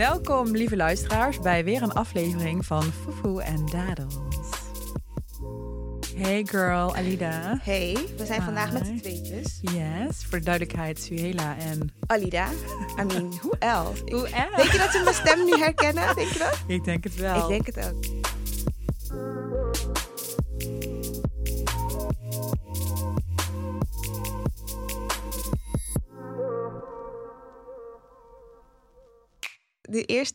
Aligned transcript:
Welkom, 0.00 0.50
lieve 0.50 0.76
luisteraars, 0.76 1.40
bij 1.40 1.64
weer 1.64 1.82
een 1.82 1.92
aflevering 1.92 2.66
van 2.66 2.82
Fufu 2.82 3.38
en 3.38 3.66
Dadels. 3.66 4.14
Hey 6.16 6.44
girl, 6.44 6.96
Alida. 6.96 7.58
Hey, 7.62 7.96
we 8.16 8.26
zijn 8.26 8.42
vandaag 8.42 8.72
met 8.72 8.86
z'n 8.86 8.96
tweetjes. 8.96 9.58
Yes, 9.60 10.24
voor 10.28 10.38
de 10.38 10.44
duidelijkheid, 10.44 10.98
Suhela 10.98 11.56
en... 11.58 11.92
Alida, 12.06 12.48
I 13.00 13.04
mean, 13.04 13.30
who 13.30 13.50
else? 13.58 14.02
Hoe 14.04 14.28
erg? 14.28 14.56
Denk 14.56 14.70
je 14.70 14.78
dat 14.78 14.90
ze 14.90 15.00
mijn 15.04 15.14
stem 15.14 15.44
nu 15.44 15.58
herkennen? 15.58 16.14
Denk 16.14 16.28
je 16.28 16.38
dat? 16.38 16.58
Ik 16.66 16.84
denk 16.84 17.04
het 17.04 17.14
wel. 17.14 17.50
Ik 17.50 17.64
denk 17.64 17.76
het 17.76 17.92
ook. 17.92 18.19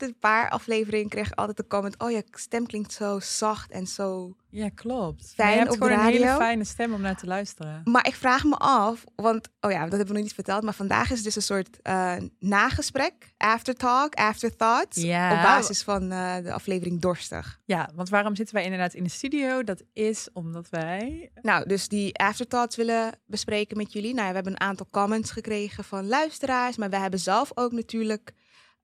Eerste 0.05 0.19
paar 0.19 0.49
afleveringen 0.49 1.09
kreeg 1.09 1.27
ik 1.27 1.39
altijd 1.39 1.57
de 1.57 1.67
comment: 1.67 1.99
Oh, 1.99 2.11
je 2.11 2.23
stem 2.31 2.65
klinkt 2.65 2.93
zo 2.93 3.19
zacht 3.19 3.71
en 3.71 3.87
zo 3.87 4.35
Ja, 4.49 4.69
klopt. 4.69 5.33
Fijn 5.35 5.47
Maar 5.47 5.51
je 5.51 5.61
hebt 5.61 5.71
op 5.71 5.81
gewoon 5.81 5.99
een 5.99 6.05
hele 6.05 6.35
fijne 6.35 6.63
stem 6.63 6.93
om 6.93 7.01
naar 7.01 7.17
te 7.17 7.25
luisteren. 7.25 7.81
Maar 7.83 8.07
ik 8.07 8.15
vraag 8.15 8.43
me 8.43 8.55
af, 8.55 9.03
want, 9.15 9.47
oh 9.59 9.71
ja, 9.71 9.79
dat 9.81 9.89
hebben 9.89 10.07
we 10.07 10.13
nog 10.13 10.23
niet 10.23 10.33
verteld, 10.33 10.63
maar 10.63 10.73
vandaag 10.73 11.11
is 11.11 11.23
dus 11.23 11.35
een 11.35 11.41
soort 11.41 11.81
eh, 11.81 12.15
nagesprek, 12.39 13.33
aftertalk, 13.37 14.13
afterthoughts, 14.13 15.01
Ja. 15.01 15.31
op 15.35 15.41
basis 15.41 15.83
van 15.83 16.11
eh, 16.11 16.35
de 16.43 16.53
aflevering 16.53 17.01
Dorstig. 17.01 17.59
Ja, 17.65 17.89
want 17.95 18.09
waarom 18.09 18.35
zitten 18.35 18.55
wij 18.55 18.63
inderdaad 18.63 18.93
in 18.93 19.03
de 19.03 19.09
studio? 19.09 19.63
Dat 19.63 19.83
is 19.93 20.29
omdat 20.33 20.69
wij... 20.69 21.31
Nou, 21.41 21.67
dus 21.67 21.87
die 21.87 22.17
afterthoughts 22.17 22.75
willen 22.75 23.11
bespreken 23.25 23.77
met 23.77 23.93
jullie. 23.93 24.13
Nou 24.13 24.23
ja, 24.23 24.29
we 24.29 24.35
hebben 24.35 24.53
een 24.53 24.67
aantal 24.67 24.87
comments 24.91 25.31
gekregen 25.31 25.83
van 25.83 26.07
luisteraars, 26.07 26.77
maar 26.77 26.89
we 26.89 26.97
hebben 26.97 27.19
zelf 27.19 27.51
ook 27.53 27.71
natuurlijk 27.71 28.33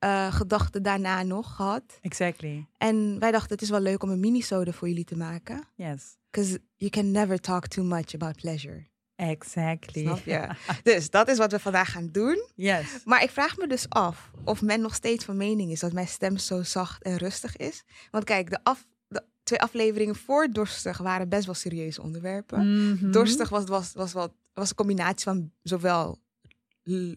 eh, 0.02 0.34
gedachten 0.34 0.84
daarna 0.84 1.24
nog 1.24 1.56
gehad. 1.56 1.84
Exactly. 2.02 2.66
En 2.78 3.20
wij 3.20 3.32
dachten, 3.32 3.52
het 3.52 3.62
is 3.62 3.70
wel 3.70 3.80
leuk 3.80 4.04
om 4.04 4.10
een 4.10 4.20
mini-sode 4.20 4.74
voor 4.74 4.88
jullie 4.88 5.04
te 5.04 5.18
maken. 5.18 5.64
Yes. 5.76 6.18
Because 6.32 6.60
you 6.76 6.92
can 6.92 7.12
never 7.12 7.40
talk 7.40 7.68
too 7.68 7.84
much 7.84 8.14
about 8.14 8.36
pleasure. 8.36 8.88
Exactly. 9.16 10.02
Snap 10.02 10.26
je? 10.26 10.48
dus 10.92 11.10
dat 11.10 11.28
is 11.28 11.38
wat 11.38 11.52
we 11.52 11.60
vandaag 11.60 11.92
gaan 11.92 12.10
doen. 12.12 12.48
Yes. 12.56 12.86
Maar 13.06 13.24
ik 13.24 13.30
vraag 13.30 13.58
me 13.58 13.68
dus 13.68 13.90
af 13.90 14.32
of 14.44 14.62
men 14.62 14.82
nog 14.82 14.96
steeds 14.96 15.26
van 15.26 15.38
mening 15.38 15.72
is 15.72 15.80
dat 15.80 15.94
mijn 15.94 16.08
stem 16.08 16.38
zo 16.38 16.64
zacht 16.64 17.04
en 17.04 17.18
rustig 17.18 17.58
is. 17.58 17.84
Want 18.12 18.24
kijk, 18.24 18.50
de, 18.50 18.60
af, 18.64 18.86
de 19.08 19.24
twee 19.44 19.62
afleveringen 19.62 20.16
voor 20.16 20.48
Dorstig 20.52 20.98
waren 20.98 21.30
best 21.30 21.46
wel 21.46 21.56
serieuze 21.56 22.02
onderwerpen. 22.02 22.92
Mhm. 22.92 23.12
Dorstig 23.12 23.50
was, 23.50 23.66
was, 23.66 23.94
was, 23.94 24.14
wel, 24.14 24.36
was 24.54 24.70
een 24.70 24.76
combinatie 24.76 25.24
van 25.24 25.52
zowel 25.64 26.20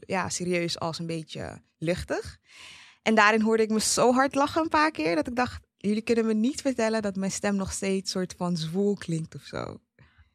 ja, 0.00 0.28
serieus 0.28 0.78
als 0.78 0.98
een 0.98 1.06
beetje 1.06 1.62
luchtig. 1.84 2.38
En 3.02 3.14
daarin 3.14 3.40
hoorde 3.40 3.62
ik 3.62 3.70
me 3.70 3.80
zo 3.80 4.12
hard 4.12 4.34
lachen 4.34 4.62
een 4.62 4.68
paar 4.68 4.90
keer 4.90 5.14
dat 5.14 5.26
ik 5.26 5.36
dacht, 5.36 5.62
jullie 5.76 6.02
kunnen 6.02 6.26
me 6.26 6.34
niet 6.34 6.60
vertellen 6.60 7.02
dat 7.02 7.16
mijn 7.16 7.30
stem 7.30 7.56
nog 7.56 7.72
steeds 7.72 8.10
soort 8.10 8.34
van 8.36 8.56
zwoel 8.56 8.94
klinkt 8.94 9.34
of 9.34 9.42
zo. 9.42 9.80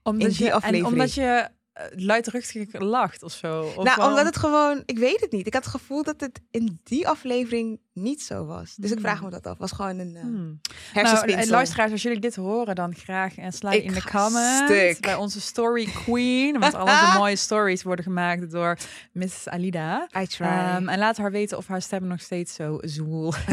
Omdat 0.04 0.28
in 0.28 0.34
die 0.34 0.46
je, 0.46 0.54
aflevering. 0.54 0.86
En 0.86 0.92
omdat 0.92 1.14
je 1.14 1.50
luidruchtig 1.96 2.80
lacht 2.80 3.24
of 3.24 3.32
zo. 3.32 3.72
Of 3.76 3.84
nou, 3.84 4.10
omdat 4.10 4.26
het 4.26 4.38
gewoon, 4.38 4.84
ik 4.86 4.98
weet 4.98 5.20
het 5.22 5.32
niet. 5.32 5.48
Ik 5.48 5.54
had 5.54 5.64
het 5.64 5.72
gevoel 5.74 6.04
dat 6.04 6.20
het 6.20 6.42
in 6.52 6.80
die 6.84 7.08
aflevering 7.08 7.80
niet 7.94 8.22
zo 8.24 8.46
was. 8.46 8.76
Dus 8.76 8.90
ik 8.92 8.98
Hmm. 8.98 9.06
vraag 9.06 9.22
me 9.24 9.30
dat 9.30 9.48
af. 9.48 9.58
Was 9.58 9.72
gewoon 9.72 10.00
een 10.00 10.16
uh. 10.16 10.24
Nou, 10.24 10.58
hersenspinsel. 10.94 11.42
eh, 11.44 11.50
luisteraars, 11.50 11.92
als 11.92 12.02
jullie 12.02 12.20
dit 12.20 12.36
horen, 12.36 12.76
dan 12.76 12.96
graag 12.96 13.38
en 13.38 13.52
sla 13.54 13.72
in 13.72 13.94
de 13.94 14.04
comments 14.04 15.00
bij 15.00 15.16
onze 15.16 15.42
story 15.42 15.86
queen. 15.86 16.60
Want 16.60 16.74
al 16.74 16.82
onze 16.82 17.12
mooie 17.18 17.36
stories 17.36 17.84
worden 17.84 18.06
gemaakt 18.06 18.52
door 18.52 18.78
Miss 19.12 19.48
Alida. 19.48 20.08
I 20.18 20.28
try. 20.28 20.46
Ehm, 20.46 20.88
en 20.90 21.00
laat 21.00 21.18
haar 21.18 21.32
weten 21.32 21.58
of 21.58 21.68
haar 21.68 21.82
stem 21.82 22.08
nog 22.08 22.22
steeds 22.22 22.54
zo 22.54 22.78
zwoel 22.82 23.34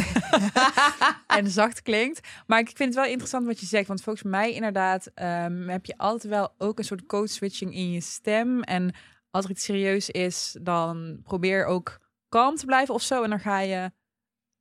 en 1.27 1.51
zacht 1.51 1.83
klinkt. 1.83 2.21
Maar 2.47 2.59
ik 2.61 2.67
vind 2.75 2.79
het 2.89 2.95
wel 2.95 3.05
interessant 3.11 3.47
wat 3.47 3.61
je 3.61 3.67
zegt. 3.67 3.89
Want 3.89 4.03
volgens 4.03 4.25
mij 4.25 4.53
inderdaad 4.53 5.11
ehm, 5.15 5.69
heb 5.69 5.87
je 5.87 5.99
altijd 5.99 6.33
wel 6.33 6.55
ook 6.59 6.79
een 6.79 6.85
soort 6.85 7.07
code 7.07 7.29
switching 7.29 7.75
in 7.75 7.93
je 7.93 8.01
stem. 8.17 8.63
En 8.63 8.95
als 9.31 9.45
er 9.45 9.51
iets 9.51 9.65
serieus 9.65 10.11
is, 10.11 10.57
dan 10.63 11.21
probeer 11.23 11.65
ook 11.67 11.99
kalm 12.29 12.57
te 12.57 12.67
blijven 12.67 12.95
of 12.95 13.03
zo. 13.03 13.23
En 13.23 13.31
dan 13.31 13.41
ga 13.41 13.61
je 13.61 13.93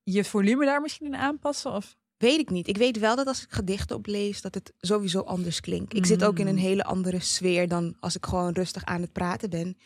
je 0.03 0.23
volume 0.23 0.65
daar 0.65 0.81
misschien 0.81 1.05
in 1.05 1.15
aanpassen. 1.15 1.71
Of... 1.71 1.95
Weet 2.17 2.39
ik 2.39 2.49
niet. 2.49 2.67
Ik 2.67 2.77
weet 2.77 2.99
wel 2.99 3.15
dat 3.15 3.27
als 3.27 3.43
ik 3.43 3.51
gedichten 3.51 3.95
oplees, 3.95 4.41
dat 4.41 4.53
het 4.53 4.73
sowieso 4.77 5.19
anders 5.19 5.59
klinkt. 5.59 5.93
Ik 5.95 6.05
zit 6.05 6.23
ook 6.23 6.39
in 6.39 6.47
een 6.47 6.53
Mm. 6.55 6.59
hele 6.61 6.83
andere 6.83 7.19
sfeer 7.19 7.67
dan 7.67 7.95
als 7.99 8.15
ik 8.15 8.25
gewoon 8.25 8.53
rustig 8.53 8.85
aan 8.85 9.01
het 9.01 9.11
praten 9.11 9.49
ben. 9.49 9.77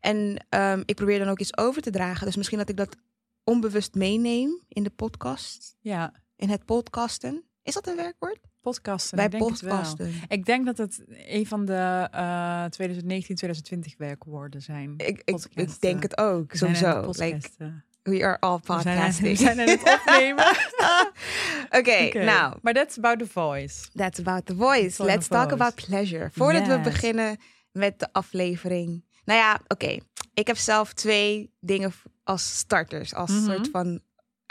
En 0.00 0.46
ehm, 0.48 0.82
ik 0.84 0.94
probeer 0.96 1.18
dan 1.18 1.28
ook 1.28 1.40
iets 1.40 1.56
over 1.56 1.82
te 1.82 1.90
dragen. 1.90 2.26
Dus 2.26 2.36
misschien 2.36 2.58
dat 2.58 2.68
ik 2.68 2.76
dat 2.76 2.96
onbewust 3.44 3.94
meeneem 3.94 4.60
in 4.68 4.82
de 4.82 4.90
podcast. 4.90 5.76
Ja, 5.80 6.12
In 6.36 6.48
het 6.50 6.64
podcasten. 6.64 7.44
Is 7.62 7.74
dat 7.74 7.86
een 7.86 7.96
werkwoord? 7.96 8.38
Podcasten. 8.68 9.16
Bij 9.16 9.24
ik 9.24 9.30
denk 9.30 9.42
podcasten. 9.44 10.12
Ik 10.28 10.44
denk 10.44 10.66
dat 10.66 10.78
het 10.78 11.02
een 11.08 11.46
van 11.46 11.64
de 11.64 12.08
eh 12.10 12.64
2019-2020 12.64 13.96
werkwoorden 13.98 14.62
zijn. 14.62 14.94
Ik, 14.96 15.22
ik, 15.24 15.80
denk 15.80 16.02
het 16.02 16.18
ook, 16.18 16.52
We 16.52 16.58
sowieso. 16.58 17.10
Like, 17.16 17.48
we 18.02 18.24
are 18.24 18.38
all 18.40 18.58
We 18.64 18.80
zijn 18.82 18.98
aan- 18.98 19.04
podcasting. 19.04 19.28
We 19.28 19.36
zijn 19.44 19.60
aan 19.60 19.68
het 19.68 20.00
opnemen. 20.00 20.46
Oké, 21.78 22.24
nou, 22.24 22.58
Maar 22.62 22.72
that's 22.74 22.96
about 22.98 23.18
the 23.18 23.26
voice. 23.26 23.88
That's 23.94 24.18
about 24.18 24.46
the 24.46 24.54
voice. 24.56 25.04
Let's 25.04 25.28
talk 25.28 25.48
voice. 25.48 25.54
about 25.62 25.74
pleasure. 25.86 26.30
Voordat 26.32 26.66
we 26.66 26.80
beginnen 26.80 27.36
met 27.72 27.98
de 27.98 28.08
aflevering. 28.12 29.04
Nou 29.24 29.38
ja, 29.40 29.60
oké. 29.66 29.96
Ik 30.34 30.46
heb 30.46 30.56
zelf 30.56 30.92
twee 30.92 31.50
dingen 31.60 31.92
als 32.24 32.56
starters, 32.58 33.14
als 33.14 33.30
Mhm. 33.30 33.44
soort 33.44 33.68
van 33.72 34.00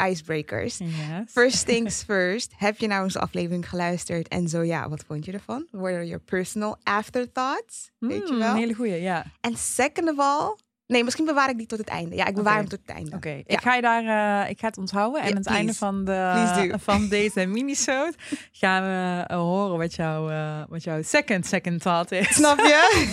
icebreakers. 0.10 0.78
Yes. 0.78 1.32
First 1.32 1.66
things 1.66 2.04
first. 2.12 2.52
Heb 2.58 2.78
je 2.78 2.88
nou 2.88 3.04
onze 3.04 3.20
aflevering 3.20 3.70
geluisterd? 3.70 4.28
En 4.28 4.48
zo 4.50 4.62
ja, 4.64 4.90
wat 4.90 5.04
vond 5.08 5.26
je 5.26 5.32
ervan? 5.32 5.66
What 5.72 5.92
are 5.92 6.06
your 6.06 6.20
personal 6.26 6.78
afterthoughts? 6.84 7.92
Weet 7.98 8.28
je 8.28 8.34
Mm, 8.34 8.40
wel? 8.40 8.52
Een 8.52 8.58
hele 8.58 8.74
goeie, 8.74 9.02
ja. 9.02 9.26
En 9.42 9.56
second 9.58 10.10
of 10.10 10.20
all... 10.20 10.56
Nee, 10.88 11.04
misschien 11.04 11.26
bewaar 11.26 11.50
ik 11.50 11.58
die 11.58 11.66
tot 11.68 11.78
het 11.80 11.88
einde. 11.88 12.16
Ja, 12.16 12.26
ik 12.26 12.36
bewaar 12.36 12.56
hem 12.56 12.68
tot 12.68 12.80
het 12.86 12.96
einde. 12.96 13.16
Oké, 13.16 13.30
Ja. 13.30 13.44
ik 13.46 13.62
ga 13.62 13.76
je 13.76 13.82
daar, 13.82 14.44
eh, 14.44 14.50
ik 14.50 14.60
ga 14.60 14.68
het 14.68 14.78
onthouden. 14.78 15.22
En 15.22 15.30
aan 15.30 15.36
het 15.36 15.46
einde 15.46 15.74
van, 15.74 16.06
de, 16.06 16.74
van 16.90 17.08
deze 17.08 17.46
minisode 17.46 18.14
gaan 18.52 18.84
we 18.84 19.24
eh, 19.28 19.38
horen 19.38 19.78
wat, 19.78 19.94
jouw 19.96 20.30
eh, 20.30 20.62
wat 20.70 20.84
jouw 20.84 21.02
second 21.02 21.46
second 21.46 21.82
thought 21.82 22.12
is. 22.12 22.34
Snap 22.36 22.58
je? 22.58 23.06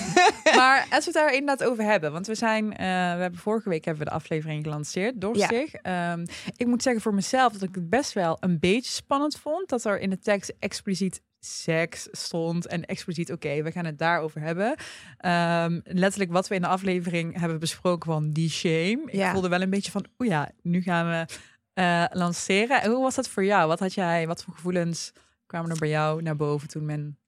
maar 0.57 0.87
als 0.91 1.05
we 1.05 1.11
het 1.11 1.15
daar 1.15 1.35
inderdaad 1.35 1.69
over 1.69 1.85
hebben, 1.85 2.13
want 2.13 2.27
we 2.27 2.35
zijn, 2.35 2.69
we 2.69 2.85
hebben 2.85 3.41
vorige 3.41 3.69
week 3.69 3.85
hebben 3.85 4.05
we 4.05 4.11
de 4.11 4.17
aflevering 4.17 4.65
gelanceerd, 4.65 5.21
Dorstig. 5.21 5.75
Ehm, 5.75 6.27
ik 6.57 6.67
moet 6.67 6.83
zeggen 6.83 7.03
voor 7.03 7.15
mezelf 7.15 7.53
dat 7.53 7.63
ik 7.63 7.75
het 7.75 7.91
best 7.91 8.13
wel 8.13 8.37
een 8.41 8.59
beetje 8.59 8.91
spannend 8.93 9.39
vond 9.39 9.69
dat 9.69 9.85
er 9.85 10.01
in 10.01 10.11
de 10.11 10.19
tekst 10.19 10.55
expliciet 10.59 11.23
seks 11.45 12.09
stond 12.11 12.67
en 12.67 12.85
expliciet 12.85 13.33
oké, 13.33 13.63
we 13.63 13.73
gaan 13.73 13.85
het 13.85 13.99
daarover 13.99 14.41
hebben. 14.41 14.77
Ehm, 15.19 15.81
letterlijk 15.85 16.33
wat 16.33 16.49
we 16.49 16.55
in 16.55 16.61
de 16.61 16.67
aflevering 16.67 17.41
hebben 17.41 17.59
besproken 17.61 18.13
van 18.13 18.31
die 18.31 18.51
shame. 18.51 19.03
Ik 19.07 19.27
voelde 19.27 19.49
wel 19.49 19.63
een 19.63 19.71
beetje 19.71 19.91
van, 19.91 20.07
oh 20.17 20.27
ja, 20.27 20.51
nu 20.63 20.83
gaan 20.83 21.09
we 21.09 21.27
eh, 21.73 22.05
lanceren. 22.11 22.83
En 22.83 22.91
hoe 22.91 23.03
was 23.03 23.15
dat 23.15 23.29
voor 23.29 23.45
jou? 23.45 23.69
Wat 23.69 23.81
had 23.81 23.95
jij, 23.95 24.27
wat 24.27 24.43
voor 24.43 24.55
gevoelens 24.55 25.13
kwamen 25.47 25.71
er 25.71 25.79
bij 25.79 25.89
jou 25.89 26.23
naar 26.23 26.37
boven 26.37 26.69
toen 26.69 26.85
men 26.85 27.19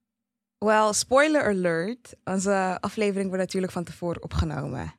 Well, 0.59 0.93
spoiler 0.93 1.45
alert. 1.49 2.15
Onze 2.25 2.79
aflevering 2.81 3.29
wordt 3.29 3.43
natuurlijk 3.43 3.73
van 3.73 3.85
tevoren 3.85 4.23
opgenomen. 4.23 4.95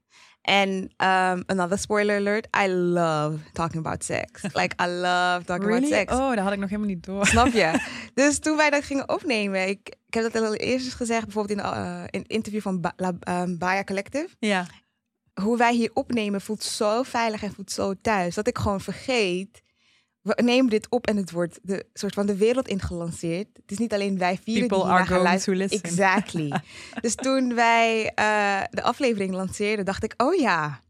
En 0.47 0.69
um, 0.97 1.43
another 1.45 1.77
spoiler 1.77 2.17
alert. 2.17 2.47
I 2.63 2.67
love 2.67 3.37
talking 3.51 3.85
about 3.85 4.03
sex. 4.03 4.41
Like, 4.53 4.75
I 4.83 4.87
love 4.87 5.45
talking 5.45 5.67
about 5.67 5.87
sex. 5.87 6.13
Oh, 6.13 6.29
dat 6.29 6.39
had 6.39 6.53
ik 6.53 6.59
nog 6.59 6.69
helemaal 6.69 6.89
niet 6.89 7.05
door. 7.05 7.25
Snap 7.25 7.47
je? 7.47 7.79
dus 8.13 8.39
toen 8.39 8.57
wij 8.57 8.69
dat 8.69 8.83
gingen 8.83 9.09
opnemen, 9.09 9.67
ik, 9.67 9.95
ik 10.05 10.13
heb 10.13 10.33
dat 10.33 10.43
al 10.43 10.55
eerst 10.55 10.93
gezegd, 10.93 11.23
bijvoorbeeld 11.23 11.59
in 11.59 11.65
een 11.65 11.73
uh, 11.73 12.03
in 12.09 12.19
een 12.19 12.27
interview 12.27 12.61
van 12.61 12.81
ba 12.81 12.93
La, 12.95 13.41
um, 13.41 13.57
Baya 13.57 13.83
Collective. 13.83 14.27
Ja. 14.39 14.65
Hoe 15.41 15.57
wij 15.57 15.73
hier 15.73 15.91
opnemen 15.93 16.41
voelt 16.41 16.63
zo 16.63 17.03
veilig 17.03 17.43
en 17.43 17.53
voelt 17.53 17.71
zo 17.71 17.93
thuis, 18.01 18.35
dat 18.35 18.47
ik 18.47 18.57
gewoon 18.57 18.81
vergeet. 18.81 19.61
We 20.35 20.43
nemen 20.43 20.69
dit 20.69 20.89
op 20.89 21.07
en 21.07 21.17
het 21.17 21.31
wordt 21.31 21.59
de 21.61 21.85
soort 21.93 22.13
van 22.13 22.25
de 22.25 22.35
wereld 22.35 22.67
ingelanceerd. 22.67 23.47
Het 23.53 23.71
is 23.71 23.77
niet 23.77 23.93
alleen 23.93 24.17
wij 24.17 24.39
vieren 24.43 24.67
People 24.67 24.85
die 24.85 24.93
are 24.93 25.05
going 25.05 25.23
luisteren. 25.23 25.59
to 25.59 25.65
listen. 25.65 25.89
Exactly. 25.89 26.61
dus 27.01 27.15
toen 27.15 27.55
wij 27.55 28.03
uh, 28.03 28.61
de 28.69 28.81
aflevering 28.81 29.33
lanceerden, 29.33 29.85
dacht 29.85 30.03
ik, 30.03 30.13
oh 30.17 30.35
ja. 30.35 30.81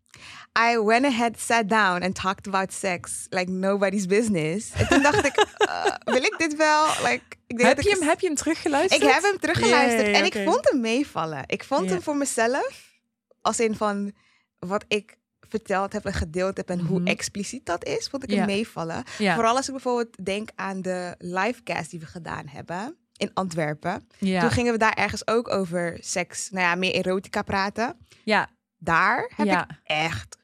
I 0.72 0.80
went 0.80 1.06
ahead, 1.06 1.40
sat 1.40 1.70
down 1.70 2.04
and 2.04 2.16
talked 2.16 2.48
about 2.48 2.74
sex 2.74 3.26
like 3.30 3.52
nobody's 3.52 4.06
business. 4.06 4.72
En 4.72 4.88
toen 4.88 5.02
dacht 5.02 5.26
ik, 5.26 5.46
uh, 5.70 5.86
wil 6.16 6.24
ik 6.24 6.36
dit 6.38 6.56
wel? 6.56 6.86
Like, 6.86 7.24
ik 7.48 7.58
denk 7.58 7.68
Heb 7.68 7.76
dat 7.76 7.86
je, 7.86 7.92
ik 7.92 8.00
hem, 8.00 8.08
heb 8.08 8.20
je 8.20 8.28
hem 8.28 8.36
teruggeluisterd? 8.36 9.04
ik 9.04 9.10
heb 9.10 9.24
hem 9.24 9.40
teruggeluisterd 9.40 10.16
en 10.16 10.26
ik 10.26 10.34
vond 10.34 10.70
hem 10.70 10.82
meevallen. 10.82 11.44
Ik 11.46 11.64
vond 11.64 11.90
hem 11.90 12.02
voor 12.02 12.16
mezelf, 12.16 13.00
als 13.42 13.60
in 13.60 13.76
van 13.76 14.14
wat 14.60 14.86
ik 14.88 15.17
verteld 15.50 15.94
heb 15.94 16.06
en 16.06 16.14
gedeeld 16.14 16.58
heb 16.58 16.70
en 16.70 16.80
hoe 16.80 17.00
Mhm. 17.00 17.08
expliciet 17.08 17.66
dat 17.66 17.86
is, 17.86 18.08
vond 18.08 18.24
ik 18.24 18.30
Ja. 18.30 18.36
hem 18.38 18.46
meevallen. 18.46 19.04
Ja. 19.18 19.34
Vooral 19.36 19.56
als 19.56 19.66
ik 19.66 19.72
bijvoorbeeld 19.74 20.26
denk 20.26 20.50
aan 20.56 20.82
de 20.82 21.16
livecast 21.18 21.90
die 21.92 22.00
we 22.00 22.06
gedaan 22.06 22.48
hebben 22.48 22.98
in 23.18 23.32
Antwerpen. 23.34 24.08
ja. 24.18 24.42
Toen 24.42 24.52
gingen 24.52 24.72
we 24.72 24.78
daar 24.80 24.94
ergens 24.94 25.28
ook 25.28 25.50
over 25.50 25.98
seks, 26.02 26.50
nou 26.50 26.64
ja, 26.66 26.76
meer 26.76 26.94
erotica 26.96 27.42
praten. 27.42 27.98
ja, 28.24 28.50
Daar 28.80 29.32
heb 29.36 29.48
ik 29.48 29.66
echt 29.84 30.37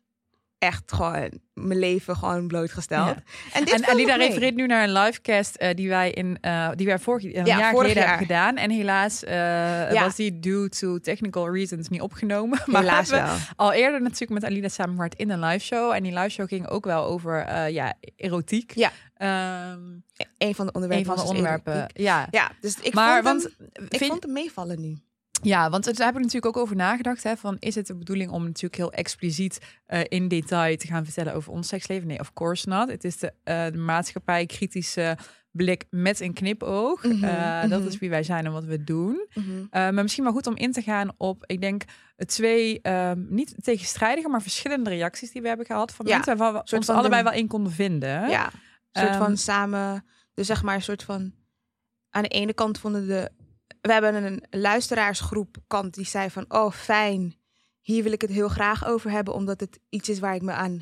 echt 0.63 0.94
gewoon 0.94 1.30
mijn 1.54 1.80
leven 1.80 2.15
gewoon 2.15 2.48
blootgesteld. 2.48 3.07
Ja. 3.07 3.24
En, 3.54 3.65
dit 3.65 3.74
En 3.74 3.86
Alida 3.86 4.15
refereert 4.15 4.56
nu 4.56 4.65
naar 4.65 4.83
een 4.83 4.92
livecast 4.94 5.56
eh, 5.56 5.75
die 5.75 5.89
wij 5.89 6.12
in 6.12 6.38
eh, 6.42 6.69
die 6.75 6.86
wij 6.88 7.00
vorig, 7.00 7.24
Ja, 7.24 7.44
jaar 7.44 7.71
vorig 7.71 7.71
geleden 7.92 7.94
jaar. 7.95 8.07
hebben 8.18 8.27
gedaan. 8.27 8.57
En 8.57 8.69
helaas 8.71 9.24
eh, 9.24 10.01
was 10.01 10.15
die 10.15 10.39
due 10.39 10.69
to 10.69 10.98
technical 11.00 11.54
reasons 11.54 11.89
niet 11.89 12.01
opgenomen. 12.01 12.62
Maar 12.71 12.81
Helaas 12.81 13.10
we 13.10 13.15
wel. 13.15 13.36
al 13.56 13.74
eerder 13.74 14.01
natuurlijk 14.01 14.31
met 14.42 14.44
Alida 14.51 14.68
samengewerkt 14.68 15.15
in 15.15 15.30
een 15.30 15.39
live 15.39 15.65
show. 15.65 15.92
En 15.92 16.04
die 16.04 16.13
live 16.13 16.30
show 16.30 16.48
ging 16.48 16.68
ook 16.68 16.86
wel 16.86 17.04
over 17.04 17.39
eh, 17.42 17.69
ja, 17.69 17.94
erotiek. 18.16 18.71
Ja. 18.75 18.92
Ehm, 19.18 19.80
Een 20.38 20.56
van 20.56 20.66
de 20.66 20.71
onderwerpen. 20.71 20.98
een 20.98 21.06
van 21.06 21.16
de 21.16 21.21
dus 21.21 21.30
onderwerpen. 21.30 21.88
Ja. 21.94 22.27
Ja, 22.31 22.51
dus 22.62 22.75
ik 22.81 22.94
maar 22.94 23.24
vond 23.24 23.42
want 23.44 23.56
hem, 23.74 23.86
ik 23.89 23.98
vind- 23.98 24.12
vond 24.12 24.24
hem 24.24 24.33
meevallen 24.33 24.81
nu. 24.81 24.98
Ja, 25.44 25.69
want 25.69 25.84
daar 25.98 26.06
heb 26.06 26.16
ik 26.16 26.22
natuurlijk 26.22 26.45
ook 26.57 26.63
over 26.63 26.75
nagedacht. 26.75 27.24
Hè, 27.24 27.38
van, 27.38 27.57
is 27.60 27.75
het 27.75 27.88
de 27.88 27.95
bedoeling 27.95 28.31
om 28.31 28.44
natuurlijk 28.44 28.75
heel 28.75 28.92
expliciet 28.94 29.60
eh, 29.86 30.01
in 30.07 30.28
detail 30.28 30.78
te 30.78 30.88
gaan 30.88 31.06
vertellen 31.06 31.34
over 31.34 31.51
ons 31.51 31.68
seksleven? 31.68 32.07
Nee, 32.07 32.19
of 32.19 32.34
course 32.34 32.69
not. 32.69 32.90
Het 32.90 33.04
is 33.04 33.18
de, 33.18 33.34
de 33.44 33.78
maatschappij 33.78 34.45
kritische 34.45 35.18
blik 35.51 35.86
met 35.90 36.19
een 36.19 36.34
knipoog. 36.34 37.04
Mhm, 37.04 37.24
Eh, 37.24 37.62
Dat 37.69 37.80
mhm. 37.80 37.88
is 37.88 37.98
wie 37.98 38.10
wij 38.10 38.24
zijn 38.24 38.45
en 38.45 38.51
wat 38.51 38.63
we 38.66 38.84
doen. 38.84 39.28
Mhm. 39.34 39.66
Maar 39.72 39.94
misschien 39.94 40.24
wel 40.24 40.34
goed 40.34 40.48
om 40.48 40.56
in 40.56 40.72
te 40.72 40.81
gaan 40.81 41.12
op, 41.18 41.44
ik 41.45 41.62
denk, 41.62 41.84
twee 42.25 42.81
ehm, 42.81 43.25
niet 43.30 43.56
tegenstrijdige, 43.63 44.30
maar 44.30 44.42
verschillende 44.42 44.90
reacties 44.90 45.31
die 45.31 45.42
we 45.42 45.48
hebben 45.48 45.66
gehad 45.66 45.94
van 45.94 46.06
Ja, 46.06 46.16
mensen 46.16 46.38
waar 46.38 46.54
we 46.54 46.75
ons 46.75 46.90
allebei 46.90 47.24
de- 47.24 47.30
wel 47.30 47.40
in 47.40 47.48
konden 47.48 47.72
vinden. 47.74 48.30
Ja, 48.30 48.45
een 48.92 49.01
soort 49.01 49.16
van 49.16 49.25
Ehm, 49.25 49.36
samen, 49.36 50.06
dus 50.34 50.48
zeg 50.48 50.63
maar 50.63 50.75
een 50.75 50.81
soort 50.81 51.04
van, 51.04 51.34
aan 52.10 52.22
de 52.24 52.28
ene 52.30 52.54
kant 52.54 52.80
vonden 52.80 53.07
de, 53.07 53.31
we 53.88 53.91
hebben 53.94 54.24
een 54.24 54.44
luisteraarsgroep 54.50 55.57
kant 55.68 55.94
die 55.94 56.06
zei 56.06 56.30
van, 56.30 56.45
oh 56.47 56.71
fijn, 56.71 57.35
hier 57.81 58.03
wil 58.03 58.12
ik 58.12 58.21
het 58.21 58.30
heel 58.30 58.47
graag 58.47 58.85
over 58.85 59.12
hebben, 59.12 59.33
omdat 59.33 59.59
het 59.59 59.80
iets 59.89 60.09
is 60.09 60.19
waar 60.19 60.35
ik 60.35 60.41
me 60.41 60.51
aan 60.51 60.81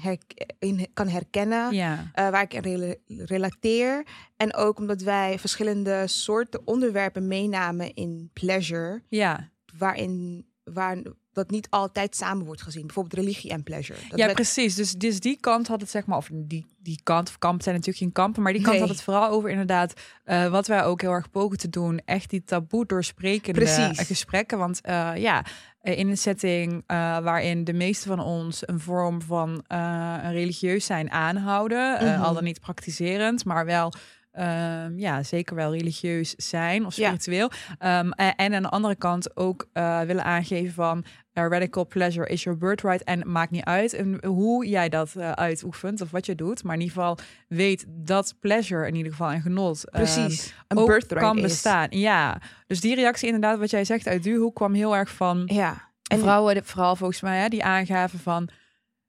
in 0.60 0.88
kan 0.94 1.08
herkennen. 1.08 1.74
Ja. 1.74 2.12
eh, 2.14 2.30
waar 2.30 2.42
ik 2.42 2.56
aan 2.56 2.62
rela- 2.62 2.96
relateer. 3.08 4.06
En 4.38 4.56
ook 4.56 4.80
omdat 4.80 5.02
wij 5.02 5.40
verschillende 5.40 6.08
soorten 6.08 6.62
onderwerpen 6.68 7.28
meenamen 7.28 7.94
in 7.94 8.30
pleasure, 8.34 9.02
ja. 9.10 9.50
waarin 9.78 10.46
waar 10.64 10.98
dat 11.34 11.50
niet 11.50 11.68
altijd 11.70 12.16
samen 12.16 12.46
wordt 12.46 12.62
gezien. 12.62 12.86
Bijvoorbeeld 12.86 13.14
religie 13.24 13.52
en 13.52 13.64
pleasure. 13.64 14.00
Dat 14.10 14.18
ja, 14.20 14.24
werd- 14.26 14.36
precies. 14.36 14.76
Dus, 14.76 14.92
dus 14.94 15.20
die 15.20 15.38
kant 15.40 15.68
had 15.68 15.82
het, 15.82 15.90
zeg 15.90 16.06
maar, 16.06 16.18
of 16.18 16.30
die, 16.34 16.66
die 16.80 17.00
kant, 17.04 17.30
of 17.30 17.38
kampen 17.38 17.64
zijn 17.64 17.76
natuurlijk 17.76 18.04
geen 18.04 18.14
kampen, 18.14 18.42
maar 18.44 18.54
die 18.54 18.62
kant 18.62 18.74
Nee. 18.78 18.86
had 18.86 18.96
het 18.96 19.04
vooral 19.04 19.30
over 19.30 19.50
inderdaad, 19.50 19.94
eh, 20.24 20.48
wat 20.48 20.68
wij 20.68 20.84
ook 20.84 21.02
heel 21.02 21.12
erg 21.12 21.30
pogen 21.32 21.58
te 21.58 21.70
doen, 21.70 22.02
echt 22.06 22.30
die 22.30 22.44
taboe 22.44 22.86
doorsprekende 22.86 23.60
Precies. 23.60 24.00
gesprekken. 24.08 24.58
Want 24.58 24.82
eh, 24.82 25.12
ja, 25.16 25.46
in 25.82 26.08
een 26.10 26.18
setting 26.18 26.84
eh, 26.88 26.98
waarin 27.20 27.64
de 27.64 27.74
meeste 27.74 28.08
van 28.08 28.20
ons 28.20 28.68
een 28.68 28.80
vorm 28.80 29.22
van 29.22 29.64
een 29.68 30.32
religieus 30.32 30.86
zijn 30.86 31.12
aanhouden, 31.12 32.06
Mhm. 32.06 32.22
al 32.22 32.34
dan 32.34 32.44
niet 32.44 32.60
praktiserend, 32.60 33.46
maar 33.46 33.66
wel. 33.66 33.94
Ehm, 34.32 34.98
ja, 35.00 35.24
zeker 35.24 35.56
wel 35.56 35.74
religieus 35.76 36.34
zijn 36.36 36.86
of 36.86 36.96
Ja. 36.96 37.04
spiritueel. 37.18 37.52
Ehm, 37.78 38.10
en, 38.12 38.36
en 38.36 38.54
aan 38.54 38.62
de 38.62 38.70
andere 38.70 38.96
kant 38.96 39.36
ook 39.38 39.68
eh, 39.74 40.02
willen 40.02 40.24
aangeven 40.24 40.74
van 40.74 40.98
uh, 40.98 41.46
radical 41.50 41.88
pleasure 41.88 42.28
is 42.28 42.44
your 42.44 42.60
birthright. 42.60 43.04
En 43.04 43.32
maakt 43.32 43.52
niet 43.52 43.64
uit 43.64 43.94
en 43.94 44.26
hoe 44.26 44.68
jij 44.68 44.90
dat 44.90 45.16
eh, 45.16 45.32
uitoefent 45.32 46.02
of 46.02 46.12
wat 46.12 46.26
je 46.26 46.36
doet. 46.36 46.64
Maar 46.64 46.76
in 46.76 46.82
ieder 46.82 46.96
geval 46.96 47.18
weet 47.48 47.86
dat 47.88 48.36
pleasure 48.40 48.88
in 48.88 48.96
ieder 48.96 49.12
geval 49.12 49.30
en 49.32 49.42
genot 49.42 49.90
ehm, 49.90 50.04
Precies. 50.04 50.54
Een 50.68 50.86
birthright 50.86 51.26
kan 51.26 51.38
is. 51.38 51.44
bestaan. 51.44 51.88
Ja, 51.90 52.42
dus 52.68 52.82
die 52.82 52.96
reactie 52.96 53.26
inderdaad 53.26 53.60
wat 53.60 53.70
jij 53.70 53.86
zegt 53.86 54.08
uit 54.08 54.24
Duho 54.24 54.52
kwam 54.52 54.74
heel 54.74 54.96
erg 54.96 55.10
van 55.10 55.44
Ja. 55.46 55.90
En 56.10 56.20
vrouwen, 56.20 56.66
vooral 56.66 56.96
volgens 56.96 57.22
mij, 57.22 57.40
hè, 57.40 57.48
die 57.48 57.64
aangaven 57.64 58.20
van 58.20 58.50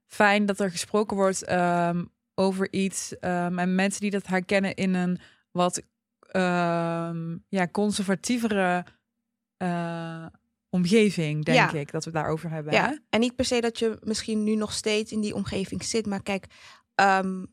fijn 0.07 0.47
dat 0.47 0.61
er 0.61 0.71
gesproken 0.71 1.17
wordt 1.17 1.45
over 2.43 2.73
iets. 2.73 3.19
ehm, 3.19 3.59
en 3.59 3.75
mensen 3.75 4.01
die 4.01 4.11
dat 4.11 4.27
herkennen 4.27 4.75
in 4.75 4.95
een 4.95 5.19
wat 5.51 5.83
ehm, 6.31 7.37
ja, 7.49 7.69
conservatievere 7.73 8.85
eh, 9.57 10.27
omgeving, 10.71 11.45
denk 11.45 11.71
Ja. 11.71 11.79
ik, 11.81 11.93
dat 11.93 12.05
we 12.05 12.11
het 12.11 12.19
daarover 12.19 12.51
hebben. 12.51 12.73
Ja, 12.73 12.89
hè? 12.89 12.97
en 13.11 13.21
niet 13.21 13.37
per 13.37 13.45
se 13.45 13.61
dat 13.61 13.79
je 13.79 13.99
misschien 14.03 14.45
nu 14.45 14.55
nog 14.55 14.73
steeds 14.73 15.13
in 15.13 15.21
die 15.21 15.35
omgeving 15.35 15.85
zit, 15.85 16.07
maar 16.07 16.23
kijk, 16.23 16.47
ehm, 16.95 17.45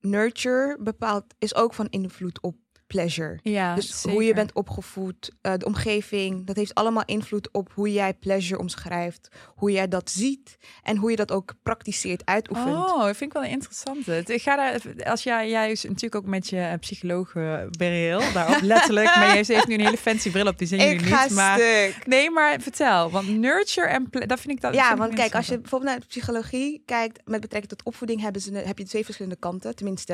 nurture 0.00 0.76
bepaalt 0.80 1.24
is 1.38 1.54
ook 1.54 1.74
van 1.74 1.86
invloed 1.88 2.40
op 2.40 2.56
pleasure. 2.92 3.38
Ja, 3.42 3.74
Dus 3.74 4.02
hoe 4.02 4.24
je 4.24 4.34
bent 4.34 4.52
opgevoed, 4.52 5.30
eh, 5.40 5.52
de 5.56 5.64
omgeving, 5.64 6.46
dat 6.46 6.56
heeft 6.56 6.74
allemaal 6.74 7.04
invloed 7.04 7.48
op 7.52 7.70
hoe 7.74 7.92
jij 7.92 8.14
pleasure 8.14 8.60
omschrijft, 8.60 9.28
hoe 9.54 9.70
jij 9.70 9.88
dat 9.88 10.10
ziet 10.10 10.56
en 10.82 10.96
hoe 10.96 11.10
je 11.10 11.16
dat 11.16 11.32
ook 11.32 11.54
praktiseert, 11.62 12.26
uitoefent. 12.26 12.76
Oh, 12.76 13.04
dat 13.04 13.16
vind 13.16 13.34
ik 13.34 13.42
wel 13.42 13.50
interessant. 13.50 14.08
Ik 14.28 14.42
ga 14.42 14.56
daar, 14.56 14.80
als 15.04 15.22
jij, 15.22 15.48
jij 15.48 15.70
is 15.70 15.82
natuurlijk 15.82 16.14
ook 16.14 16.26
met 16.26 16.48
je 16.48 16.76
psycholoog 16.80 17.32
bril 17.70 18.20
daarop 18.32 18.60
letterlijk, 18.74 19.16
maar 19.16 19.26
jij 19.26 19.44
heeft 19.46 19.66
nu 19.66 19.74
een 19.74 19.84
hele 19.84 19.96
fancy 19.96 20.30
bril 20.30 20.46
op, 20.46 20.58
die 20.58 20.66
zien 20.66 20.78
jullie 20.78 21.00
niet. 21.00 21.30
Maar 21.30 21.58
stuk. 21.58 22.06
nee, 22.06 22.30
maar 22.30 22.60
vertel, 22.60 23.10
want 23.10 23.28
nurture 23.28 23.86
en 23.86 24.06
dat 24.10 24.40
vind 24.40 24.52
ik 24.52 24.60
dat. 24.60 24.74
Ja, 24.74 24.96
want 24.96 25.14
kijk, 25.14 25.34
als 25.34 25.46
je 25.46 25.60
bijvoorbeeld 25.60 25.90
naar 25.90 26.00
de 26.00 26.06
psychologie 26.06 26.82
kijkt 26.86 27.20
met 27.24 27.40
betrekking 27.40 27.72
tot 27.72 27.84
opvoeding, 27.84 28.20
hebben 28.20 28.42
ze, 28.42 28.52
heb 28.52 28.78
je 28.78 28.84
twee 28.84 29.04
verschillende 29.04 29.38
kanten. 29.38 29.74
Tenminste, 29.74 30.12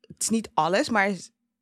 het 0.00 0.22
is 0.22 0.28
niet 0.28 0.50
alles, 0.54 0.88
maar 0.88 1.10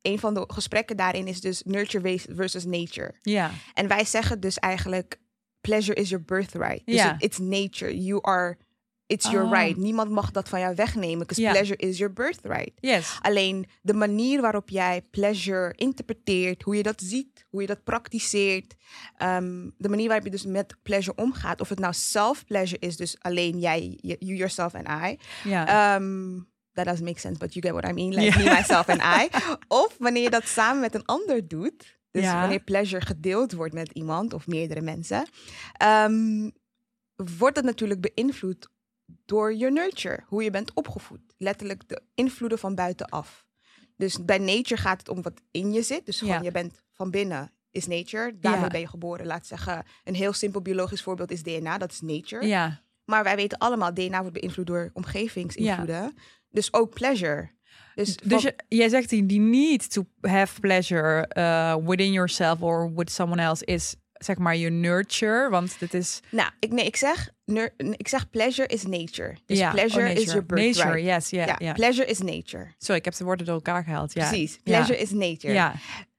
een 0.01 0.19
van 0.19 0.33
de 0.33 0.43
gesprekken 0.47 0.97
daarin 0.97 1.27
is 1.27 1.41
dus 1.41 1.61
nurture 1.63 2.19
versus 2.29 2.65
nature. 2.65 3.13
ja, 3.21 3.51
En 3.73 3.87
wij 3.87 4.05
zeggen 4.05 4.39
dus 4.39 4.57
eigenlijk, 4.57 5.19
pleasure 5.61 5.99
is 5.99 6.09
your 6.09 6.25
birthright. 6.25 6.85
Dus 6.85 6.95
Ja. 6.95 7.13
it- 7.15 7.23
it's 7.23 7.37
nature. 7.37 8.03
You 8.03 8.19
are, 8.21 8.57
it's 9.05 9.29
your 9.29 9.45
Oh. 9.45 9.51
right. 9.51 9.77
Niemand 9.77 10.11
mag 10.11 10.31
dat 10.31 10.49
van 10.49 10.59
jou 10.59 10.75
wegnemen, 10.75 11.19
because 11.27 11.41
pleasure 11.41 11.75
is 11.77 11.97
your 11.97 12.13
birthright. 12.13 12.71
yes, 12.79 13.17
Alleen 13.21 13.65
de 13.81 13.93
manier 13.93 14.41
waarop 14.41 14.69
jij 14.69 15.01
pleasure 15.01 15.73
interpreteert, 15.75 16.61
hoe 16.63 16.75
je 16.75 16.83
dat 16.83 17.01
ziet, 17.05 17.45
hoe 17.49 17.61
je 17.61 17.67
dat 17.67 17.83
praktiseert, 17.83 18.75
ehm, 19.17 19.69
de 19.77 19.89
manier 19.89 20.07
waarop 20.07 20.25
je 20.25 20.31
dus 20.31 20.45
met 20.45 20.75
pleasure 20.83 21.17
omgaat, 21.17 21.61
of 21.61 21.69
het 21.69 21.79
nou 21.79 21.93
self-pleasure 21.93 22.79
is, 22.85 22.97
dus 22.97 23.15
alleen 23.19 23.59
jij, 23.59 23.97
you, 24.01 24.17
yourself 24.35 24.73
en 24.73 24.85
I. 25.11 25.17
ja, 25.43 25.95
Um, 25.95 26.49
that 26.73 26.85
doesn't 26.85 27.03
make 27.05 27.19
sense, 27.19 27.37
but 27.39 27.53
you 27.53 27.65
get 27.65 27.73
what 27.75 27.85
I 27.89 27.93
mean. 27.93 28.13
Like 28.13 28.39
Ja. 28.39 28.43
me, 28.43 28.55
myself 28.59 28.87
en 28.87 28.99
I. 29.21 29.27
Of 29.67 29.95
wanneer 29.99 30.23
je 30.23 30.29
dat 30.29 30.47
samen 30.47 30.81
met 30.81 30.95
een 30.95 31.05
ander 31.05 31.47
doet. 31.47 31.99
Dus 32.11 32.23
Ja. 32.23 32.39
wanneer 32.39 32.59
pleasure 32.59 33.05
gedeeld 33.05 33.51
wordt 33.53 33.73
met 33.73 33.91
iemand 33.91 34.33
of 34.33 34.47
meerdere 34.47 34.81
mensen. 34.81 35.25
ehm, 35.77 36.49
wordt 37.37 37.55
dat 37.55 37.63
natuurlijk 37.63 38.01
beïnvloed 38.13 38.67
door 39.25 39.53
je 39.53 39.71
nurture. 39.71 40.23
Hoe 40.27 40.43
je 40.43 40.49
bent 40.51 40.73
opgevoed. 40.73 41.19
Letterlijk 41.37 41.81
de 41.87 42.01
invloeden 42.15 42.59
van 42.59 42.75
buitenaf. 42.75 43.45
Dus 43.97 44.25
bij 44.25 44.37
nature 44.37 44.81
gaat 44.81 44.99
het 44.99 45.09
om 45.09 45.21
wat 45.21 45.41
in 45.51 45.73
je 45.73 45.81
zit. 45.81 46.05
Dus 46.05 46.19
gewoon 46.19 46.33
Ja. 46.35 46.41
je 46.41 46.51
bent 46.51 46.81
van 46.91 47.11
binnen 47.11 47.51
is 47.71 47.87
nature. 47.87 48.39
Daarmee 48.39 48.61
Ja. 48.61 48.67
ben 48.67 48.79
je 48.79 48.87
geboren. 48.87 49.25
Laat 49.25 49.47
zeggen, 49.47 49.83
een 50.03 50.15
heel 50.15 50.33
simpel 50.33 50.61
biologisch 50.61 51.01
voorbeeld 51.01 51.31
is 51.31 51.43
DNA. 51.43 51.77
Dat 51.77 51.91
is 51.91 52.01
nature. 52.01 52.45
ja, 52.47 52.81
Maar 53.05 53.23
wij 53.23 53.35
weten 53.35 53.57
allemaal, 53.57 53.93
DNA 53.93 54.19
wordt 54.21 54.39
beïnvloed 54.39 54.67
door 54.67 54.89
omgevingsinvloeden. 54.93 56.17
Dus 56.51 56.73
ook 56.73 56.93
pleasure. 56.93 57.49
Dus, 57.95 58.17
Dus 58.17 58.41
je, 58.43 58.55
jij 58.67 58.89
zegt 58.89 59.09
die, 59.09 59.25
die 59.25 59.39
need 59.39 59.91
to 59.91 60.05
have 60.21 60.59
pleasure 60.59 61.29
uh, 61.37 61.75
within 61.87 62.11
yourself 62.11 62.61
or 62.61 62.91
with 62.95 63.11
someone 63.11 63.41
else 63.41 63.65
is 63.65 63.95
zeg 64.13 64.37
maar 64.37 64.55
je 64.55 64.69
nurture, 64.69 65.49
want 65.49 65.79
dit 65.79 65.93
is 65.93 66.19
nou, 66.29 66.49
ik, 66.59 66.71
nee, 66.71 66.85
ik 66.85 66.95
zeg, 66.95 67.29
nur- 67.45 67.73
ik 67.77 68.07
zeg 68.07 68.29
pleasure 68.29 68.67
is 68.67 68.83
nature. 68.83 69.35
Dus 69.45 69.57
ja, 69.57 69.71
pleasure 69.71 70.09
oh, 70.09 70.15
is 70.15 70.23
your 70.23 70.45
birthright. 70.45 70.77
Nature, 70.77 71.03
yes, 71.03 71.29
ja, 71.29 71.45
ja, 71.45 71.55
ja. 71.59 71.73
pleasure 71.73 72.07
is 72.07 72.19
nature. 72.19 72.73
Sorry, 72.77 72.97
ik 72.99 73.05
heb 73.05 73.13
de 73.15 73.23
woorden 73.23 73.45
door 73.45 73.55
elkaar 73.55 73.83
gehaald. 73.83 74.13
Ja, 74.13 74.27
Precies. 74.29 74.59
Pleasure 74.63 74.97
is 74.99 75.11
nature. 75.11 75.53
ja. 75.53 75.73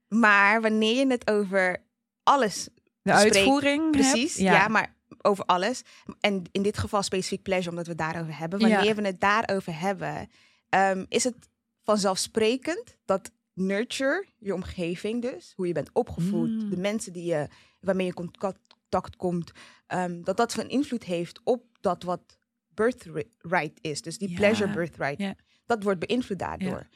Maar 0.08 0.60
wanneer 0.60 0.96
je 0.96 1.06
het 1.06 1.30
over 1.30 1.84
alles, 2.22 2.68
De 3.02 3.12
uitvoering, 3.12 3.90
precies, 3.90 4.36
hebt, 4.36 4.56
ja. 4.56 4.68
maar 4.68 4.94
over 5.22 5.44
alles. 5.44 5.82
En 6.20 6.42
in 6.52 6.62
dit 6.62 6.78
geval 6.78 7.02
specifiek 7.02 7.42
pleasure, 7.42 7.70
omdat 7.70 7.84
we 7.84 7.90
het 7.92 8.00
daarover 8.00 8.38
hebben. 8.38 8.58
Wanneer 8.60 8.84
Ja. 8.84 8.94
we 8.94 9.02
het 9.06 9.20
daarover 9.20 9.78
hebben, 9.80 10.28
ehm, 10.68 11.04
is 11.08 11.24
het 11.24 11.36
vanzelfsprekend 11.82 12.96
dat 13.04 13.30
nurture, 13.54 14.26
je 14.38 14.54
omgeving 14.54 15.22
dus, 15.22 15.52
hoe 15.56 15.66
je 15.66 15.72
bent 15.72 15.90
opgevoed, 15.92 16.50
Mm. 16.50 16.70
de 16.70 16.76
mensen 16.76 17.12
die 17.12 17.24
je, 17.24 17.48
waarmee 17.80 18.06
je 18.06 18.14
contact 18.14 19.16
komt, 19.16 19.52
ehm, 19.86 20.22
dat 20.22 20.36
dat 20.36 20.52
van 20.52 20.68
invloed 20.68 21.04
heeft 21.04 21.40
op 21.44 21.64
dat 21.80 22.02
wat 22.02 22.38
birthright 22.68 23.78
is. 23.80 24.02
Dus 24.02 24.18
die 24.18 24.30
Ja, 24.30 24.36
pleasure 24.36 24.72
birthright. 24.72 25.18
ja. 25.18 25.34
Dat 25.66 25.82
wordt 25.82 26.06
beïnvloed 26.06 26.38
daardoor. 26.38 26.88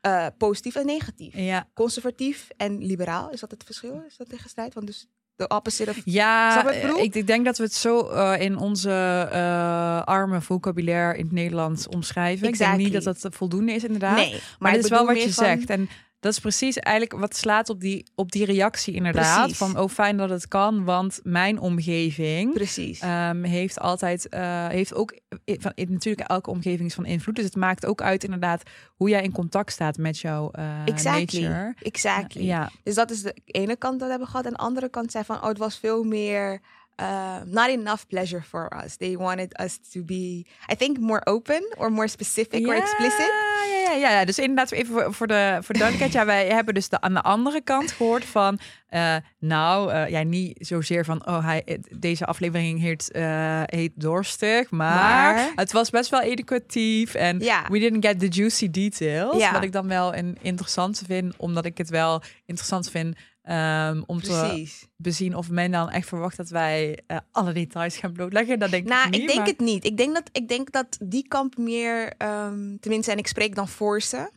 Eh, 0.00 0.26
positief 0.38 0.74
en 0.74 0.86
negatief. 0.86 1.34
Ja, 1.36 1.68
Conservatief 1.74 2.48
en 2.56 2.84
liberaal, 2.84 3.30
is 3.30 3.40
dat 3.40 3.50
het 3.50 3.64
verschil? 3.64 4.02
Is 4.06 4.16
dat 4.16 4.28
tegen 4.28 4.50
strijd? 4.50 4.74
Want 4.74 4.86
dus 4.86 5.06
de 5.36 5.48
opposite 5.48 5.90
of... 5.90 5.96
ja 6.04 6.68
ik 6.96 7.14
ik, 7.14 7.26
denk 7.26 7.44
dat 7.44 7.58
we 7.58 7.64
het 7.64 7.74
zo 7.74 8.08
eh, 8.08 8.40
in 8.40 8.56
onze 8.58 9.28
eh, 9.32 10.02
arme 10.02 10.40
vocabulaire 10.40 11.18
in 11.18 11.24
het 11.24 11.32
Nederlands 11.32 11.88
omschrijven. 11.88 12.48
Ik 12.48 12.58
denk 12.58 12.76
niet 12.76 12.92
dat 12.92 13.04
dat 13.20 13.34
voldoende 13.34 13.72
is 13.72 13.84
inderdaad. 13.84 14.16
Nee, 14.16 14.30
maar, 14.30 14.40
Maar, 14.58 14.72
dit 14.72 14.84
is 14.84 14.90
wel 14.90 15.06
wat 15.06 15.22
je 15.22 15.32
van- 15.32 15.44
zegt. 15.44 15.70
En 15.70 15.88
Dat 16.24 16.32
is 16.32 16.38
precies 16.38 16.78
eigenlijk 16.78 17.20
wat 17.20 17.36
slaat 17.36 17.68
op 17.68 17.80
die, 17.80 18.06
op 18.14 18.32
die 18.32 18.44
reactie 18.44 18.94
inderdaad. 18.94 19.38
Precies. 19.38 19.56
Van, 19.56 19.78
oh 19.78 19.88
fijn 19.88 20.16
dat 20.16 20.30
het 20.30 20.48
kan, 20.48 20.84
want 20.84 21.20
mijn 21.22 21.58
omgeving 21.58 22.52
Precies. 22.52 23.00
ehm, 23.00 23.42
heeft 23.42 23.80
altijd, 23.80 24.28
eh, 24.28 24.68
heeft 24.68 24.94
ook, 24.94 25.14
eh, 25.44 25.56
van, 25.60 25.72
natuurlijk 25.76 26.28
elke 26.28 26.50
omgeving 26.50 26.88
is 26.88 26.94
van 26.94 27.06
invloed. 27.06 27.36
Dus 27.36 27.44
het 27.44 27.56
maakt 27.56 27.86
ook 27.86 28.02
uit 28.02 28.24
inderdaad 28.24 28.62
hoe 28.94 29.08
jij 29.08 29.22
in 29.22 29.32
contact 29.32 29.72
staat 29.72 29.96
met 29.96 30.18
jouw 30.18 30.50
eh 30.50 30.64
exactly. 30.84 31.42
nature. 31.42 31.74
Exactly. 31.82 32.42
Ja, 32.42 32.70
Dus 32.82 32.94
dat 32.94 33.10
is 33.10 33.22
de 33.22 33.36
ene 33.44 33.76
kant 33.76 33.92
dat 33.94 34.02
we 34.02 34.10
hebben 34.10 34.28
gehad. 34.28 34.46
En 34.46 34.52
de 34.52 34.58
andere 34.58 34.88
kant 34.88 35.10
zei 35.10 35.24
van, 35.24 35.36
oh, 35.36 35.48
het 35.48 35.58
was 35.58 35.78
veel 35.78 36.04
meer... 36.04 36.60
uh, 37.00 37.36
not 37.44 37.68
enough 37.68 38.02
pleasure 38.08 38.42
for 38.42 38.72
us. 38.84 38.96
They 38.96 39.16
wanted 39.16 39.60
us 39.60 39.78
to 39.92 40.02
be, 40.04 40.44
I 40.72 40.74
think, 40.76 40.98
more 40.98 41.20
open 41.26 41.74
or 41.78 41.92
more 41.92 42.08
specific 42.08 42.66
or 42.66 42.74
explicit. 42.74 43.30
Ja, 43.66 43.92
ja, 43.92 43.92
ja, 43.92 44.10
ja. 44.18 44.24
Dus 44.24 44.38
inderdaad, 44.38 44.70
even 44.70 45.14
voor, 45.14 45.26
de 45.26 45.58
voor 45.62 45.74
de 45.74 45.80
duidelijkheid. 45.80 46.12
ja, 46.12 46.24
wij 46.24 46.46
hebben 46.48 46.74
dus 46.74 46.88
de, 46.88 47.00
aan 47.00 47.14
de 47.14 47.22
andere 47.22 47.60
kant 47.60 47.92
gehoord 47.92 48.24
van... 48.24 48.58
eh, 48.86 49.16
nou, 49.38 49.92
eh, 49.92 50.08
ja, 50.08 50.22
niet 50.22 50.56
zozeer 50.66 51.04
van... 51.04 51.26
oh, 51.26 51.44
hij, 51.44 51.80
deze 51.98 52.24
aflevering 52.24 52.80
heet, 52.80 53.10
eh, 53.10 53.62
heet 53.64 53.92
dorstig. 53.94 54.70
Maar, 54.70 55.34
Maar- 55.34 55.52
het 55.54 55.72
was 55.72 55.90
best 55.90 56.10
wel 56.10 56.20
educatief. 56.22 57.14
En 57.14 57.38
Ja. 57.38 57.66
we 57.68 57.78
didn't 57.78 58.06
get 58.06 58.18
the 58.20 58.28
juicy 58.28 58.70
details. 58.70 59.36
Ja. 59.36 59.52
Wat 59.52 59.62
ik 59.62 59.72
dan 59.72 59.88
wel 59.88 60.14
een 60.14 60.36
interessant 60.40 61.02
vind. 61.06 61.36
Omdat 61.36 61.64
ik 61.64 61.78
het 61.78 61.90
wel 61.90 62.22
interessant 62.46 62.90
vind... 62.90 63.16
ehm, 63.44 64.02
om 64.06 64.20
te 64.22 64.66
bezien 64.96 65.36
of 65.36 65.50
men 65.50 65.70
dan 65.70 65.90
echt 65.90 66.08
verwacht 66.08 66.36
dat 66.36 66.48
wij 66.48 66.98
eh, 67.06 67.18
alle 67.30 67.52
details 67.52 67.96
gaan 67.96 68.12
blootleggen. 68.12 68.58
Dat 68.58 68.70
denk 68.70 68.88
Nou, 68.88 69.04
ik 69.06 69.10
niet. 69.10 69.20
ik 69.20 69.26
denk 69.26 69.38
maar- 69.38 69.48
het 69.48 69.60
niet. 69.60 69.84
Ik 69.84 69.96
denk 69.96 70.14
dat, 70.14 70.28
ik 70.32 70.48
denk 70.48 70.72
dat 70.72 70.98
die 71.02 71.28
kamp 71.28 71.56
meer, 71.56 72.12
ehm, 72.16 72.76
tenminste, 72.80 73.12
en 73.12 73.18
ik 73.18 73.26
spreek 73.26 73.54
dan 73.54 73.68
voor 73.68 74.02
ze. 74.02 74.30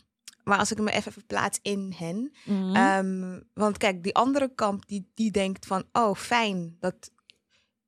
Maar 0.44 0.58
als 0.58 0.72
ik 0.72 0.80
me 0.80 0.92
even 0.92 1.12
verplaats 1.12 1.60
in 1.62 1.94
hen. 1.98 2.32
Mhm. 2.46 2.76
Ehm, 2.76 3.40
want 3.54 3.78
kijk, 3.78 4.04
die 4.04 4.16
andere 4.16 4.52
kamp 4.56 4.88
die, 4.88 5.12
die 5.14 5.32
denkt 5.32 5.66
van, 5.66 5.84
oh 5.92 6.16
fijn 6.16 6.76
dat 6.80 7.12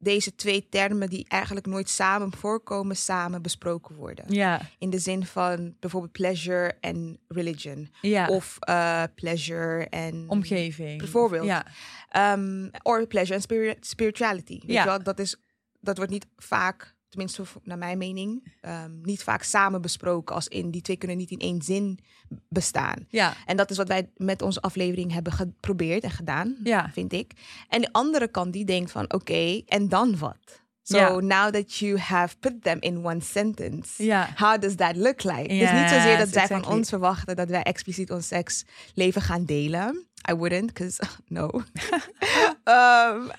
deze 0.01 0.35
twee 0.35 0.67
termen 0.69 1.09
die 1.09 1.25
eigenlijk 1.27 1.65
nooit 1.65 1.89
samen 1.89 2.33
voorkomen, 2.37 2.95
samen 2.95 3.41
besproken 3.41 3.95
worden. 3.95 4.25
ja, 4.33 4.61
In 4.77 4.89
de 4.89 4.99
zin 4.99 5.25
van 5.25 5.75
bijvoorbeeld 5.79 6.11
pleasure 6.11 6.77
en 6.81 7.19
religion. 7.27 7.89
ja. 8.01 8.27
Of 8.27 8.57
eh, 8.59 9.03
pleasure 9.15 9.87
en... 9.89 10.25
omgeving. 10.27 10.97
Bijvoorbeeld. 10.99 11.45
Ja. 11.45 11.65
Um, 12.37 12.69
or 12.83 13.07
pleasure 13.07 13.35
en 13.35 13.41
spiri- 13.41 13.77
spirituality. 13.79 14.59
Weet 14.59 14.71
Ja. 14.71 14.81
je 14.83 14.87
wel? 14.89 15.03
Dat, 15.03 15.19
is, 15.19 15.35
dat 15.79 15.97
wordt 15.97 16.11
niet 16.11 16.25
vaak, 16.37 16.95
tenminste 17.09 17.43
naar 17.63 17.77
mijn 17.77 17.97
mening, 17.97 18.53
um, 18.61 19.01
niet 19.01 19.23
vaak 19.23 19.43
samen 19.43 19.81
besproken. 19.81 20.35
Als 20.35 20.47
in, 20.47 20.71
die 20.71 20.81
twee 20.81 20.97
kunnen 20.97 21.17
niet 21.17 21.31
in 21.31 21.39
één 21.39 21.61
zin 21.61 21.99
bestaan. 22.47 23.05
Ja, 23.09 23.33
En 23.45 23.57
dat 23.57 23.71
is 23.71 23.77
wat 23.77 23.87
wij 23.87 24.09
met 24.15 24.41
onze 24.41 24.61
aflevering 24.61 25.11
hebben 25.11 25.33
geprobeerd 25.33 26.03
en 26.03 26.11
gedaan, 26.11 26.55
ja. 26.63 26.89
vind 26.93 27.13
ik. 27.13 27.31
En 27.67 27.81
de 27.81 27.89
andere 27.91 28.27
kant 28.27 28.53
die 28.53 28.65
denkt 28.65 28.91
van, 28.91 29.13
oké, 29.13 29.61
en 29.65 29.89
dan 29.89 30.17
wat? 30.17 30.61
So 30.89 31.19
now 31.19 31.51
that 31.51 31.79
you 31.79 31.97
have 31.97 32.35
put 32.39 32.63
them 32.63 32.77
in 32.79 33.05
one 33.05 33.21
sentence, 33.21 34.03
how 34.35 34.57
does 34.57 34.75
that 34.75 34.95
look 34.95 35.23
like? 35.23 35.53
Yes, 35.53 35.69
dus 35.71 35.79
niet 35.81 35.89
zozeer 35.89 36.17
dat 36.17 36.29
zij 36.29 36.47
van 36.47 36.65
ons 36.67 36.89
verwachten 36.89 37.35
dat 37.35 37.49
wij 37.49 37.63
expliciet 37.63 38.11
ons 38.11 38.27
seksleven 38.27 39.21
gaan 39.21 39.45
delen. 39.45 40.07
I 40.29 40.33
wouldn't, 40.33 40.73
because 40.73 40.99
no. 41.27 41.49
um, 42.63 43.31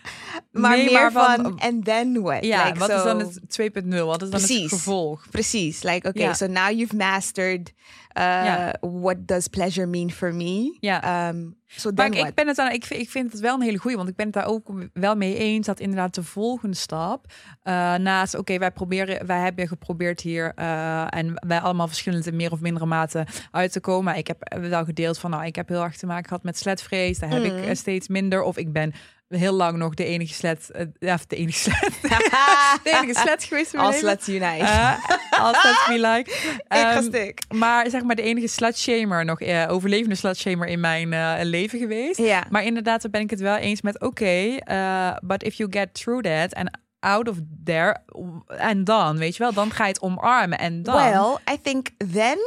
maar 0.50 0.76
Nee, 0.76 0.84
meer 0.84 0.92
maar 0.92 1.12
van- 1.12 1.42
van, 1.42 1.58
and 1.60 1.84
then 1.84 2.22
what? 2.22 2.44
Ja, 2.44 2.64
Like, 2.64 2.78
wat 2.78 2.88
is 2.90 3.02
dan 3.02 3.18
het 3.18 3.40
2.0? 3.60 3.88
Wat 4.04 4.22
is 4.22 4.30
dan 4.30 4.40
het 4.40 4.68
gevolg? 4.68 5.26
Precies, 5.30 5.82
like, 5.82 6.08
okay, 6.08 6.34
so 6.34 6.46
now 6.46 6.70
you've 6.70 6.96
mastered 6.96 7.72
uh, 8.18 8.22
Ja. 8.22 8.74
what 8.80 9.16
does 9.26 9.48
pleasure 9.48 9.86
mean 9.86 10.10
for 10.10 10.34
me? 10.34 10.76
Ja. 10.80 11.28
Um, 11.28 11.58
so 11.66 11.90
Maar 11.94 12.12
ik, 12.14 12.34
ben 12.34 12.46
het 12.46 12.56
dan, 12.56 12.70
ik, 12.70 12.84
vind, 12.84 13.00
ik 13.00 13.10
vind 13.10 13.32
het 13.32 13.40
wel 13.40 13.54
een 13.54 13.62
hele 13.62 13.78
goeie, 13.78 13.96
want 13.96 14.08
ik 14.08 14.16
ben 14.16 14.26
het 14.26 14.34
daar 14.34 14.46
ook 14.46 14.68
wel 14.92 15.16
mee 15.16 15.36
eens 15.36 15.66
dat 15.66 15.80
inderdaad 15.80 16.14
de 16.14 16.22
volgende 16.22 16.76
stap 16.76 17.26
eh, 17.62 17.94
naast, 17.94 18.34
oké, 18.38 18.58
wij 18.58 18.70
proberen, 18.70 19.26
wij 19.26 19.40
hebben 19.40 19.68
geprobeerd 19.68 20.20
hier 20.20 20.52
eh, 20.54 21.06
en 21.08 21.32
wij 21.46 21.60
allemaal 21.60 21.86
verschillend 21.88 22.26
in 22.26 22.36
meer 22.36 22.52
of 22.52 22.60
mindere 22.60 22.86
mate 22.86 23.26
uit 23.50 23.72
te 23.72 23.80
komen. 23.80 24.16
Ik 24.16 24.26
heb 24.26 24.56
wel 24.60 24.84
gedeeld 24.84 25.18
van, 25.18 25.30
nou, 25.30 25.44
ik 25.44 25.56
heb 25.56 25.68
heel 25.68 25.82
erg 25.82 25.96
te 25.96 26.06
maken 26.06 26.28
gehad 26.28 26.42
met 26.42 26.58
sletvrees, 26.58 27.18
daar 27.18 27.30
heb 27.30 27.42
ik 27.44 27.52
Mm. 27.52 27.58
eh, 27.58 27.74
steeds 27.74 28.08
minder, 28.08 28.42
of 28.42 28.56
ik 28.56 28.72
ben 28.72 28.92
heel 29.30 29.52
lang 29.52 29.76
nog 29.76 29.94
de 29.94 30.04
enige 30.04 30.34
slet, 30.34 30.70
eh, 30.70 30.86
ja, 30.98 31.18
de 31.26 31.36
enige 31.36 31.58
slet, 31.58 31.92
de 32.84 32.90
enige 33.02 33.20
slet 33.20 33.44
geweest 33.44 33.76
Als 33.76 34.00
let's 34.00 34.28
unite. 34.28 34.64
Eh, 34.64 34.92
als 35.30 35.62
let's 35.64 35.86
be 35.86 35.98
like. 35.98 36.30
ik 36.58 36.64
ga 36.68 36.94
Ehm, 36.94 37.02
stuk. 37.02 37.42
maar 37.54 37.90
zeg 37.90 38.02
maar 38.02 38.16
de 38.16 38.22
enige 38.22 38.46
slutshamer, 38.46 39.24
nog 39.24 39.40
eh, 39.40 39.66
overlevende 39.68 40.14
slutshamer 40.14 40.68
in 40.68 40.80
mijn 40.80 41.44
leven 41.44 41.78
geweest. 41.78 42.18
Ja. 42.18 42.44
Maar 42.50 42.64
inderdaad, 42.64 43.02
daar 43.02 43.10
ben 43.10 43.20
ik 43.20 43.30
het 43.30 43.40
wel 43.40 43.56
eens 43.56 43.82
met, 43.82 44.00
oké, 44.00 44.56
but 45.22 45.42
if 45.42 45.54
you 45.54 45.72
get 45.72 45.94
through 45.94 46.22
that 46.22 46.54
and 46.54 46.78
out 47.00 47.28
of 47.28 47.36
there, 47.64 47.96
en 48.46 48.84
dan, 48.84 49.18
weet 49.18 49.36
je 49.36 49.42
wel, 49.42 49.52
dan 49.52 49.70
ga 49.70 49.84
je 49.84 49.92
het 49.92 50.02
omarmen 50.02 50.58
en 50.58 50.82
dan... 50.82 50.94
Well, 50.94 51.54
I 51.54 51.60
think 51.62 51.88
then 52.12 52.38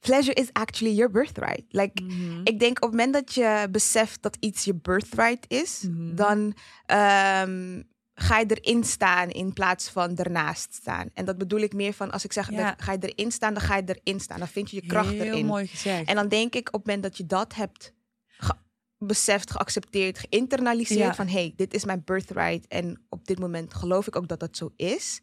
pleasure 0.00 0.34
is 0.34 0.48
actually 0.52 0.94
your 0.96 1.10
birthright. 1.12 1.64
Like, 1.68 2.02
Mhm. 2.02 2.40
ik 2.44 2.58
denk 2.58 2.76
op 2.76 2.82
het 2.82 2.90
moment 2.90 3.12
dat 3.12 3.34
je 3.34 3.68
beseft 3.70 4.22
dat 4.22 4.36
iets 4.40 4.64
je 4.64 4.74
birthright 4.74 5.44
is, 5.52 5.82
Mhm. 5.82 6.14
dan 6.14 6.54
ehm, 6.86 7.82
ga 8.14 8.38
je 8.38 8.46
erin 8.60 8.84
staan 8.84 9.30
in 9.30 9.52
plaats 9.52 9.88
van 9.88 10.16
ernaast 10.16 10.74
staan. 10.74 11.10
En 11.14 11.24
dat 11.24 11.38
bedoel 11.38 11.60
ik 11.60 11.72
meer 11.72 11.92
van 11.92 12.10
als 12.10 12.24
ik 12.24 12.32
zeg, 12.32 12.50
Ja. 12.50 12.74
ga 12.78 12.92
je 12.92 12.98
erin 13.14 13.32
staan, 13.32 13.54
dan 13.54 13.62
ga 13.62 13.76
je 13.76 13.82
erin 14.02 14.20
staan. 14.20 14.38
Dan 14.38 14.48
vind 14.48 14.70
je 14.70 14.76
je 14.80 14.86
kracht 14.86 15.08
Heel 15.10 15.20
erin. 15.22 15.46
mooi 15.46 15.66
gezegd. 15.66 16.08
En 16.08 16.14
dan 16.14 16.28
denk 16.28 16.54
ik 16.54 16.68
op 16.68 16.72
het 16.74 16.86
moment 16.86 17.02
dat 17.02 17.16
je 17.16 17.26
dat 17.26 17.54
hebt 17.54 17.92
ge- 18.26 18.56
beseft, 18.98 19.50
geaccepteerd, 19.50 20.18
geïnternaliseerd 20.18 20.98
Ja. 21.00 21.14
van 21.14 21.28
hey, 21.28 21.52
dit 21.56 21.74
is 21.74 21.84
mijn 21.84 22.02
birthright 22.04 22.66
en 22.68 23.02
op 23.08 23.26
dit 23.26 23.38
moment 23.38 23.74
geloof 23.74 24.06
ik 24.06 24.16
ook 24.16 24.28
dat 24.28 24.40
dat 24.40 24.56
zo 24.56 24.72
is. 24.76 25.20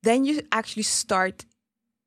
Then 0.00 0.24
you 0.24 0.46
actually 0.48 0.88
start 0.88 1.46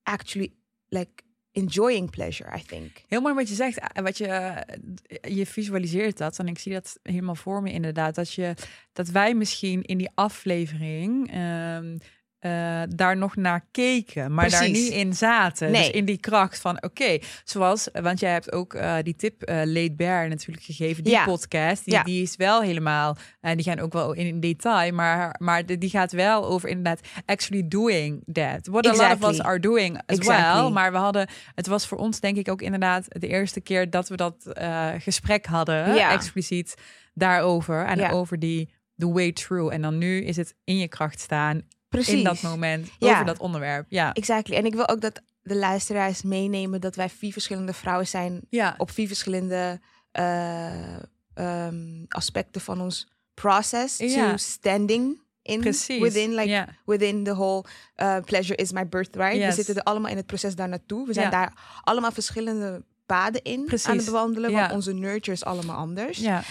actually 0.04 0.54
like 0.88 1.24
enjoying 1.52 2.10
pleasure, 2.10 2.58
I 2.58 2.64
think. 2.66 3.04
Heel 3.08 3.22
mooi 3.22 3.34
wat 3.34 3.50
je 3.50 3.56
zegt, 3.56 3.80
eh, 3.80 4.04
wat 4.04 4.18
je, 4.18 4.28
eh, 4.28 5.36
je 5.36 5.46
visualiseert 5.46 6.18
dat. 6.18 6.40
En 6.40 6.48
ik 6.48 6.60
zie 6.60 6.74
dat 6.74 7.00
helemaal 7.04 7.36
voor 7.36 7.62
me 7.62 7.72
inderdaad. 7.72 8.16
Dat, 8.16 8.34
je, 8.34 8.54
dat 8.94 9.08
wij 9.08 9.34
misschien 9.34 9.82
in 9.82 9.98
die 9.98 10.10
aflevering 10.14 11.32
ehm, 11.32 11.98
eh, 12.42 12.82
daar 12.90 13.18
nog 13.18 13.36
naar 13.36 13.66
keken, 13.72 14.34
maar 14.34 14.50
daar 14.50 14.70
niet 14.70 14.92
in 14.92 15.14
zaten. 15.14 15.68
Dus 15.72 15.78
Nee. 15.80 15.92
in 15.92 16.06
die 16.06 16.18
kracht 16.18 16.60
van, 16.60 16.84
oké, 16.84 17.18
zoals, 17.44 17.90
want 18.02 18.20
jij 18.20 18.32
hebt 18.32 18.52
ook 18.52 18.74
eh, 18.74 18.96
die 19.04 19.16
tip 19.16 19.42
eh 19.44 19.56
Late 19.66 19.94
Bear 19.96 20.28
natuurlijk 20.28 20.66
gegeven, 20.66 21.04
die 21.04 21.14
Ja. 21.14 21.26
podcast, 21.26 21.86
die, 21.86 21.94
Ja. 21.94 22.04
die 22.04 22.22
is 22.22 22.36
wel 22.36 22.62
helemaal, 22.62 23.18
en 23.42 23.56
die 23.58 23.66
gaan 23.66 23.80
ook 23.80 23.94
wel 23.94 24.14
in, 24.14 24.26
in 24.28 24.40
detail, 24.40 24.94
maar, 24.94 25.36
maar 25.40 25.66
de- 25.66 25.78
die 25.78 25.90
gaat 25.90 26.12
wel 26.12 26.46
over 26.46 26.70
inderdaad 26.70 27.00
actually 27.26 27.68
doing 27.68 28.24
that. 28.34 28.68
What 28.68 28.86
a 28.86 28.90
lot 28.90 29.00
of 29.00 29.06
Exactly. 29.06 29.30
us 29.30 29.42
are 29.42 29.60
doing 29.60 29.98
as 30.06 30.18
Exactly. 30.18 30.62
well, 30.62 30.70
maar 30.72 30.92
we 30.92 30.98
hadden, 30.98 31.28
het 31.56 31.68
was 31.68 31.88
voor 31.88 31.98
ons 31.98 32.20
denk 32.20 32.38
ik 32.38 32.50
ook 32.50 32.62
inderdaad 32.62 33.06
de 33.10 33.28
eerste 33.28 33.62
keer 33.62 33.90
dat 33.90 34.10
we 34.10 34.16
dat 34.16 34.52
gesprek 34.98 35.46
hadden, 35.46 35.94
Ja. 35.96 36.12
expliciet 36.12 36.76
daarover 37.14 37.86
en 37.86 38.12
over 38.12 38.40
die 38.40 38.70
the 38.98 39.12
way 39.12 39.32
through. 39.32 39.74
En 39.74 39.82
dan 39.82 39.98
nu 39.98 40.24
is 40.24 40.38
het 40.38 40.56
in 40.64 40.78
je 40.78 40.88
kracht 40.88 41.20
staan 41.20 41.62
Precies. 41.92 42.14
in 42.14 42.24
dat 42.24 42.42
moment 42.42 42.90
Ja. 43.00 43.12
over 43.14 43.26
dat 43.26 43.38
onderwerp. 43.40 43.86
Ja, 43.90 44.14
Exactly. 44.14 44.56
En 44.56 44.66
ik 44.66 44.74
wil 44.74 44.88
ook 44.88 45.02
dat 45.02 45.22
de 45.42 45.56
luisteraars 45.56 46.22
meenemen 46.22 46.82
dat 46.82 46.96
wij 46.96 47.10
vier 47.10 47.32
verschillende 47.32 47.74
vrouwen 47.74 48.08
zijn 48.08 48.42
ja, 48.50 48.76
op 48.78 48.92
vier 48.92 49.08
verschillende 49.08 49.80
eh, 50.12 50.96
ehm, 51.34 52.04
aspecten 52.08 52.62
van 52.62 52.82
ons 52.82 53.08
process 53.34 53.98
Ja. 53.98 54.32
to 54.32 54.38
standing 54.38 55.22
in 55.42 55.60
precies. 55.60 56.02
within 56.02 56.34
like 56.36 56.68
within 56.86 57.24
the 57.24 57.34
whole 57.34 57.64
uh, 57.98 58.18
pleasure 58.26 58.56
is 58.56 58.72
my 58.72 58.88
birthright. 58.88 59.36
Yes. 59.36 59.46
We 59.48 59.52
zitten 59.54 59.76
er 59.76 59.84
allemaal 59.84 60.12
in 60.12 60.18
het 60.18 60.26
proces 60.26 60.56
daar 60.56 60.70
naartoe. 60.70 61.08
We 61.08 61.14
zijn 61.14 61.26
Ja. 61.26 61.32
daar 61.32 61.54
allemaal 61.84 62.12
verschillende 62.12 62.84
paden 63.06 63.42
in 63.42 63.70
aan 63.84 63.96
het 63.96 64.06
bewandelen, 64.06 64.52
want 64.52 64.72
onze 64.72 64.94
nurture 64.94 65.32
is 65.32 65.44
allemaal 65.46 65.76
anders. 65.78 66.18
ja. 66.18 66.44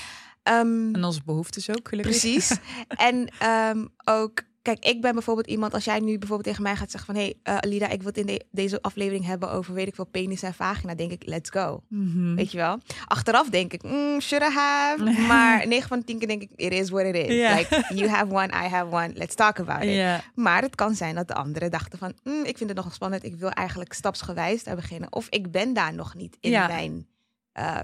Ehm, 0.42 0.94
En 0.94 1.04
onze 1.04 1.20
behoeftes 1.24 1.70
ook, 1.70 1.88
gelukkig. 1.88 2.18
Precies. 2.20 2.56
en 3.08 3.28
ehm, 3.38 3.86
ook, 4.04 4.42
kijk, 4.74 4.94
ik 4.94 5.00
ben 5.00 5.12
bijvoorbeeld 5.12 5.46
iemand, 5.46 5.74
als 5.74 5.84
jij 5.84 5.98
nu 6.00 6.18
bijvoorbeeld 6.18 6.44
tegen 6.48 6.62
mij 6.62 6.76
gaat 6.76 6.90
zeggen 6.90 7.14
van, 7.14 7.22
hé, 7.22 7.34
hey, 7.42 7.60
Alida, 7.60 7.88
ik 7.88 7.98
wil 7.98 8.06
het 8.06 8.18
in 8.18 8.26
de- 8.26 8.44
deze 8.50 8.82
aflevering 8.82 9.24
hebben 9.24 9.50
over, 9.50 9.74
weet 9.74 9.86
ik 9.86 9.94
veel, 9.94 10.04
penis 10.06 10.42
en 10.42 10.54
vagina, 10.54 10.94
denk 10.94 11.10
ik, 11.10 11.22
let's 11.26 11.50
go. 11.50 11.82
Mhm. 11.88 12.34
Weet 12.34 12.50
je 12.50 12.56
wel? 12.58 12.78
Achteraf 13.06 13.48
denk 13.48 13.72
ik, 13.72 13.82
mm, 13.82 14.20
should 14.20 14.50
I 14.50 14.54
have? 14.54 15.02
Maar 15.30 15.66
9 15.66 15.88
van 15.88 15.98
de 15.98 16.04
10 16.04 16.18
keer 16.18 16.28
denk 16.28 16.42
ik, 16.42 16.50
it 16.56 16.72
is 16.72 16.90
what 16.90 17.04
it 17.04 17.14
is. 17.14 17.28
Like, 17.56 17.84
you 17.94 18.08
have 18.08 18.34
one, 18.34 18.46
I 18.46 18.68
have 18.68 18.86
one, 18.94 19.10
let's 19.14 19.34
talk 19.34 19.58
about 19.60 19.82
it. 19.82 19.94
Maar 20.34 20.62
het 20.62 20.74
kan 20.74 20.94
zijn 20.94 21.14
dat 21.14 21.28
de 21.28 21.34
anderen 21.34 21.70
dachten 21.70 21.98
van, 21.98 22.12
mm, 22.24 22.44
ik 22.44 22.56
vind 22.56 22.70
het 22.70 22.78
nog 22.84 22.94
spannend, 22.94 23.24
ik 23.24 23.34
wil 23.36 23.50
eigenlijk 23.50 23.92
stapsgewijs 23.92 24.64
daar 24.64 24.76
beginnen. 24.76 25.12
Of 25.12 25.26
ik 25.30 25.50
ben 25.50 25.72
daar 25.72 25.94
nog 25.94 26.14
niet 26.14 26.36
in 26.40 26.50
mijn 26.66 27.06
uh, 27.58 27.78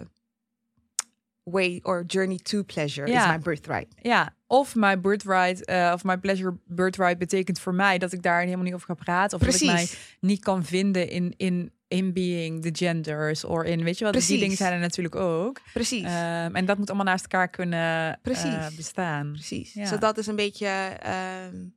way 1.50 1.80
or 1.82 2.04
journey 2.06 2.38
to 2.42 2.62
pleasure 2.62 3.08
Ja. 3.10 3.24
is 3.24 3.30
my 3.36 3.38
birthright. 3.38 3.94
ja. 4.02 4.34
Of 4.48 4.74
my 4.74 5.00
birthright, 5.00 5.64
eh, 5.64 5.90
of 5.94 6.04
my 6.04 6.16
pleasure 6.18 6.56
birthright 6.64 7.18
betekent 7.18 7.60
voor 7.60 7.74
mij 7.74 7.98
dat 7.98 8.12
ik 8.12 8.22
daar 8.22 8.40
helemaal 8.42 8.64
niet 8.64 8.74
over 8.74 8.86
ga 8.86 8.94
praten. 8.94 9.38
Of 9.40 9.46
dat 9.46 9.54
ik 9.60 9.66
mij 9.66 9.88
niet 10.20 10.40
kan 10.40 10.64
vinden 10.64 11.08
in, 11.08 11.34
in 11.36 11.70
in 11.88 12.12
being, 12.12 12.62
the 12.62 12.70
genders, 12.72 13.44
of 13.44 13.62
in, 13.62 13.82
weet 13.84 13.98
je 13.98 14.04
wel, 14.04 14.12
die 14.12 14.20
Precies. 14.22 14.40
dingen 14.40 14.56
zijn 14.56 14.72
er 14.72 14.78
natuurlijk 14.78 15.14
ook. 15.16 15.60
Precies. 15.72 16.02
Ehm, 16.04 16.54
en 16.56 16.64
dat 16.64 16.78
moet 16.78 16.88
allemaal 16.88 17.06
naast 17.06 17.22
elkaar 17.22 17.48
kunnen 17.48 18.12
eh, 18.12 18.18
Precies. 18.22 18.74
bestaan. 18.76 19.32
Precies. 19.32 19.72
Ja. 19.72 19.90
Dus 19.90 19.98
dat 20.00 20.18
is 20.18 20.26
een 20.26 20.36
beetje 20.36 20.68
f- 20.98 21.75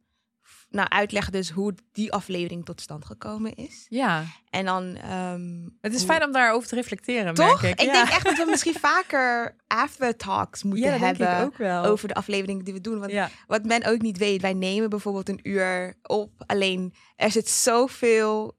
nou, 0.70 0.90
uitleggen 0.90 1.32
dus 1.32 1.50
hoe 1.50 1.74
die 1.92 2.12
aflevering 2.14 2.66
tot 2.66 2.82
stand 2.82 3.06
gekomen 3.06 3.56
is. 3.56 3.86
Ja, 3.90 4.24
En 4.50 4.66
dan... 4.66 4.96
ehm, 4.96 5.68
het 5.82 5.94
is 5.94 5.98
hoe- 6.00 6.08
fijn 6.10 6.24
om 6.24 6.32
daarover 6.32 6.68
te 6.70 6.76
reflecteren, 6.76 7.34
Toch? 7.34 7.62
merk 7.62 7.74
ik. 7.74 7.80
Ik 7.82 7.86
ja. 7.86 7.94
denk 7.94 8.08
echt 8.08 8.24
dat 8.26 8.38
we 8.38 8.46
misschien 8.50 8.74
vaker 8.90 9.56
aftertalks 9.68 10.64
moeten 10.64 10.92
ja, 10.92 10.98
hebben 10.98 11.40
ook 11.40 11.58
wel. 11.58 11.84
over 11.86 12.08
de 12.08 12.14
afleveringen 12.14 12.66
die 12.66 12.74
we 12.74 12.82
doen. 12.82 13.00
Want 13.00 13.12
ja. 13.12 13.30
wat 13.48 13.64
men 13.66 13.86
ook 13.86 14.02
niet 14.02 14.18
weet, 14.18 14.42
wij 14.42 14.54
nemen 14.54 14.90
bijvoorbeeld 14.90 15.30
een 15.30 15.40
uur 15.44 15.94
op. 16.04 16.32
Alleen 16.46 16.94
er 17.16 17.32
zit 17.32 17.50
zoveel, 17.50 18.58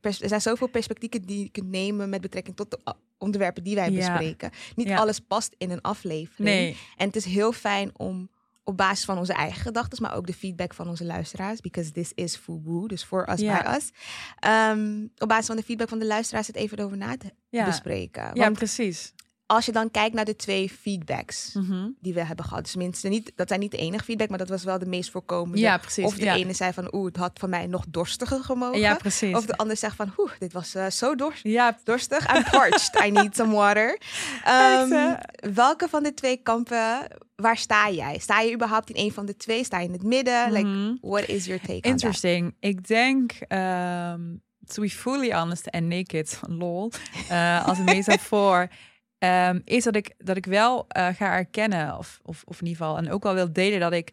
pers- 0.00 0.22
er 0.22 0.28
zijn 0.28 0.40
zoveel 0.40 0.68
perspectieven 0.68 1.22
die 1.22 1.38
je 1.42 1.50
kunt 1.50 1.68
nemen 1.70 2.08
met 2.08 2.20
betrekking 2.20 2.56
tot 2.56 2.70
de 2.70 2.78
onderwerpen 3.18 3.64
die 3.64 3.74
wij 3.74 3.92
bespreken. 3.92 4.50
Niet 4.74 4.90
alles 4.90 5.18
past 5.20 5.54
in 5.58 5.70
een 5.70 5.80
aflevering. 5.80 6.48
Nee, 6.48 6.76
En 6.96 7.06
het 7.06 7.16
is 7.16 7.24
heel 7.24 7.52
fijn 7.52 7.90
om 7.96 8.30
op 8.68 8.76
basis 8.76 9.04
van 9.04 9.18
onze 9.18 9.32
eigen 9.32 9.60
gedachten, 9.60 10.02
maar 10.02 10.14
ook 10.14 10.26
de 10.26 10.32
feedback 10.34 10.74
van 10.74 10.88
onze 10.88 11.04
luisteraars, 11.04 11.60
because 11.60 11.92
this 11.92 12.12
is 12.14 12.36
FUBU, 12.36 12.86
dus 12.86 13.04
voor 13.04 13.28
us 13.30 13.40
Ja. 13.40 13.62
by 13.62 13.76
us. 13.76 13.90
Ehm, 14.38 15.06
op 15.18 15.28
basis 15.28 15.46
van 15.46 15.56
de 15.56 15.62
feedback 15.62 15.88
van 15.88 15.98
de 15.98 16.06
luisteraars 16.06 16.46
het 16.46 16.56
even 16.56 16.78
over 16.78 16.96
na 16.96 17.16
te 17.16 17.30
ja. 17.48 17.64
bespreken. 17.64 18.30
ja, 18.34 18.50
precies. 18.50 19.12
Als 19.50 19.66
je 19.66 19.72
dan 19.72 19.90
kijkt 19.90 20.14
naar 20.14 20.24
de 20.24 20.36
twee 20.36 20.70
feedbacks 20.70 21.50
Mhm. 21.54 21.88
die 22.00 22.14
we 22.14 22.24
hebben 22.24 22.44
gehad, 22.44 22.64
dus 22.64 22.76
minstens 22.76 23.12
niet, 23.14 23.32
dat 23.36 23.48
zijn 23.48 23.60
niet 23.60 23.70
de 23.70 23.76
enige 23.76 24.04
feedback, 24.04 24.28
maar 24.28 24.38
dat 24.38 24.48
was 24.48 24.64
wel 24.64 24.78
de 24.78 24.86
meest 24.86 25.10
voorkomende. 25.10 25.58
Ja, 25.58 25.78
precies. 25.78 26.04
Of 26.04 26.14
de 26.14 26.24
ja. 26.24 26.34
ene 26.34 26.52
zei 26.52 26.72
van, 26.72 26.94
oeh, 26.94 27.06
het 27.06 27.16
had 27.16 27.38
van 27.38 27.50
mij 27.50 27.66
nog 27.66 27.84
dorstiger 27.88 28.44
gemogen. 28.44 28.78
Ja, 28.80 28.94
precies. 28.94 29.34
Of 29.34 29.46
de 29.46 29.56
ander 29.56 29.76
zegt 29.76 29.96
van, 29.96 30.12
oeh, 30.16 30.30
dit 30.38 30.52
was 30.52 30.74
eh, 30.74 30.86
zo 30.90 31.14
dorst 31.14 31.42
Ja, 31.42 31.78
dorstig. 31.84 32.36
I'm 32.36 32.44
parched. 32.50 33.04
I 33.06 33.10
need 33.10 33.36
some 33.36 33.54
water. 33.54 33.98
Echt, 34.44 34.90
Ehm, 34.90 35.14
welke 35.54 35.88
van 35.88 36.02
de 36.02 36.14
twee 36.14 36.36
kampen, 36.36 37.08
waar 37.36 37.56
sta 37.56 37.90
jij? 37.90 38.18
Sta 38.18 38.40
je 38.40 38.52
überhaupt 38.54 38.90
in 38.90 39.04
een 39.04 39.12
van 39.12 39.26
de 39.26 39.36
twee? 39.36 39.64
Sta 39.64 39.78
je 39.78 39.86
in 39.86 39.92
het 39.92 40.02
midden? 40.02 40.52
Like, 40.52 40.66
mhm. 40.66 40.94
what 41.00 41.28
is 41.28 41.44
your 41.44 41.60
take 41.60 41.72
on 41.72 41.80
that? 41.80 41.90
Interesting. 41.90 42.54
Ik 42.60 42.86
denk, 42.86 43.32
ehm, 43.32 44.20
to 44.66 44.82
be 44.82 44.90
fully 44.90 45.32
honest 45.32 45.70
and 45.70 45.84
naked, 45.84 46.40
lol, 46.60 46.92
eh, 47.28 47.66
als 47.66 47.78
een 47.78 47.84
metafoor, 47.84 48.68
ehm, 49.18 49.60
is 49.64 49.84
dat 49.84 49.96
ik, 49.96 50.14
dat 50.18 50.36
ik 50.36 50.46
wel 50.46 50.88
eh, 50.88 51.08
ga 51.08 51.32
erkennen, 51.32 51.98
of, 51.98 52.20
of, 52.22 52.42
of 52.46 52.60
in 52.60 52.66
ieder 52.66 52.82
geval, 52.82 52.98
en 52.98 53.10
ook 53.10 53.22
wel 53.22 53.34
wil 53.34 53.52
delen 53.52 53.80
dat 53.80 53.92
ik 53.92 54.12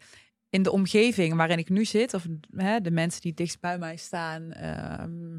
in 0.50 0.63
de 0.63 0.71
omgeving 0.71 1.35
waarin 1.35 1.57
ik 1.57 1.69
nu 1.69 1.85
zit, 1.85 2.13
of 2.13 2.27
hè, 2.55 2.81
de 2.81 2.91
mensen 2.91 3.21
die 3.21 3.33
dichtst 3.33 3.59
bij 3.59 3.77
mij 3.77 3.95
staan, 3.95 4.51
ehm, 4.51 5.38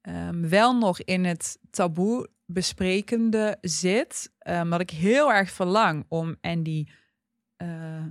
ehm, 0.00 0.48
wel 0.48 0.78
nog 0.78 1.00
in 1.00 1.24
het 1.24 1.58
taboe 1.70 2.28
besprekende 2.44 3.58
zit, 3.60 4.32
dat 4.68 4.80
ik 4.80 4.90
heel 4.90 5.32
erg 5.32 5.50
verlang 5.50 6.04
om 6.08 6.36
en 6.40 6.62
die, 6.62 6.92
eh, 7.56 8.04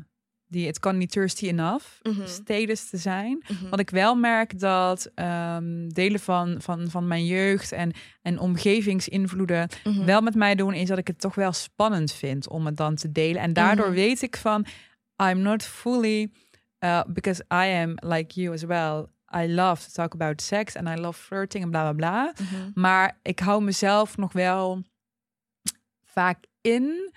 die 0.47 0.67
het 0.67 0.79
kan 0.79 0.97
niet 0.97 1.11
thirsty 1.11 1.47
enough 1.47 1.85
status 2.25 2.89
te 2.89 2.97
zijn. 2.97 3.43
Mhm. 3.47 3.69
Wat 3.69 3.79
ik 3.79 3.89
wel 3.89 4.15
merk 4.15 4.59
dat 4.59 5.11
ehm, 5.15 5.87
delen 5.87 6.19
van, 6.19 6.61
van, 6.61 6.89
van 6.89 7.07
mijn 7.07 7.25
jeugd 7.25 7.71
en, 7.71 7.91
en 8.21 8.39
omgevingsinvloeden 8.39 9.69
Mhm. 9.83 10.05
wel 10.05 10.21
met 10.21 10.35
mij 10.35 10.55
doen, 10.55 10.73
is 10.73 10.87
dat 10.87 10.97
ik 10.97 11.07
het 11.07 11.19
toch 11.19 11.35
wel 11.35 11.53
spannend 11.53 12.11
vind 12.13 12.49
om 12.49 12.65
het 12.65 12.77
dan 12.77 12.95
te 12.95 13.11
delen. 13.11 13.41
En 13.41 13.53
daardoor 13.53 13.85
Mhm. 13.85 13.95
weet 13.95 14.21
ik 14.21 14.37
van, 14.37 14.65
I'm 15.23 15.39
not 15.39 15.63
fully, 15.63 16.31
uh, 16.79 17.01
because 17.07 17.43
I 17.53 17.81
am 17.81 17.93
like 17.95 18.41
you 18.41 18.53
as 18.53 18.63
well. 18.63 19.05
I 19.35 19.53
love 19.53 19.83
to 19.83 19.89
talk 19.91 20.13
about 20.13 20.41
sex 20.41 20.75
and 20.75 20.87
I 20.87 21.01
love 21.01 21.21
flirting 21.21 21.63
en 21.63 21.69
bla 21.69 21.81
bla 21.81 21.93
bla. 21.93 22.33
Mhm. 22.41 22.71
Maar 22.73 23.19
ik 23.21 23.39
hou 23.39 23.63
mezelf 23.63 24.17
nog 24.17 24.33
wel 24.33 24.83
vaak 26.03 26.45
in. 26.61 27.13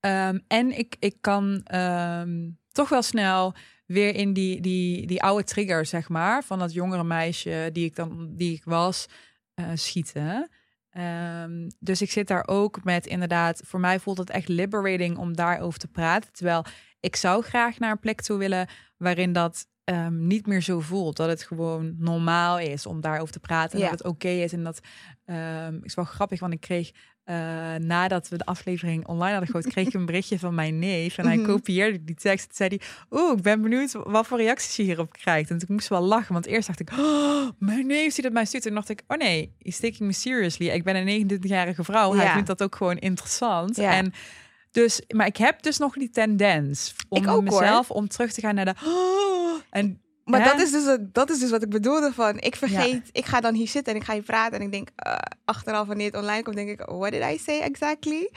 Ehm, 0.00 0.38
en 0.46 0.78
ik, 0.78 0.96
ik 0.98 1.16
kan 1.20 1.60
ehm, 1.64 2.50
toch 2.72 2.88
wel 2.88 3.02
snel 3.02 3.54
weer 3.86 4.14
in 4.14 4.32
die, 4.32 4.60
die, 4.60 5.06
die 5.06 5.22
oude 5.22 5.44
trigger, 5.44 5.86
zeg 5.86 6.08
maar, 6.08 6.44
van 6.44 6.58
dat 6.58 6.72
jongere 6.72 7.04
meisje 7.04 7.70
die 7.72 7.84
ik 7.84 7.96
dan 7.96 8.30
die 8.36 8.54
ik 8.54 8.64
was, 8.64 9.06
eh, 9.54 9.66
schieten. 9.74 10.50
Ehm, 10.90 11.68
dus 11.78 12.02
ik 12.02 12.10
zit 12.10 12.28
daar 12.28 12.46
ook 12.46 12.84
met 12.84 13.06
inderdaad, 13.06 13.62
voor 13.64 13.80
mij 13.80 13.98
voelt 14.00 14.18
het 14.18 14.30
echt 14.30 14.48
liberating 14.48 15.16
om 15.16 15.36
daarover 15.36 15.78
te 15.78 15.88
praten. 15.88 16.32
Terwijl 16.32 16.64
ik 17.00 17.16
zou 17.16 17.42
graag 17.42 17.78
naar 17.78 17.90
een 17.90 17.98
plek 17.98 18.20
toe 18.20 18.38
willen 18.38 18.68
waarin 18.96 19.32
dat 19.32 19.66
ehm, 19.84 20.26
niet 20.26 20.46
meer 20.46 20.60
zo 20.60 20.80
voelt. 20.80 21.16
Dat 21.16 21.28
het 21.28 21.42
gewoon 21.42 21.94
normaal 21.98 22.58
is 22.58 22.86
om 22.86 23.00
daarover 23.00 23.32
te 23.32 23.40
praten. 23.40 23.78
En 23.78 23.84
Ja. 23.84 23.90
dat 23.90 23.98
het 23.98 24.08
oké 24.08 24.28
is. 24.28 24.52
En 24.52 24.64
dat 24.64 24.80
ehm, 25.24 25.78
is 25.82 25.94
wel 25.94 26.04
grappig, 26.04 26.40
want 26.40 26.52
ik 26.52 26.60
kreeg 26.60 26.90
eh, 27.24 27.36
nadat 27.74 28.28
we 28.28 28.36
de 28.36 28.44
aflevering 28.44 29.06
online 29.06 29.30
hadden 29.30 29.46
gegooid, 29.46 29.66
kreeg 29.66 29.86
ik 29.86 29.94
een 29.94 30.06
berichtje 30.06 30.38
van 30.38 30.54
mijn 30.54 30.78
neef. 30.78 31.18
En 31.18 31.26
hij 31.26 31.36
Mhm. 31.36 31.46
kopieerde 31.46 32.04
die 32.04 32.14
tekst. 32.14 32.44
Toen 32.46 32.56
zei 32.56 32.68
hij, 32.68 32.80
oeh, 33.20 33.36
ik 33.36 33.42
ben 33.42 33.62
benieuwd 33.62 33.92
wat 33.92 34.26
voor 34.26 34.38
reacties 34.38 34.76
je 34.76 34.82
hierop 34.82 35.12
krijgt. 35.12 35.50
En 35.50 35.58
toen 35.58 35.68
moest 35.70 35.84
ik 35.84 35.90
wel 35.90 36.02
lachen, 36.02 36.32
want 36.32 36.46
eerst 36.46 36.66
dacht 36.66 36.80
ik, 36.80 36.90
oh, 36.98 37.48
mijn 37.58 37.86
neef 37.86 38.12
ziet 38.14 38.24
het 38.24 38.32
mij 38.32 38.44
stuurt. 38.44 38.66
En 38.66 38.74
dacht 38.74 38.88
ik, 38.88 39.02
oh 39.08 39.16
nee, 39.16 39.54
he's 39.58 39.80
taking 39.80 40.00
me 40.00 40.12
seriously. 40.12 40.68
Ik 40.68 40.84
ben 40.84 40.96
een 40.96 41.06
29-jarige 41.06 41.84
vrouw. 41.84 42.14
Hij 42.14 42.32
vindt 42.32 42.46
dat 42.46 42.62
ook 42.62 42.76
gewoon 42.76 42.98
interessant. 42.98 43.76
Ja. 43.76 43.92
En 43.92 44.12
dus, 44.70 45.02
maar 45.08 45.26
ik 45.26 45.36
heb 45.36 45.62
dus 45.62 45.78
nog 45.78 45.94
die 45.94 46.10
tendens 46.10 46.94
om 47.08 47.24
hoor. 47.26 47.42
mezelf 47.42 47.90
om 47.90 48.08
terug 48.08 48.32
te 48.32 48.40
gaan 48.40 48.54
naar 48.54 48.64
de. 48.64 48.74
Oh, 48.84 49.60
en 49.70 50.01
Maar 50.24 50.42
Hè? 50.42 50.50
dat 50.50 50.60
is, 50.60 50.70
dus, 50.70 50.98
dat 51.12 51.30
is 51.30 51.38
dus 51.38 51.50
wat 51.50 51.62
ik 51.62 51.68
bedoelde 51.70 52.12
van, 52.12 52.38
ik 52.38 52.56
vergeet, 52.56 53.08
ik 53.12 53.24
ga 53.26 53.40
dan 53.40 53.54
hier 53.54 53.68
zitten 53.68 53.94
en 53.94 54.00
ik 54.00 54.06
ga 54.06 54.12
hier 54.12 54.22
praten 54.22 54.58
en 54.58 54.64
ik 54.64 54.72
denk, 54.72 54.88
eh, 54.96 55.14
achteraf 55.44 55.86
wanneer 55.86 56.06
het 56.06 56.16
online 56.20 56.42
komt, 56.42 56.56
denk 56.56 56.68
ik, 56.70 56.80
what 56.80 57.10
did 57.10 57.22
I 57.22 57.38
say 57.38 57.60
exactly? 57.60 58.30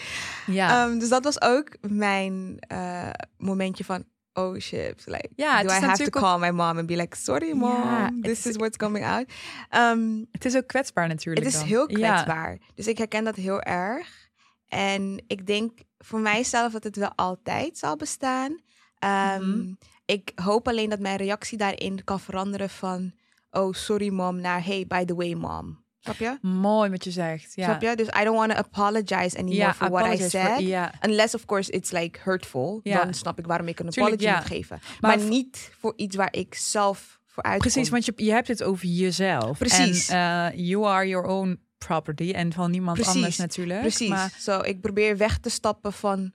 ja, 0.45 0.85
Ehm, 0.87 0.99
dus 0.99 1.09
dat 1.09 1.23
was 1.23 1.41
ook 1.41 1.69
mijn 1.81 2.57
eh, 2.59 3.09
momentje 3.37 3.83
van, 3.83 4.03
oh 4.33 4.57
shit, 4.59 5.03
like, 5.05 5.29
Ja, 5.35 5.63
do 5.63 5.69
I 5.69 5.71
have 5.71 5.97
to 5.97 6.03
ook- 6.05 6.23
call 6.23 6.39
my 6.39 6.49
mom 6.49 6.77
and 6.77 6.85
be 6.87 6.95
like, 6.95 7.15
sorry 7.17 7.51
mom, 7.51 7.83
Ja, 7.89 8.09
this 8.21 8.37
is- 8.39 8.45
is 8.45 8.55
what's 8.55 8.77
coming 8.77 9.05
out. 9.05 9.31
Ehm, 9.69 10.23
het 10.31 10.45
is 10.45 10.55
ook 10.55 10.67
kwetsbaar 10.67 11.07
natuurlijk. 11.07 11.45
het 11.45 11.53
is 11.53 11.59
dan. 11.59 11.69
heel 11.69 11.89
Ja. 11.97 12.11
kwetsbaar. 12.11 12.57
Dus 12.75 12.87
ik 12.87 12.97
herken 12.97 13.23
dat 13.23 13.35
heel 13.35 13.61
erg. 13.61 14.29
En 14.67 15.23
ik 15.27 15.45
denk 15.47 15.79
voor 15.97 16.19
mijzelf 16.19 16.71
dat 16.71 16.83
het 16.83 16.95
wel 16.95 17.11
altijd 17.15 17.77
zal 17.77 17.95
bestaan. 17.95 18.59
Ehm, 18.99 19.49
Mhm. 19.49 19.73
Ik 20.05 20.31
hoop 20.35 20.67
alleen 20.67 20.89
dat 20.89 20.99
mijn 20.99 21.17
reactie 21.17 21.57
daarin 21.57 22.03
kan 22.03 22.19
veranderen 22.19 22.69
van... 22.69 23.13
Oh, 23.51 23.73
sorry 23.73 24.09
mom, 24.09 24.41
naar 24.41 24.65
hey, 24.65 24.85
by 24.87 25.05
the 25.05 25.15
way 25.15 25.33
mom. 25.33 25.83
Snap 25.99 26.17
je? 26.17 26.37
Mooi 26.41 26.89
wat 26.89 27.03
je 27.03 27.11
zegt. 27.11 27.55
Ja. 27.55 27.63
Snap 27.63 27.81
je? 27.81 27.95
Dus 27.95 28.07
I 28.07 28.23
don't 28.23 28.37
want 28.37 28.51
to 28.51 28.57
apologize 28.57 29.37
anymore 29.37 29.73
for 29.73 29.89
what 29.89 30.13
I 30.13 30.29
said. 30.29 30.63
for-. 30.63 30.91
Unless, 31.01 31.35
of 31.35 31.45
course, 31.45 31.71
it's 31.71 31.91
like 31.91 32.19
hurtful. 32.23 32.79
Dan 32.83 33.13
snap 33.13 33.39
ik 33.39 33.45
waarom 33.45 33.67
ik 33.67 33.79
een 33.79 33.89
Tuurlijk, 33.89 34.21
apology 34.21 34.39
moet 34.39 34.47
geven. 34.47 34.79
Maar 34.99 35.17
niet 35.17 35.71
voor 35.79 35.93
iets 35.95 36.15
waar 36.15 36.33
ik 36.33 36.55
zelf 36.55 37.19
voor 37.25 37.43
uitkom. 37.43 37.71
Precies, 37.71 37.89
want 37.89 38.05
je, 38.05 38.13
je 38.15 38.31
hebt 38.31 38.47
het 38.47 38.63
over 38.63 38.87
jezelf. 38.87 39.57
Precies. 39.57 40.09
En 40.09 40.51
eh, 40.51 40.67
you 40.67 40.85
are 40.85 41.07
your 41.07 41.27
own 41.27 41.59
property 41.77 42.31
en 42.31 42.53
van 42.53 42.71
niemand 42.71 42.97
Precies, 42.97 43.15
anders 43.15 43.37
natuurlijk. 43.37 43.79
Precies. 43.79 44.09
Maar, 44.09 44.33
Zo, 44.39 44.59
ik 44.59 44.81
probeer 44.81 45.17
weg 45.17 45.37
te 45.37 45.49
stappen 45.49 45.93
van... 45.93 46.33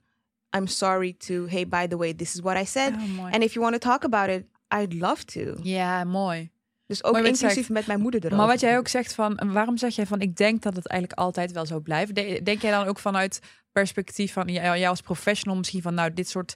I'm 0.57 0.67
sorry 0.67 1.13
to, 1.13 1.45
hey, 1.47 1.67
by 1.67 1.87
the 1.87 1.97
way, 1.97 2.13
this 2.15 2.33
is 2.35 2.41
what 2.41 2.57
I 2.61 2.65
said. 2.65 2.93
Oh. 2.93 3.25
And 3.33 3.43
if 3.43 3.53
you 3.53 3.61
want 3.69 3.81
to 3.81 3.89
talk 3.89 4.03
about 4.03 4.29
it, 4.29 4.45
I'd 4.73 4.93
love 4.93 5.23
to. 5.25 5.55
ja, 5.63 6.03
mooi. 6.03 6.51
Dus 6.85 7.03
ook 7.03 7.17
inclusief 7.17 7.51
zegt. 7.53 7.69
met 7.69 7.87
mijn 7.87 7.99
moeder 8.01 8.19
erover. 8.19 8.37
Maar 8.37 8.47
wat 8.47 8.59
jij 8.59 8.77
ook 8.77 8.87
zegt 8.87 9.13
van, 9.13 9.39
waarom 9.53 9.77
zeg 9.77 9.95
jij 9.95 10.05
van, 10.05 10.19
ik 10.21 10.35
denk 10.35 10.61
dat 10.61 10.75
het 10.75 10.87
eigenlijk 10.87 11.19
altijd 11.19 11.51
wel 11.51 11.65
zo 11.65 11.79
blijft. 11.79 12.15
De- 12.15 12.39
Denk 12.43 12.61
jij 12.61 12.71
dan 12.71 12.85
ook 12.87 12.99
vanuit 12.99 13.39
perspectief 13.71 14.33
van 14.33 14.47
jou, 14.47 14.77
jou 14.77 14.85
als 14.89 15.01
professional 15.01 15.57
misschien 15.57 15.81
van, 15.81 15.93
nou, 15.93 16.13
dit 16.13 16.29
soort 16.29 16.53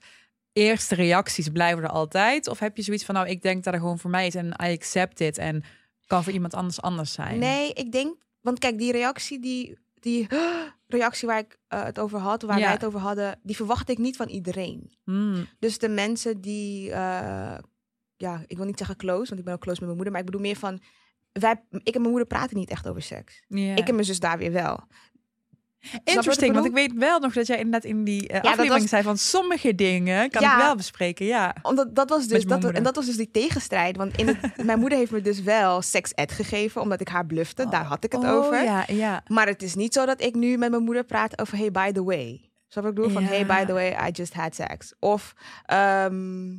eerste 0.53 0.95
reacties 0.95 1.49
blijven 1.49 1.83
er 1.83 1.89
altijd? 1.89 2.47
Of 2.47 2.59
heb 2.59 2.75
je 2.77 2.81
zoiets 2.83 3.05
van, 3.05 3.15
nou, 3.15 3.27
ik 3.27 3.41
denk 3.41 3.63
dat 3.63 3.73
er 3.73 3.79
gewoon 3.79 3.99
voor 3.99 4.09
mij 4.09 4.27
is 4.27 4.35
en 4.35 4.47
I 4.63 4.71
accept 4.73 5.19
it 5.19 5.37
en 5.37 5.63
kan 6.07 6.23
voor 6.23 6.33
iemand 6.33 6.53
anders 6.53 6.81
anders 6.81 7.11
zijn? 7.13 7.39
Nee, 7.39 7.73
ik 7.73 7.91
denk... 7.91 8.15
Want 8.41 8.59
kijk, 8.59 8.77
die 8.77 8.91
reactie, 8.91 9.39
die, 9.39 9.77
die 10.05 10.27
reactie 10.87 11.27
waar 11.27 11.39
ik 11.39 11.57
eh, 11.67 11.83
het 11.83 11.99
over 11.99 12.19
had... 12.19 12.41
waar 12.41 12.57
Ja. 12.57 12.63
wij 12.63 12.73
het 12.73 12.85
over 12.85 12.99
hadden... 12.99 13.39
die 13.43 13.55
verwacht 13.55 13.89
ik 13.89 13.97
niet 13.97 14.15
van 14.15 14.27
iedereen. 14.27 14.97
Hmm, 15.03 15.47
Dus 15.59 15.77
de 15.77 15.89
mensen 15.89 16.41
die... 16.41 16.91
eh, 16.91 17.57
ja, 18.17 18.43
ik 18.47 18.57
wil 18.57 18.65
niet 18.65 18.77
zeggen 18.77 18.95
close, 18.95 19.27
want 19.27 19.39
ik 19.39 19.45
ben 19.45 19.53
ook 19.53 19.59
close 19.61 19.79
met 19.79 19.85
mijn 19.85 19.95
moeder. 19.95 20.11
Maar 20.11 20.19
ik 20.21 20.25
bedoel 20.25 20.41
meer 20.41 20.55
van... 20.55 20.81
Wij, 21.31 21.63
ik 21.71 21.93
en 21.95 21.99
mijn 21.99 22.09
moeder 22.13 22.27
praten 22.27 22.57
niet 22.57 22.69
echt 22.69 22.87
over 22.87 23.01
seks. 23.01 23.43
Ik 23.77 23.87
en 23.87 23.93
mijn 23.93 24.05
zus 24.05 24.19
daar 24.19 24.37
weer 24.37 24.51
wel. 24.51 24.87
Interesting, 26.03 26.53
want 26.53 26.65
ik 26.65 26.71
weet 26.71 26.93
wel 26.93 27.19
nog 27.19 27.33
dat 27.33 27.47
jij 27.47 27.55
inderdaad 27.57 27.83
in 27.83 28.03
die 28.03 28.27
dat 28.27 28.41
aflevering 28.41 28.81
was- 28.81 28.89
zei 28.89 29.03
van 29.03 29.17
sommige 29.17 29.75
dingen 29.75 30.29
kan 30.29 30.41
Ja. 30.41 30.55
ik 30.57 30.61
wel 30.63 30.75
bespreken, 30.75 31.25
ja. 31.25 31.55
Omdat 31.61 31.95
dat 31.95 32.09
was 32.09 32.27
dus, 32.27 32.45
dat, 32.45 32.63
en 32.63 32.83
dat 32.83 32.95
was 32.95 33.05
dus 33.05 33.17
die 33.17 33.31
tegenstrijd. 33.31 33.97
Want 33.97 34.17
in 34.17 34.27
het, 34.27 34.37
mijn 34.65 34.79
moeder 34.79 34.97
heeft 34.97 35.11
me 35.11 35.21
dus 35.21 35.41
wel 35.41 35.81
seks 35.81 36.11
ed 36.13 36.31
gegeven, 36.31 36.81
omdat 36.81 37.01
ik 37.01 37.07
haar 37.07 37.25
blufte. 37.25 37.69
Daar 37.69 37.83
had 37.85 38.03
ik 38.03 38.11
het 38.11 38.23
Oh, 38.23 38.31
over. 38.31 38.63
Ja, 38.63 38.83
ja. 38.87 39.23
Maar 39.27 39.47
het 39.47 39.61
is 39.61 39.75
niet 39.75 39.93
zo 39.93 40.05
dat 40.05 40.21
ik 40.21 40.35
nu 40.35 40.57
met 40.57 40.69
mijn 40.69 40.83
moeder 40.83 41.03
praat 41.03 41.39
over 41.41 41.57
hey, 41.57 41.71
by 41.71 41.91
the 41.91 42.03
way. 42.03 42.49
Zo 42.67 42.79
ik 42.79 42.85
bedoel? 42.85 43.09
Van 43.09 43.23
hey, 43.23 43.45
by 43.45 43.65
the 43.65 43.73
way, 43.73 44.07
I 44.07 44.11
just 44.11 44.33
had 44.33 44.55
sex. 44.55 44.93
Of, 44.99 45.33
ehm, 45.65 46.51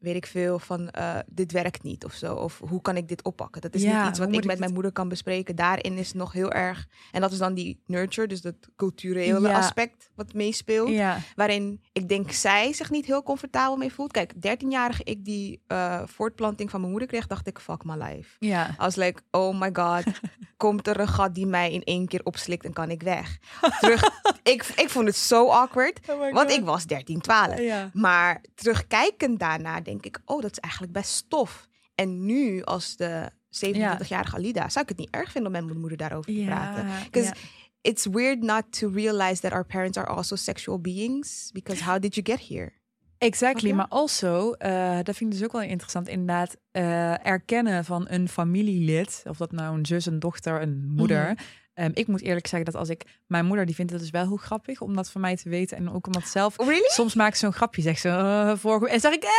weet 0.00 0.14
ik 0.14 0.26
veel, 0.26 0.58
van 0.58 0.88
uh, 0.98 1.16
dit 1.26 1.52
werkt 1.52 1.82
niet 1.82 2.04
of 2.04 2.12
zo. 2.12 2.34
Of 2.34 2.58
hoe 2.68 2.80
kan 2.80 2.96
ik 2.96 3.08
dit 3.08 3.22
oppakken? 3.22 3.60
Dat 3.60 3.74
is 3.74 3.82
Ja, 3.82 3.98
niet 4.00 4.08
iets 4.10 4.18
wat 4.18 4.28
ik 4.32 4.44
met 4.44 4.52
ik 4.54 4.58
mijn 4.60 4.72
moeder 4.72 4.92
kan 4.92 5.08
bespreken. 5.08 5.56
Daarin 5.56 5.96
is 5.98 6.12
nog 6.12 6.32
heel 6.32 6.52
erg. 6.52 6.86
En 7.12 7.20
dat 7.20 7.32
is 7.32 7.38
dan 7.38 7.54
die 7.54 7.82
nurture, 7.86 8.26
dus 8.26 8.40
dat 8.40 8.54
culturele 8.76 9.48
Ja. 9.48 9.56
aspect 9.58 10.10
wat 10.14 10.32
meespeelt. 10.32 10.88
Ja, 10.88 11.18
Waarin 11.36 11.80
ik 11.92 12.08
denk 12.08 12.30
zij 12.32 12.72
zich 12.72 12.90
niet 12.90 13.06
heel 13.06 13.22
comfortabel 13.22 13.76
mee 13.76 13.92
voelt. 13.92 14.12
Kijk, 14.12 14.32
13-jarige 14.34 15.04
ik 15.04 15.24
die 15.24 15.62
eh, 15.66 16.02
voortplanting 16.06 16.70
van 16.70 16.78
mijn 16.80 16.92
moeder 16.92 17.08
kreeg, 17.08 17.26
dacht 17.26 17.46
ik, 17.46 17.58
fuck 17.58 17.84
my 17.84 17.94
life. 18.02 18.36
ja. 18.38 18.74
Was 18.78 18.94
like, 18.96 19.22
oh 19.30 19.60
my 19.60 19.70
god, 19.72 20.02
komt 20.56 20.86
er 20.86 21.00
een 21.00 21.08
gat 21.08 21.34
die 21.34 21.46
mij 21.46 21.72
in 21.72 21.82
één 21.82 22.06
keer 22.06 22.20
opslikt 22.24 22.64
en 22.64 22.72
kan 22.72 22.90
ik 22.90 23.02
weg. 23.02 23.38
Terug, 23.80 24.02
ik, 24.42 24.64
ik 24.76 24.88
vond 24.90 25.06
het 25.06 25.16
zo 25.16 25.48
awkward, 25.48 26.00
want 26.32 26.50
ik 26.50 26.64
was 26.64 26.86
13, 26.86 27.20
12. 27.20 27.58
Ja. 27.60 27.90
Maar 27.92 28.44
terugkijkend 28.54 29.38
daarna 29.38 29.80
denk 29.90 30.06
ik, 30.06 30.20
oh, 30.24 30.42
dat 30.42 30.50
is 30.50 30.58
eigenlijk 30.58 30.92
best 30.92 31.10
stof. 31.10 31.68
En 31.94 32.24
nu, 32.26 32.62
als 32.62 32.96
de 32.96 33.30
27-jarige 33.50 34.36
Alida, 34.36 34.68
zou 34.68 34.82
ik 34.82 34.88
het 34.88 34.98
niet 34.98 35.10
erg 35.10 35.30
vinden 35.30 35.50
om 35.50 35.56
met 35.58 35.66
mijn 35.66 35.80
moeder 35.80 35.98
daarover 35.98 36.34
te 36.34 36.42
praten. 36.44 36.86
Ja, 36.86 36.94
'Cause 37.10 37.28
ja. 37.28 37.34
It's 37.82 38.06
weird 38.06 38.42
not 38.42 38.64
to 38.78 38.88
realize 38.88 39.40
that 39.40 39.52
our 39.52 39.64
parents 39.64 39.98
are 39.98 40.06
also 40.06 40.36
sexual 40.36 40.80
beings. 40.80 41.50
Because 41.52 41.84
how 41.84 42.00
did 42.00 42.14
you 42.14 42.26
get 42.26 42.48
here? 42.48 42.72
Exactly, 43.18 43.72
maar 43.72 43.88
also, 43.88 44.52
eh, 44.52 44.98
dat 45.02 45.16
vind 45.16 45.32
ik 45.32 45.38
dus 45.38 45.42
ook 45.46 45.52
wel 45.52 45.62
interessant, 45.62 46.08
inderdaad, 46.08 46.56
eh, 46.70 47.26
erkennen 47.26 47.84
van 47.84 48.06
een 48.08 48.28
familielid, 48.28 49.22
of 49.28 49.36
dat 49.36 49.52
nou 49.52 49.78
een 49.78 49.86
zus, 49.86 50.06
een 50.06 50.18
dochter, 50.18 50.62
een 50.62 50.84
moeder. 50.88 51.24
Mhm. 51.32 51.42
Ehm, 51.80 51.90
ik 51.94 52.06
moet 52.06 52.20
eerlijk 52.22 52.46
zeggen 52.46 52.72
dat 52.72 52.80
als 52.80 52.88
ik, 52.88 53.02
mijn 53.26 53.46
moeder 53.46 53.66
die 53.66 53.74
vindt 53.74 53.92
het 53.92 54.00
dus 54.00 54.10
wel 54.10 54.26
heel 54.26 54.36
grappig 54.36 54.80
om 54.80 54.96
dat 54.96 55.10
van 55.10 55.20
mij 55.20 55.36
te 55.36 55.48
weten 55.48 55.76
en 55.76 55.90
ook 55.92 56.06
om 56.06 56.12
dat 56.12 56.28
zelf. 56.28 56.58
Oh, 56.58 56.66
really? 56.66 56.88
Soms 56.88 57.14
maak 57.14 57.28
ik 57.28 57.34
zo'n 57.34 57.52
grapje, 57.52 57.82
zegt 57.82 58.00
ze, 58.00 58.54
vorige 58.58 58.88
en 58.88 59.00
zeg 59.00 59.12
ik, 59.12 59.24
ah! 59.24 59.30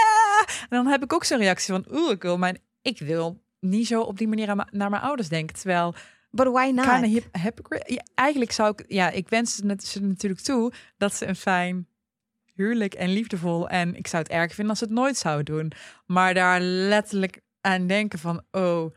en 0.62 0.68
dan 0.70 0.88
heb 0.88 1.04
ik 1.04 1.14
ook 1.14 1.24
zo'n 1.24 1.38
reactie 1.38 1.74
van, 1.74 1.86
oeh, 1.92 2.12
ik 2.12 2.22
wil 2.22 2.38
mijn, 2.38 2.60
ik 2.82 3.00
wil 3.00 3.42
niet 3.60 3.88
zo 3.88 4.02
op 4.02 4.18
die 4.18 4.28
manier 4.28 4.50
aan 4.50 4.56
mijn- 4.56 4.70
naar 4.72 4.90
mijn 4.90 5.02
ouders 5.02 5.30
denken, 5.30 5.56
terwijl 5.56 5.94
But 6.32 6.48
why 6.48 6.72
not? 6.76 6.86
Kinda 6.86 7.08
hip, 7.08 7.36
hypocrite. 7.42 7.94
Ja, 7.94 8.02
eigenlijk 8.16 8.52
zou 8.52 8.74
ik, 8.78 8.86
ja, 8.88 9.10
ik 9.10 9.30
wens 9.30 9.56
ze 9.56 9.66
net- 9.66 9.84
ze 9.84 10.02
natuurlijk 10.02 10.42
toe 10.42 10.72
dat 10.98 11.14
ze 11.16 11.26
een 11.28 11.36
fijn 11.36 11.88
huwelijk 12.54 12.94
en 12.94 13.10
liefdevol. 13.10 13.70
En 13.70 13.96
ik 13.96 14.08
zou 14.08 14.24
het 14.24 14.32
erg 14.32 14.50
vinden 14.54 14.70
als 14.70 14.80
ze 14.80 14.86
het 14.86 14.94
nooit 14.94 15.18
zou 15.18 15.44
doen. 15.44 15.72
Maar 16.06 16.34
daar 16.34 16.60
letterlijk 16.62 17.40
aan 17.62 17.88
denken 17.88 18.20
van, 18.20 18.44
oh, 18.52 18.94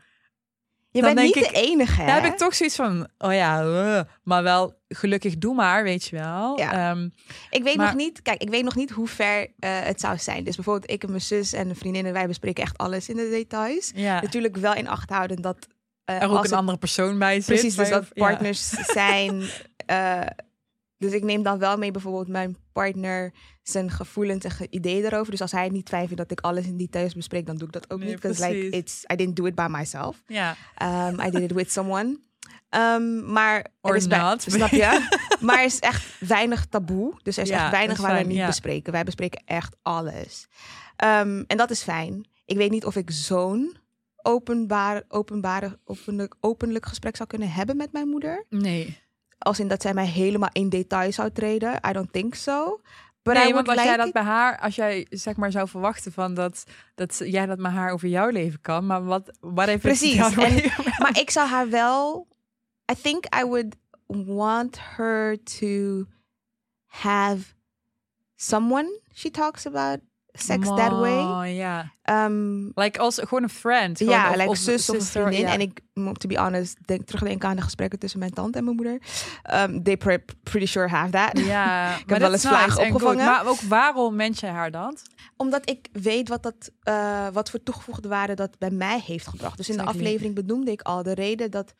je 0.95 1.01
dan 1.01 1.13
bent 1.13 1.35
niet 1.35 1.45
ik- 1.45 1.53
de 1.53 1.61
enige, 1.61 2.01
hè? 2.01 2.07
daar 2.07 2.21
heb 2.23 2.31
ik 2.31 2.37
toch 2.37 2.55
zoiets 2.55 2.75
van, 2.75 3.07
oh 3.17 3.33
ja, 3.33 3.61
eh, 3.63 4.01
maar 4.23 4.43
wel 4.43 4.73
gelukkig 4.87 5.37
doe 5.37 5.55
maar, 5.55 5.83
weet 5.83 6.03
je 6.05 6.15
wel. 6.17 6.59
Ja. 6.59 6.89
Ehm, 6.91 7.09
Ik 7.49 7.63
weet 7.63 7.75
Maar- 7.75 7.85
nog 7.85 7.95
niet, 7.95 8.21
kijk, 8.21 8.41
ik 8.41 8.49
weet 8.49 8.63
nog 8.63 8.75
niet 8.75 8.91
hoe 8.91 9.07
ver 9.07 9.47
eh, 9.59 9.79
het 9.79 9.99
zou 9.99 10.17
zijn. 10.17 10.43
Dus 10.43 10.55
bijvoorbeeld 10.55 10.91
ik 10.91 11.03
en 11.03 11.09
mijn 11.09 11.21
zus 11.21 11.53
en 11.53 11.69
een 11.69 11.75
vriendin 11.75 12.05
en 12.05 12.13
wij 12.13 12.27
bespreken 12.27 12.63
echt 12.63 12.77
alles 12.77 13.09
in 13.09 13.15
de 13.15 13.29
details. 13.29 13.91
ja. 13.95 14.21
Natuurlijk 14.21 14.55
wel 14.57 14.73
in 14.75 14.87
acht 14.87 15.09
houden 15.09 15.41
dat 15.41 15.67
eh, 16.05 16.15
Er 16.15 16.23
ook 16.23 16.29
als 16.29 16.37
een 16.37 16.43
het- 16.43 16.53
andere 16.59 16.77
persoon 16.77 17.19
bij 17.19 17.35
zit. 17.35 17.45
precies, 17.45 17.75
dus 17.75 17.89
dat 17.89 18.03
ja. 18.13 18.25
partners 18.27 18.69
zijn. 18.69 19.41
dus 20.97 21.11
ik 21.11 21.23
neem 21.23 21.43
dan 21.43 21.59
wel 21.59 21.77
mee 21.77 21.91
bijvoorbeeld 21.91 22.27
mijn 22.27 22.57
partner 22.73 23.33
zijn 23.63 23.91
gevoelens 23.91 24.43
en 24.45 24.67
ideeën 24.69 25.01
daarover. 25.01 25.31
Dus 25.31 25.41
als 25.41 25.51
hij 25.51 25.69
niet 25.69 25.89
vindt 25.89 26.17
dat 26.17 26.31
ik 26.31 26.39
alles 26.41 26.65
in 26.65 26.77
details 26.77 27.13
bespreek, 27.13 27.45
dan 27.45 27.57
doe 27.57 27.67
ik 27.67 27.73
dat 27.73 27.91
ook 27.91 27.99
Nee, 27.99 28.07
niet. 28.07 28.19
Because 28.19 28.47
like 28.47 28.69
it's 28.69 29.03
I 29.13 29.15
didn't 29.15 29.35
do 29.35 29.45
it 29.45 29.55
by 29.55 29.67
myself. 29.69 30.21
Ja, 30.27 30.55
Um, 30.83 31.19
I 31.19 31.29
did 31.29 31.41
it 31.41 31.51
with 31.51 31.71
someone. 31.71 32.19
Um, 32.69 33.31
maar 33.31 33.65
Or 33.81 33.95
is 33.95 34.07
not. 34.07 34.41
snap 34.41 34.69
je? 34.69 35.07
maar 35.41 35.57
er 35.57 35.65
is 35.65 35.79
echt 35.79 36.19
weinig 36.19 36.65
taboe. 36.65 37.13
Dus 37.23 37.37
er 37.37 37.43
is 37.43 37.49
echt 37.49 37.71
weinig 37.71 37.97
waar 38.01 38.17
we 38.17 38.27
niet 38.33 38.45
bespreken. 38.45 38.91
Wij 38.91 39.03
bespreken 39.03 39.41
echt 39.45 39.75
alles. 39.81 40.47
Um, 41.03 41.43
en 41.47 41.57
dat 41.57 41.69
is 41.69 41.81
fijn. 41.83 42.27
Ik 42.45 42.57
weet 42.57 42.71
niet 42.71 42.85
of 42.85 42.95
ik 42.95 43.11
zo'n 43.11 43.77
openbaar, 44.21 45.03
openbare, 45.07 45.79
openlijk, 45.85 46.35
openlijk 46.39 46.85
gesprek 46.85 47.15
zou 47.15 47.29
kunnen 47.29 47.51
hebben 47.51 47.77
met 47.77 47.91
mijn 47.91 48.07
moeder. 48.07 48.45
nee. 48.49 49.03
Als 49.45 49.59
in 49.59 49.67
dat 49.67 49.81
zij 49.81 49.93
mij 49.93 50.05
helemaal 50.05 50.49
in 50.51 50.69
detail 50.69 51.11
zou 51.11 51.31
treden. 51.31 51.79
I 51.89 51.91
don't 51.91 52.13
think 52.13 52.35
so. 52.35 52.79
I 53.27 53.31
nee, 53.31 53.53
want 53.53 53.67
als 53.67 53.83
jij 53.83 53.97
dat 53.97 54.11
bij 54.11 54.23
haar, 54.23 54.59
als 54.59 54.75
jij 54.75 55.05
zeg 55.09 55.35
maar 55.35 55.51
zou 55.51 55.67
verwachten 55.67 56.11
van 56.11 56.33
dat, 56.33 56.63
dat 56.95 57.21
jij 57.23 57.45
dat 57.45 57.57
met 57.59 57.71
haar 57.71 57.91
over 57.91 58.07
jouw 58.07 58.29
leven 58.29 58.61
kan, 58.61 58.85
maar 58.85 59.03
wat, 59.05 59.37
wat 59.39 59.67
heeft 59.67 59.81
Precies, 59.81 60.17
Het 60.17 60.37
en- 60.37 60.71
Maar 60.99 61.19
ik 61.19 61.29
zou 61.29 61.47
haar 61.47 61.69
wel. 61.69 62.27
I 62.91 62.95
think 63.01 63.25
I 63.41 63.43
would 63.45 63.75
want 64.07 64.77
her 64.95 65.43
to 65.59 66.05
have 66.85 67.53
someone 68.35 68.99
she 69.13 69.29
talks 69.31 69.65
about 69.65 69.99
sex 70.35 70.67
that 70.67 70.91
way. 70.91 71.53
Ja. 71.55 71.91
Um, 72.25 72.71
Like 72.75 72.99
als 72.99 73.19
gewoon 73.19 73.43
een 73.43 73.49
friend. 73.49 73.99
ja, 73.99 74.29
of- 74.29 74.35
like 74.35 74.49
of 74.49 74.57
zus 74.57 74.89
of 74.89 74.95
een 74.95 75.01
vriendin. 75.01 75.45
En 75.45 75.61
ik 75.61 75.79
moet, 75.93 76.19
to 76.19 76.27
be 76.27 76.37
honest, 76.37 76.77
denk, 76.87 77.05
terugdenken 77.05 77.49
aan 77.49 77.55
de 77.55 77.61
gesprekken 77.61 77.99
tussen 77.99 78.19
mijn 78.19 78.33
tante 78.33 78.57
en 78.57 78.63
mijn 78.63 78.75
moeder. 78.75 79.01
Um, 79.53 79.83
they 79.83 79.97
pre- 79.97 80.23
pretty 80.43 80.65
sure 80.65 80.87
have 80.87 81.11
that. 81.11 81.39
Ja, 81.39 81.89
heb 81.97 82.09
maar 82.09 82.19
wel 82.19 82.31
eens 82.31 82.43
nice 82.43 82.55
and 82.57 82.71
good. 82.71 82.91
opgevangen. 82.91 83.25
Maar 83.25 83.47
ook 83.47 83.61
waarom 83.61 84.15
mens 84.15 84.39
jij 84.39 84.49
haar 84.49 84.71
dat? 84.71 85.01
Omdat 85.37 85.69
ik 85.69 85.87
weet 85.91 86.29
wat, 86.29 86.43
dat, 86.43 86.71
eh, 86.81 87.27
wat 87.33 87.49
voor 87.49 87.63
toegevoegde 87.63 88.07
waarde 88.07 88.33
dat 88.33 88.57
bij 88.57 88.71
mij 88.71 88.99
heeft 89.05 89.27
gebracht. 89.27 89.57
Dus 89.57 89.69
in 89.69 89.77
de 89.77 89.83
aflevering 89.83 90.35
benoemde 90.35 90.71
ik 90.71 90.81
al 90.81 91.03
de 91.03 91.13
reden 91.13 91.51
dat 91.51 91.73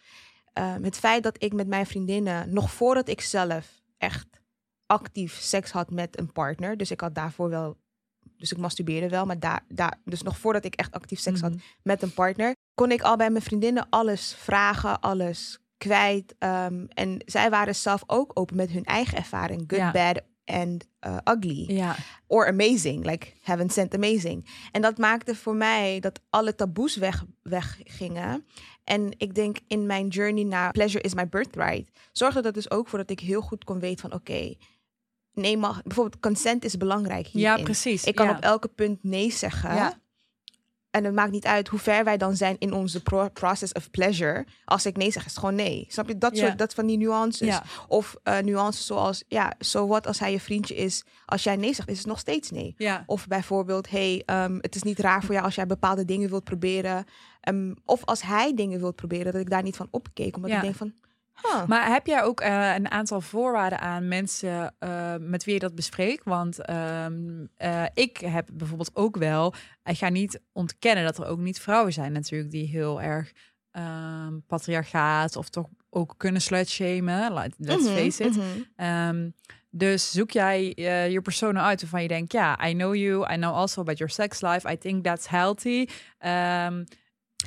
ehm, 0.53 0.83
het 0.83 0.97
feit 0.97 1.23
dat 1.23 1.35
ik 1.43 1.53
met 1.53 1.67
mijn 1.67 1.85
vriendinnen, 1.85 2.53
nog 2.53 2.71
voordat 2.71 3.07
ik 3.09 3.21
zelf 3.21 3.65
echt 3.97 4.27
actief 4.85 5.37
seks 5.41 5.71
had 5.71 5.91
met 5.91 6.19
een 6.19 6.31
partner, 6.31 6.77
dus 6.77 6.91
ik 6.91 7.01
had 7.01 7.15
daarvoor 7.15 7.49
wel, 7.49 7.77
dus 8.37 8.51
ik 8.51 8.57
masturbeerde 8.57 9.09
wel, 9.09 9.25
maar 9.25 9.39
daar, 9.39 9.63
daar, 9.67 9.99
dus 10.05 10.21
nog 10.21 10.37
voordat 10.37 10.65
ik 10.65 10.75
echt 10.75 10.91
actief 10.93 11.19
seks 11.19 11.41
had 11.41 11.51
Mhm. 11.51 11.59
met 11.83 12.01
een 12.01 12.13
partner, 12.13 12.55
kon 12.73 12.91
ik 12.91 13.01
al 13.01 13.15
bij 13.15 13.29
mijn 13.29 13.43
vriendinnen 13.43 13.87
alles 13.89 14.35
vragen, 14.37 14.99
alles 14.99 15.59
kwijt. 15.77 16.35
ehm, 16.39 16.85
en 16.89 17.21
zij 17.25 17.49
waren 17.49 17.75
zelf 17.75 18.03
ook 18.07 18.31
open 18.33 18.55
met 18.55 18.69
hun 18.69 18.83
eigen 18.85 19.17
ervaring, 19.17 19.63
good, 19.67 19.79
Ja. 19.79 19.91
bad 19.91 20.21
and 20.45 20.85
uh, 21.07 21.17
ugly 21.23 21.73
Ja, 21.75 21.95
or 22.27 22.47
amazing, 22.47 23.05
like 23.05 23.27
heaven 23.41 23.69
sent 23.69 23.93
amazing. 23.95 24.47
En 24.71 24.81
dat 24.81 24.97
maakte 24.97 25.35
voor 25.35 25.55
mij 25.55 25.99
dat 25.99 26.19
alle 26.29 26.55
taboes 26.55 26.95
weg, 26.95 27.23
weggingen. 27.41 28.45
En 28.83 29.13
ik 29.17 29.35
denk 29.35 29.57
in 29.67 29.85
mijn 29.85 30.07
journey 30.07 30.43
naar 30.43 30.71
pleasure 30.71 31.03
is 31.03 31.13
my 31.13 31.27
birthright, 31.29 31.91
zorgde 32.11 32.41
dat 32.41 32.53
dus 32.53 32.71
ook 32.71 32.87
voor 32.87 32.99
dat 32.99 33.09
ik 33.09 33.19
heel 33.19 33.41
goed 33.41 33.63
kon 33.63 33.79
weten 33.79 34.09
van 34.09 34.13
oké, 34.19 34.53
nee, 35.35 35.57
mag, 35.57 35.83
bijvoorbeeld 35.83 36.21
consent 36.21 36.65
is 36.65 36.77
belangrijk 36.77 37.27
ja 37.31 37.57
precies. 37.57 38.03
Ik 38.03 38.15
kan 38.15 38.25
ja. 38.25 38.31
op 38.35 38.43
elke 38.43 38.67
punt 38.67 39.03
nee 39.03 39.31
zeggen. 39.31 39.75
Ja. 39.75 39.93
En 40.89 41.03
het 41.03 41.13
maakt 41.13 41.31
niet 41.31 41.45
uit 41.45 41.67
hoe 41.67 41.79
ver 41.79 42.03
wij 42.03 42.17
dan 42.17 42.35
zijn 42.35 42.55
in 42.59 42.73
onze 42.73 43.01
pro- 43.03 43.29
process 43.29 43.71
of 43.71 43.91
pleasure. 43.91 44.45
Als 44.65 44.85
ik 44.85 44.97
nee 44.97 45.11
zeg, 45.11 45.25
is 45.25 45.29
het 45.29 45.39
gewoon 45.39 45.55
nee. 45.55 45.85
Snap 45.89 46.07
je? 46.07 46.17
Dat 46.17 46.37
Ja. 46.37 46.45
soort 46.45 46.57
dat 46.57 46.73
van 46.73 46.85
die 46.85 46.97
nuances. 46.97 47.59
Of 47.87 48.15
eh, 48.23 48.37
nuances 48.39 48.85
zoals, 48.85 49.23
ja, 49.27 49.53
zo 49.59 49.87
wat 49.87 50.07
als 50.07 50.19
hij 50.19 50.31
je 50.31 50.39
vriendje 50.39 50.75
is. 50.75 51.03
Als 51.25 51.43
jij 51.43 51.55
nee 51.55 51.73
zegt, 51.73 51.89
is 51.89 51.97
het 51.97 52.07
nog 52.07 52.19
steeds 52.19 52.51
nee. 52.51 52.75
Of 53.05 53.27
bijvoorbeeld, 53.27 53.89
hey, 53.89 54.23
ehm, 54.25 54.57
het 54.61 54.75
is 54.75 54.83
niet 54.83 54.99
raar 54.99 55.23
voor 55.23 55.33
jou 55.33 55.45
als 55.45 55.55
jij 55.55 55.65
bepaalde 55.65 56.05
dingen 56.05 56.29
wilt 56.29 56.43
proberen. 56.43 57.05
Ehm, 57.41 57.73
of 57.85 58.05
als 58.05 58.21
hij 58.21 58.53
dingen 58.53 58.79
wilt 58.79 58.95
proberen, 58.95 59.31
dat 59.31 59.41
ik 59.41 59.49
daar 59.49 59.63
niet 59.63 59.75
van 59.75 59.87
opkeek. 59.91 60.35
Omdat 60.35 60.51
ik 60.51 60.61
denk 60.61 60.75
van, 60.75 60.93
huh, 61.41 61.65
Maar 61.67 61.87
heb 61.91 62.05
jij 62.07 62.23
ook 62.23 62.41
eh, 62.41 62.73
een 62.75 62.91
aantal 62.91 63.21
voorwaarden 63.21 63.79
aan 63.79 64.07
mensen 64.07 64.75
eh, 64.79 65.15
met 65.19 65.43
wie 65.43 65.53
je 65.53 65.59
dat 65.59 65.75
bespreekt? 65.75 66.23
Want 66.23 66.59
ehm, 66.65 67.45
eh, 67.55 67.83
ik 67.93 68.17
heb 68.17 68.47
bijvoorbeeld 68.53 68.91
ook 68.95 69.17
wel, 69.17 69.53
ik 69.83 69.97
ga 69.97 70.09
niet 70.09 70.39
ontkennen 70.51 71.03
dat 71.03 71.17
er 71.17 71.25
ook 71.27 71.39
niet 71.39 71.59
vrouwen 71.59 71.93
zijn 71.93 72.11
natuurlijk 72.11 72.51
die 72.51 72.67
heel 72.67 73.01
erg 73.01 73.31
ehm 73.71 74.33
patriarchaat 74.47 75.35
of 75.35 75.49
toch 75.49 75.67
ook 75.89 76.13
kunnen 76.17 76.41
slutshamen. 76.41 77.33
Let- 77.33 77.55
Let's 77.57 77.83
mhm, 77.83 77.93
face 77.97 78.23
it. 78.23 78.35
mhm. 78.35 78.43
Ehm, 78.75 79.29
dus 79.69 80.11
zoek 80.11 80.31
jij 80.31 80.73
je 81.11 81.21
persona 81.23 81.63
uit 81.63 81.81
waarvan 81.81 82.01
je 82.01 82.07
denkt, 82.07 82.31
ja, 82.31 82.67
I 82.67 82.73
know 82.73 82.95
you, 82.95 83.33
I 83.33 83.35
know 83.35 83.53
also 83.55 83.81
about 83.81 83.97
your 83.97 84.13
sex 84.13 84.41
life, 84.41 84.71
I 84.71 84.77
think 84.77 85.03
that's 85.03 85.27
healthy. 85.27 85.87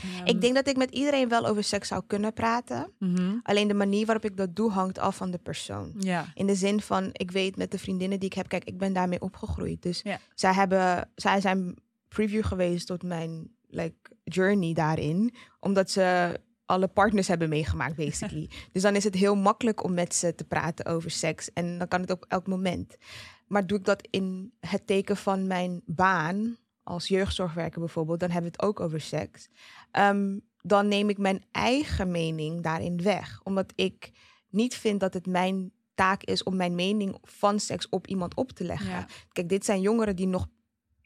Ehm, 0.03 0.27
Ik 0.27 0.41
denk 0.41 0.55
dat 0.55 0.69
ik 0.69 0.77
met 0.77 0.91
iedereen 0.91 1.29
wel 1.29 1.47
over 1.47 1.65
seks 1.65 1.89
zou 1.89 2.03
kunnen 2.07 2.33
praten. 2.33 2.93
mhm, 2.99 3.37
Alleen 3.43 3.69
de 3.69 3.75
manier 3.75 4.07
waarop 4.07 4.25
ik 4.25 4.37
dat 4.37 4.57
doe 4.57 4.71
hangt 4.71 4.99
af 4.99 5.17
van 5.17 5.31
de 5.31 5.39
persoon. 5.39 5.93
In 6.35 6.47
de 6.47 6.55
zin 6.55 6.81
van, 6.81 7.09
ik 7.13 7.31
weet 7.31 7.57
met 7.57 7.71
de 7.71 7.79
vriendinnen 7.79 8.19
die 8.21 8.29
ik 8.29 8.35
heb, 8.35 8.49
kijk, 8.49 8.65
ik 8.65 8.79
ben 8.79 8.93
daarmee 8.93 9.21
opgegroeid. 9.21 9.83
Dus 9.83 10.03
zij, 10.35 10.53
hebben, 10.53 11.11
zij 11.15 11.41
zijn 11.41 11.77
preview 12.09 12.45
geweest 12.45 12.87
tot 12.87 13.03
mijn 13.03 13.51
like, 13.69 13.95
journey 14.25 14.73
daarin. 14.73 15.35
Omdat 15.61 15.91
ze 15.91 16.37
alle 16.67 16.89
partners 16.89 17.29
hebben 17.29 17.49
meegemaakt, 17.49 17.97
basically. 17.97 18.51
dus 18.73 18.83
dan 18.83 18.97
is 18.97 19.05
het 19.05 19.15
heel 19.15 19.37
makkelijk 19.37 19.85
om 19.85 19.95
met 19.95 20.15
ze 20.15 20.35
te 20.35 20.45
praten 20.45 20.85
over 20.87 21.11
seks. 21.11 21.53
En 21.53 21.79
dan 21.79 21.89
kan 21.89 22.01
het 22.01 22.11
op 22.11 22.25
elk 22.29 22.47
moment. 22.47 22.97
Maar 23.47 23.67
doe 23.67 23.79
ik 23.79 23.85
dat 23.85 24.07
in 24.11 24.53
het 24.61 24.87
teken 24.87 25.17
van 25.17 25.47
mijn 25.47 25.83
baan, 25.87 26.57
als 26.89 27.09
jeugdzorgwerker 27.09 27.81
bijvoorbeeld, 27.81 28.21
dan 28.21 28.31
hebben 28.31 28.51
we 28.51 28.57
het 28.57 28.67
ook 28.69 28.81
over 28.81 29.01
seks. 29.01 29.49
Ehm, 29.91 30.39
dan 30.63 30.89
neem 30.89 31.09
ik 31.09 31.19
mijn 31.19 31.45
eigen 31.51 32.11
mening 32.11 32.63
daarin 32.63 33.03
weg. 33.03 33.41
Omdat 33.43 33.73
ik 33.75 34.11
niet 34.49 34.75
vind 34.75 35.01
dat 35.01 35.15
het 35.15 35.27
mijn 35.27 35.73
taak 35.95 36.23
is 36.23 36.43
om 36.43 36.57
mijn 36.57 36.75
mening 36.75 37.19
van 37.23 37.61
seks 37.61 37.89
op 37.89 38.07
iemand 38.07 38.35
op 38.35 38.53
te 38.53 38.65
leggen. 38.65 38.91
Ja. 38.91 39.07
Kijk, 39.33 39.49
dit 39.49 39.65
zijn 39.65 39.81
jongeren 39.81 40.17
die 40.17 40.27
nog 40.27 40.47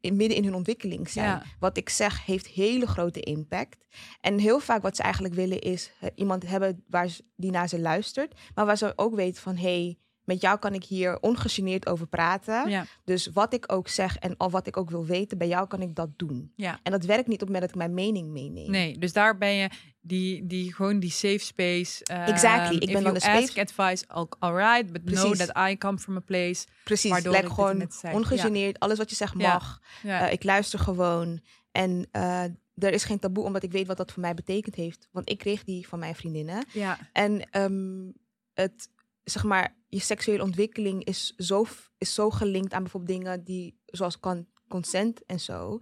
in, 0.00 0.16
midden 0.16 0.36
in 0.36 0.44
hun 0.44 0.54
ontwikkeling 0.54 1.08
zijn. 1.08 1.28
Ja. 1.28 1.42
Wat 1.58 1.76
ik 1.76 1.88
zeg 1.88 2.24
heeft 2.24 2.46
hele 2.46 2.86
grote 2.86 3.20
impact. 3.20 3.84
En 4.20 4.38
heel 4.38 4.60
vaak 4.60 4.82
wat 4.82 4.96
ze 4.96 5.02
eigenlijk 5.02 5.34
willen 5.34 5.60
is 5.60 5.92
eh, 6.00 6.10
iemand 6.14 6.46
hebben 6.46 6.84
waar 6.88 7.08
ze, 7.08 7.24
die 7.36 7.50
naar 7.50 7.68
ze 7.68 7.80
luistert. 7.80 8.40
Maar 8.54 8.66
waar 8.66 8.78
ze 8.78 8.92
ook 8.96 9.14
weten 9.14 9.42
van... 9.42 9.56
hey, 9.56 9.98
met 10.24 10.40
jou 10.40 10.58
kan 10.58 10.74
ik 10.74 10.84
hier 10.84 11.20
ongegeneerd 11.20 11.86
over 11.86 12.06
praten. 12.06 12.68
Ja. 12.70 12.84
Dus 13.04 13.26
wat 13.32 13.54
ik 13.54 13.72
ook 13.72 13.88
zeg 13.88 14.16
en 14.16 14.36
al 14.36 14.50
wat 14.50 14.66
ik 14.66 14.76
ook 14.76 14.90
wil 14.90 15.06
weten... 15.06 15.38
bij 15.38 15.48
jou 15.48 15.66
kan 15.66 15.82
ik 15.82 15.94
dat 15.94 16.08
doen. 16.16 16.52
Ja. 16.56 16.80
En 16.82 16.92
dat 16.92 17.04
werkt 17.04 17.28
niet 17.28 17.42
op 17.42 17.48
het 17.48 17.60
dat 17.60 17.68
ik 17.68 17.74
mijn 17.76 17.94
mening 17.94 18.30
meeneem. 18.30 18.70
Nee, 18.70 18.98
dus 18.98 19.12
daar 19.12 19.38
ben 19.38 19.52
je 19.54 19.70
die, 20.00 20.46
die 20.46 20.74
gewoon 20.74 20.98
die 21.00 21.10
safe 21.10 21.38
space. 21.38 22.04
ehm, 22.04 22.20
Exactly, 22.22 22.76
ik 22.78 22.92
ben 22.92 23.02
dan 23.02 23.14
de 23.14 23.20
space- 23.20 23.42
ask 23.42 23.58
advice, 23.58 24.04
al- 24.08 24.28
alright, 24.38 24.92
but 24.92 25.02
know 25.04 25.34
that 25.34 25.70
I 25.70 25.76
come 25.78 25.98
from 25.98 26.16
a 26.16 26.20
place. 26.20 26.66
Precies, 26.84 27.10
Waardoor 27.10 27.32
like 27.32 27.44
ik 27.46 27.78
dit 27.78 27.94
gewoon 28.00 28.14
ongegeneerd. 28.14 28.78
Alles 28.78 28.98
wat 28.98 29.10
je 29.10 29.16
zegt 29.16 29.34
mag. 29.34 29.80
Ja, 30.02 30.26
Eh, 30.26 30.32
ik 30.32 30.44
luister 30.44 30.78
gewoon. 30.78 31.40
En 31.72 32.08
eh, 32.10 32.42
er 32.74 32.92
is 32.92 33.04
geen 33.04 33.18
taboe, 33.18 33.44
omdat 33.44 33.62
ik 33.62 33.72
weet 33.72 33.86
wat 33.86 33.96
dat 33.96 34.12
voor 34.12 34.20
mij 34.22 34.34
betekend 34.34 34.74
heeft. 34.74 35.08
Want 35.12 35.30
ik 35.30 35.38
kreeg 35.38 35.64
die 35.64 35.88
van 35.88 35.98
mijn 35.98 36.14
vriendinnen. 36.14 36.64
ja, 36.72 36.98
En 37.12 37.50
ehm, 37.50 38.10
het, 38.54 38.88
zeg 39.24 39.44
maar, 39.44 39.76
je 39.88 40.00
seksuele 40.00 40.42
ontwikkeling 40.42 41.04
is 41.04 41.34
zo, 41.36 41.66
is 41.98 42.14
zo 42.14 42.30
gelinkt 42.30 42.72
aan 42.72 42.82
bijvoorbeeld 42.82 43.18
dingen 43.18 43.44
die, 43.44 43.80
zoals 43.86 44.20
kan, 44.20 44.46
consent 44.68 45.24
en 45.26 45.40
zo. 45.40 45.80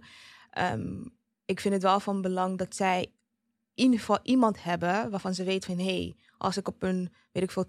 Ehm, 0.49 1.03
ik 1.45 1.59
vind 1.59 1.73
het 1.73 1.83
wel 1.83 1.99
van 1.99 2.21
belang 2.21 2.57
dat 2.57 2.75
zij 2.75 3.01
in 3.73 3.83
ieder 3.83 3.99
geval 3.99 4.19
iemand 4.23 4.63
hebben 4.63 5.09
waarvan 5.09 5.33
ze 5.33 5.43
weet 5.43 5.65
van, 5.65 5.77
hé, 5.77 5.83
hey, 5.83 6.15
als 6.37 6.57
ik 6.57 6.67
op 6.67 6.83
een, 6.83 7.13
weet 7.31 7.43
ik 7.43 7.51
veel, 7.51 7.65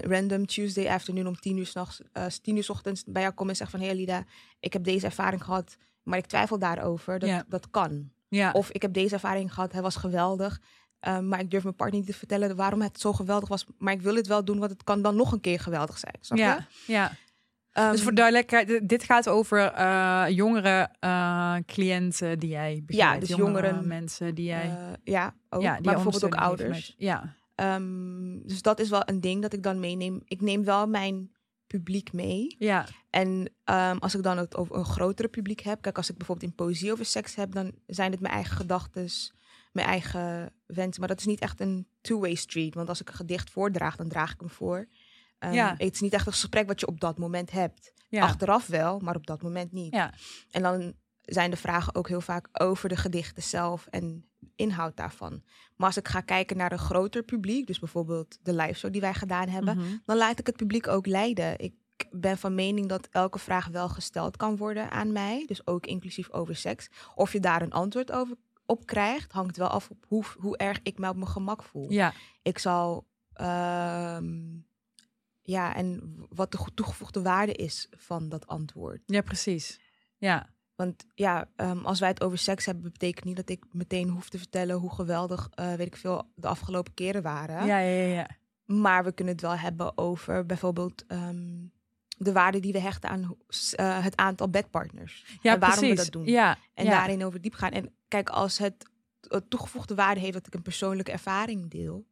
random 0.00 0.46
Tuesday 0.46 0.88
afternoon 0.88 1.26
om 1.26 1.36
tien 1.36 1.56
uur, 1.56 1.66
's 1.66 1.72
nachts, 1.72 2.00
eh, 2.12 2.26
tien 2.26 2.56
uur 2.56 2.64
's 2.64 2.68
ochtends 2.68 3.04
bij 3.06 3.22
jou 3.22 3.34
kom 3.34 3.48
en 3.48 3.56
zeg 3.56 3.70
van, 3.70 3.80
hé 3.80 3.86
hey, 3.86 3.94
Lida, 3.94 4.24
ik 4.60 4.72
heb 4.72 4.84
deze 4.84 5.06
ervaring 5.06 5.44
gehad, 5.44 5.76
maar 6.02 6.18
ik 6.18 6.26
twijfel 6.26 6.58
daarover, 6.58 7.18
dat, 7.18 7.28
Ja. 7.28 7.44
dat 7.48 7.70
kan. 7.70 8.12
ja. 8.28 8.52
Of 8.52 8.70
ik 8.70 8.82
heb 8.82 8.92
deze 8.92 9.14
ervaring 9.14 9.54
gehad, 9.54 9.72
hij 9.72 9.82
was 9.82 9.96
geweldig. 9.96 10.60
Ehm, 11.04 11.28
maar 11.28 11.40
ik 11.40 11.50
durf 11.50 11.62
mijn 11.62 11.74
partner 11.74 11.98
niet 12.00 12.08
te 12.08 12.14
vertellen 12.18 12.56
waarom 12.56 12.82
het 12.82 13.00
zo 13.00 13.12
geweldig 13.12 13.48
was. 13.48 13.66
Maar 13.78 13.92
ik 13.92 14.02
wil 14.02 14.14
het 14.14 14.26
wel 14.26 14.44
doen, 14.44 14.58
want 14.58 14.70
het 14.70 14.84
kan 14.84 15.02
dan 15.02 15.16
nog 15.16 15.32
een 15.32 15.40
keer 15.40 15.60
geweldig 15.60 15.98
zijn. 15.98 16.14
Snap 16.20 16.38
je? 16.38 16.44
ja, 16.44 16.66
ja. 16.86 17.12
Ehm, 17.72 17.90
dus 17.90 18.02
voor 18.02 18.14
duidelijkheid, 18.14 18.88
dit 18.88 19.04
gaat 19.04 19.28
over 19.28 19.72
eh, 19.72 20.24
jongere 20.28 20.88
eh, 21.00 21.56
cliënten 21.66 22.38
die 22.38 22.50
jij 22.50 22.82
begeleidt. 22.86 23.20
dus 23.26 23.36
jongere 23.36 23.82
mensen 23.82 24.34
die 24.34 24.44
jij... 24.46 24.64
eh, 24.64 24.92
ja, 25.04 25.34
ook. 25.50 25.62
ja, 25.62 25.70
maar 25.70 25.82
die 25.82 25.92
bijvoorbeeld 25.92 26.24
ook 26.24 26.34
ouders. 26.34 26.94
ja, 26.98 27.34
Ehm, 27.54 28.38
dus 28.42 28.62
dat 28.62 28.80
is 28.80 28.88
wel 28.90 29.02
een 29.04 29.20
ding 29.20 29.42
dat 29.42 29.52
ik 29.52 29.62
dan 29.62 29.80
meeneem. 29.80 30.22
Ik 30.24 30.40
neem 30.40 30.64
wel 30.64 30.86
mijn 30.88 31.30
publiek 31.66 32.12
mee. 32.12 32.56
ja, 32.58 32.86
En 33.10 33.50
als 33.98 34.14
ik 34.14 34.22
dan 34.22 34.38
het 34.38 34.56
over 34.56 34.76
een 34.76 34.84
grotere 34.84 35.28
publiek 35.28 35.60
heb, 35.60 35.82
kijk, 35.82 35.96
als 35.96 36.10
ik 36.10 36.16
bijvoorbeeld 36.16 36.50
in 36.50 36.56
poëzie 36.56 36.92
over 36.92 37.04
seks 37.04 37.34
heb, 37.34 37.52
dan 37.52 37.72
zijn 37.86 38.10
het 38.10 38.20
mijn 38.20 38.34
eigen 38.34 38.56
gedachten, 38.56 39.08
mijn 39.74 39.86
eigen 39.86 40.52
wensen. 40.66 41.00
Maar 41.00 41.08
dat 41.08 41.18
is 41.18 41.26
niet 41.26 41.40
echt 41.40 41.60
een 41.60 41.86
two-way 42.00 42.34
street. 42.34 42.74
Want 42.74 42.88
als 42.88 43.00
ik 43.00 43.08
een 43.08 43.14
gedicht 43.14 43.50
voordraag, 43.50 43.96
dan 43.96 44.08
draag 44.08 44.32
ik 44.32 44.40
hem 44.40 44.50
voor. 44.50 44.88
Ehm, 45.38 45.52
Ja. 45.52 45.74
Het 45.78 45.94
is 45.94 46.00
niet 46.00 46.12
echt 46.12 46.26
een 46.26 46.32
gesprek 46.32 46.66
wat 46.66 46.80
je 46.80 46.86
op 46.86 47.00
dat 47.00 47.18
moment 47.18 47.50
hebt. 47.50 47.92
ja. 48.08 48.22
Achteraf 48.22 48.66
wel, 48.66 48.98
maar 48.98 49.16
op 49.16 49.26
dat 49.26 49.42
moment 49.42 49.72
niet. 49.72 49.94
Ja. 49.94 50.12
En 50.50 50.62
dan 50.62 50.94
zijn 51.22 51.50
de 51.50 51.56
vragen 51.56 51.94
ook 51.94 52.08
heel 52.08 52.20
vaak 52.20 52.48
over 52.52 52.88
de 52.88 52.96
gedichten 52.96 53.42
zelf 53.42 53.86
en 53.90 54.28
inhoud 54.56 54.96
daarvan. 54.96 55.42
Maar 55.76 55.86
als 55.86 55.96
ik 55.96 56.08
ga 56.08 56.20
kijken 56.20 56.56
naar 56.56 56.72
een 56.72 56.78
groter 56.78 57.22
publiek, 57.22 57.66
dus 57.66 57.78
bijvoorbeeld 57.78 58.38
de 58.42 58.54
live 58.54 58.72
show 58.78 58.92
die 58.92 59.00
wij 59.00 59.14
gedaan 59.14 59.48
hebben, 59.48 59.76
Mhm. 59.76 59.86
dan 60.04 60.16
laat 60.16 60.38
ik 60.38 60.46
het 60.46 60.56
publiek 60.56 60.88
ook 60.88 61.06
leiden. 61.06 61.58
Ik 61.58 61.74
ben 62.10 62.38
van 62.38 62.54
mening 62.54 62.88
dat 62.88 63.08
elke 63.10 63.38
vraag 63.38 63.66
wel 63.68 63.88
gesteld 63.88 64.36
kan 64.36 64.56
worden 64.56 64.90
aan 64.90 65.12
mij, 65.12 65.44
dus 65.46 65.66
ook 65.66 65.86
inclusief 65.86 66.30
over 66.30 66.56
seks. 66.56 66.88
Of 67.14 67.32
je 67.32 67.40
daar 67.40 67.62
een 67.62 67.72
antwoord 67.72 68.12
over 68.12 68.36
op 68.66 68.86
krijgt, 68.86 69.32
hangt 69.32 69.56
wel 69.56 69.68
af 69.68 69.90
op 69.90 70.04
hoe, 70.08 70.24
hoe 70.38 70.56
erg 70.56 70.80
ik 70.82 70.98
me 70.98 71.08
op 71.08 71.16
mijn 71.16 71.28
gemak 71.28 71.62
voel. 71.62 71.90
ja, 71.90 72.12
Ik 72.42 72.58
zal, 72.58 73.06
ehm, 73.32 74.42
ja, 75.42 75.74
en 75.74 76.16
wat 76.28 76.52
de 76.52 76.58
toegevoegde 76.74 77.22
waarde 77.22 77.52
is 77.52 77.86
van 77.90 78.28
dat 78.28 78.46
antwoord. 78.46 79.02
ja, 79.06 79.20
precies. 79.20 79.80
Ja, 80.16 80.52
Want 80.74 81.06
ja, 81.14 81.48
ehm, 81.56 81.78
als 81.84 82.00
wij 82.00 82.08
het 82.08 82.22
over 82.22 82.38
seks 82.38 82.66
hebben, 82.66 82.92
betekent 82.92 83.24
niet 83.24 83.36
dat 83.36 83.48
ik 83.48 83.64
meteen 83.72 84.08
hoef 84.08 84.28
te 84.28 84.38
vertellen 84.38 84.76
hoe 84.76 84.94
geweldig, 84.94 85.48
eh, 85.54 85.74
weet 85.74 85.86
ik 85.86 85.96
veel, 85.96 86.32
de 86.34 86.46
afgelopen 86.46 86.94
keren 86.94 87.22
waren. 87.22 87.66
ja, 87.66 87.78
ja, 87.78 88.02
ja. 88.02 88.14
ja. 88.14 88.28
Maar 88.64 89.04
we 89.04 89.12
kunnen 89.12 89.32
het 89.34 89.42
wel 89.42 89.56
hebben 89.56 89.98
over 89.98 90.46
bijvoorbeeld 90.46 91.06
ehm, 91.06 91.66
de 92.16 92.32
waarde 92.32 92.60
die 92.60 92.72
we 92.72 92.78
hechten 92.80 93.10
aan 93.10 93.36
eh, 93.70 94.04
het 94.04 94.16
aantal 94.16 94.48
bedpartners. 94.48 95.24
Ja, 95.42 95.52
en 95.52 95.60
waarom 95.60 95.78
precies. 95.78 95.96
we 95.96 96.02
dat 96.02 96.12
doen. 96.12 96.26
Ja, 96.32 96.58
En 96.74 96.84
ja. 96.84 96.90
daarin 96.90 97.24
over 97.24 97.40
diep 97.40 97.54
gaan. 97.54 97.70
En 97.70 97.94
kijk, 98.08 98.28
als 98.28 98.58
het 98.58 98.86
toegevoegde 99.48 99.94
waarde 99.94 100.20
heeft 100.20 100.32
dat 100.32 100.46
ik 100.46 100.54
een 100.54 100.62
persoonlijke 100.62 101.12
ervaring 101.12 101.70
deel, 101.70 102.06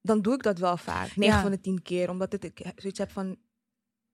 dan 0.00 0.22
doe 0.22 0.34
ik 0.34 0.42
dat 0.42 0.58
wel 0.58 0.76
vaak. 0.76 1.16
9 1.16 1.34
Ja. 1.34 1.42
van 1.42 1.50
de 1.50 1.60
10 1.60 1.82
keer. 1.82 2.10
Omdat 2.10 2.32
het, 2.32 2.44
ik 2.44 2.72
zoiets 2.76 2.98
heb 2.98 3.10
van, 3.10 3.36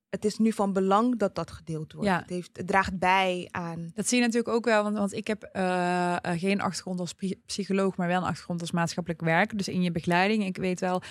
het 0.08 0.24
is 0.24 0.38
nu 0.38 0.52
van 0.52 0.72
belang 0.72 1.18
dat 1.18 1.34
dat 1.34 1.50
gedeeld 1.50 1.92
wordt. 1.92 2.08
Ja. 2.08 2.18
Het, 2.18 2.28
heeft, 2.30 2.56
het 2.56 2.66
draagt 2.66 2.98
bij 2.98 3.48
aan... 3.50 3.90
Dat 3.94 4.08
zie 4.08 4.18
je 4.18 4.24
natuurlijk 4.24 4.54
ook 4.54 4.64
wel, 4.64 4.82
want, 4.82 4.96
want 4.96 5.12
ik 5.12 5.26
heb 5.26 5.42
eh, 5.42 6.12
eh, 6.24 6.40
geen 6.40 6.60
achtergrond 6.60 7.00
als 7.00 7.12
psy- 7.12 7.40
psycholoog, 7.46 7.96
maar 7.96 8.08
wel 8.08 8.20
een 8.20 8.28
achtergrond 8.28 8.60
als 8.60 8.70
maatschappelijk 8.70 9.20
werk. 9.20 9.58
Dus 9.58 9.68
in 9.68 9.82
je 9.82 9.92
begeleiding, 9.92 10.44
ik 10.44 10.56
weet 10.56 10.80
wel 10.80 11.02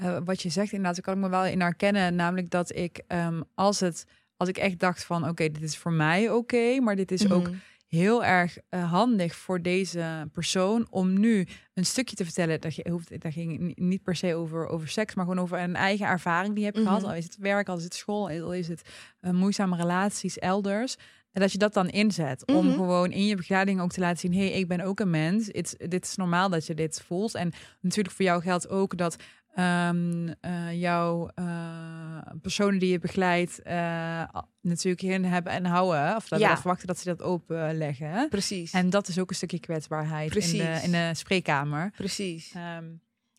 eh, 0.00 0.18
wat 0.24 0.42
je 0.42 0.48
zegt 0.48 0.72
inderdaad, 0.72 0.94
daar 0.94 1.04
kan 1.04 1.14
ik 1.14 1.20
me 1.20 1.28
wel 1.36 1.44
in 1.46 1.60
herkennen. 1.60 2.14
Namelijk 2.14 2.50
dat 2.50 2.76
ik, 2.76 3.02
ehm, 3.06 3.40
als 3.54 3.80
het, 3.80 4.04
als 4.36 4.48
ik 4.48 4.56
echt 4.58 4.78
dacht 4.78 5.04
van, 5.04 5.28
oké, 5.28 5.50
dit 5.50 5.62
is 5.62 5.78
voor 5.78 5.92
mij 5.92 6.30
oké, 6.30 6.80
maar 6.80 6.96
dit 6.96 7.10
is 7.12 7.30
ook 7.30 7.42
Mhm. 7.48 7.54
heel 7.88 8.24
erg 8.24 8.58
eh, 8.68 8.90
handig 8.90 9.34
voor 9.36 9.62
deze 9.62 10.28
persoon 10.32 10.86
om 10.90 11.20
nu 11.20 11.46
een 11.74 11.86
stukje 11.86 12.16
te 12.16 12.24
vertellen. 12.24 12.60
Dat 12.60 12.74
je 12.74 12.86
hoeft, 12.90 13.20
dat 13.20 13.32
ging 13.32 13.58
ni- 13.58 13.72
niet 13.76 14.02
per 14.02 14.16
se 14.16 14.34
over, 14.34 14.66
over 14.68 14.88
seks, 14.88 15.14
maar 15.14 15.24
gewoon 15.24 15.40
over 15.42 15.58
een 15.58 15.76
eigen 15.76 16.06
ervaring 16.06 16.54
die 16.54 16.64
je 16.64 16.70
hebt 16.70 16.82
gehad. 16.82 17.00
Mhm. 17.00 17.10
Al 17.10 17.16
is 17.16 17.24
het 17.24 17.36
werk, 17.38 17.68
al 17.68 17.76
is 17.76 17.84
het 17.84 17.94
school, 17.94 18.28
al 18.30 18.52
is 18.54 18.68
het 18.68 18.82
eh, 19.20 19.30
moeizame 19.30 19.76
relaties 19.76 20.38
elders. 20.38 20.96
En 21.32 21.40
dat 21.40 21.52
je 21.52 21.58
dat 21.58 21.72
dan 21.74 21.88
inzet 21.88 22.46
om 22.46 22.66
Mhm. 22.66 22.74
gewoon 22.74 23.10
in 23.12 23.26
je 23.26 23.36
begeleiding 23.36 23.80
ook 23.80 23.92
te 23.92 24.00
laten 24.00 24.18
zien: 24.18 24.32
hé, 24.34 24.48
hey, 24.50 24.58
ik 24.58 24.68
ben 24.68 24.80
ook 24.80 25.00
een 25.00 25.10
mens. 25.10 25.48
It's, 25.48 25.74
dit 25.88 26.04
is 26.04 26.16
normaal 26.16 26.48
dat 26.48 26.66
je 26.66 26.74
dit 26.74 27.02
voelt. 27.06 27.34
En 27.34 27.52
natuurlijk 27.80 28.14
voor 28.16 28.24
jou 28.24 28.42
geldt 28.42 28.68
ook 28.68 28.96
dat 28.96 29.16
eh, 29.54 30.80
jouw 30.80 31.30
eh, 31.34 32.18
personen 32.42 32.78
die 32.78 32.90
je 32.90 32.98
begeleidt 32.98 33.62
eh, 33.62 34.24
natuurlijk 34.60 35.02
in 35.02 35.24
hebben 35.24 35.52
en 35.52 35.64
houden. 35.64 36.16
Of 36.16 36.28
dat 36.28 36.40
Ja. 36.40 36.48
dat 36.48 36.58
verwachten 36.60 36.86
dat 36.86 36.98
ze 36.98 37.04
dat 37.04 37.22
openleggen. 37.22 38.28
Precies. 38.28 38.72
En 38.72 38.90
dat 38.90 39.08
is 39.08 39.18
ook 39.18 39.30
een 39.30 39.36
stukje 39.36 39.60
kwetsbaarheid 39.60 40.36
in 40.36 40.58
de, 40.58 40.80
in 40.82 40.90
de 40.92 41.10
spreekkamer. 41.14 41.90
Precies. 41.96 42.52
Ehm, 42.52 42.84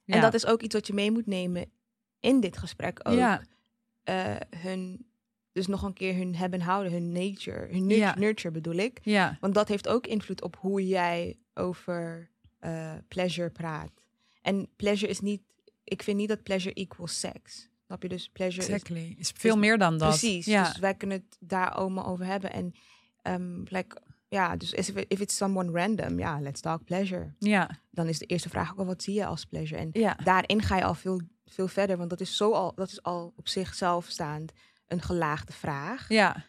En 0.06 0.18
ja. 0.18 0.20
dat 0.22 0.34
is 0.34 0.46
ook 0.46 0.62
iets 0.62 0.74
wat 0.74 0.88
je 0.88 0.94
mee 0.94 1.12
moet 1.12 1.26
nemen 1.28 1.66
in 2.20 2.40
dit 2.40 2.58
gesprek 2.58 3.00
ook. 3.04 3.14
Ja. 3.18 3.42
Hun, 4.58 5.06
dus 5.52 5.68
nog 5.68 5.82
een 5.84 5.94
keer 5.94 6.16
hun 6.16 6.36
hebben 6.36 6.60
en 6.60 6.66
houden, 6.66 6.92
hun 6.92 7.12
nature. 7.12 7.60
Hun 7.60 7.86
nurture, 7.86 7.96
Ja. 7.96 8.16
nurture 8.18 8.52
bedoel 8.54 8.76
ik. 8.76 9.00
Ja, 9.04 9.38
Want 9.40 9.54
dat 9.54 9.68
heeft 9.68 9.88
ook 9.88 10.08
invloed 10.08 10.42
op 10.42 10.56
hoe 10.60 10.88
jij 10.88 11.38
over 11.54 12.30
pleasure 13.08 13.50
praat. 13.50 13.92
En 14.42 14.70
pleasure 14.76 15.12
is 15.12 15.20
niet, 15.20 15.42
ik 15.84 16.04
vind 16.04 16.18
niet 16.18 16.30
dat 16.30 16.44
pleasure 16.44 16.76
equals 16.76 17.20
sex. 17.20 17.70
Snap 17.86 18.02
je? 18.02 18.10
Dus 18.10 18.30
pleasure 18.30 18.62
is 18.62 18.70
exactly. 18.70 19.16
Is 19.18 19.32
veel 19.36 19.58
meer 19.58 19.78
dan 19.78 19.98
dat. 19.98 20.10
Precies. 20.10 20.46
Ja. 20.46 20.64
Dus 20.64 20.78
wij 20.78 20.96
kunnen 20.96 21.18
het 21.18 21.38
daar 21.40 21.70
allemaal 21.70 22.06
over 22.06 22.26
hebben. 22.26 22.52
En 22.52 22.74
ehm 23.22 23.62
like, 23.64 24.02
ja, 24.28 24.56
dus 24.56 24.72
if, 24.72 24.90
if 25.08 25.20
it's 25.20 25.36
someone 25.38 25.72
random, 25.72 26.20
ja, 26.20 26.40
let's 26.40 26.62
talk 26.62 26.84
pleasure. 26.84 27.34
ja, 27.40 27.70
Dan 27.90 28.08
is 28.08 28.20
de 28.20 28.26
eerste 28.26 28.50
vraag 28.50 28.72
ook 28.72 28.78
al, 28.78 28.86
wat 28.86 29.04
zie 29.04 29.14
je 29.14 29.26
als 29.26 29.46
pleasure? 29.46 29.82
En 29.82 29.90
ja. 29.92 30.18
daarin 30.24 30.62
ga 30.62 30.78
je 30.78 30.84
al 30.84 30.94
veel, 30.94 31.22
veel 31.46 31.68
verder, 31.68 31.98
want 31.98 32.10
dat 32.10 32.22
is, 32.22 32.38
zo 32.38 32.52
al, 32.52 32.72
dat 32.76 32.90
is 32.90 33.04
al 33.04 33.34
op 33.36 33.48
zichzelf 33.48 34.06
staand 34.06 34.52
een 34.88 35.02
gelaagde 35.02 35.54
vraag, 35.54 36.10
Ja, 36.10 36.46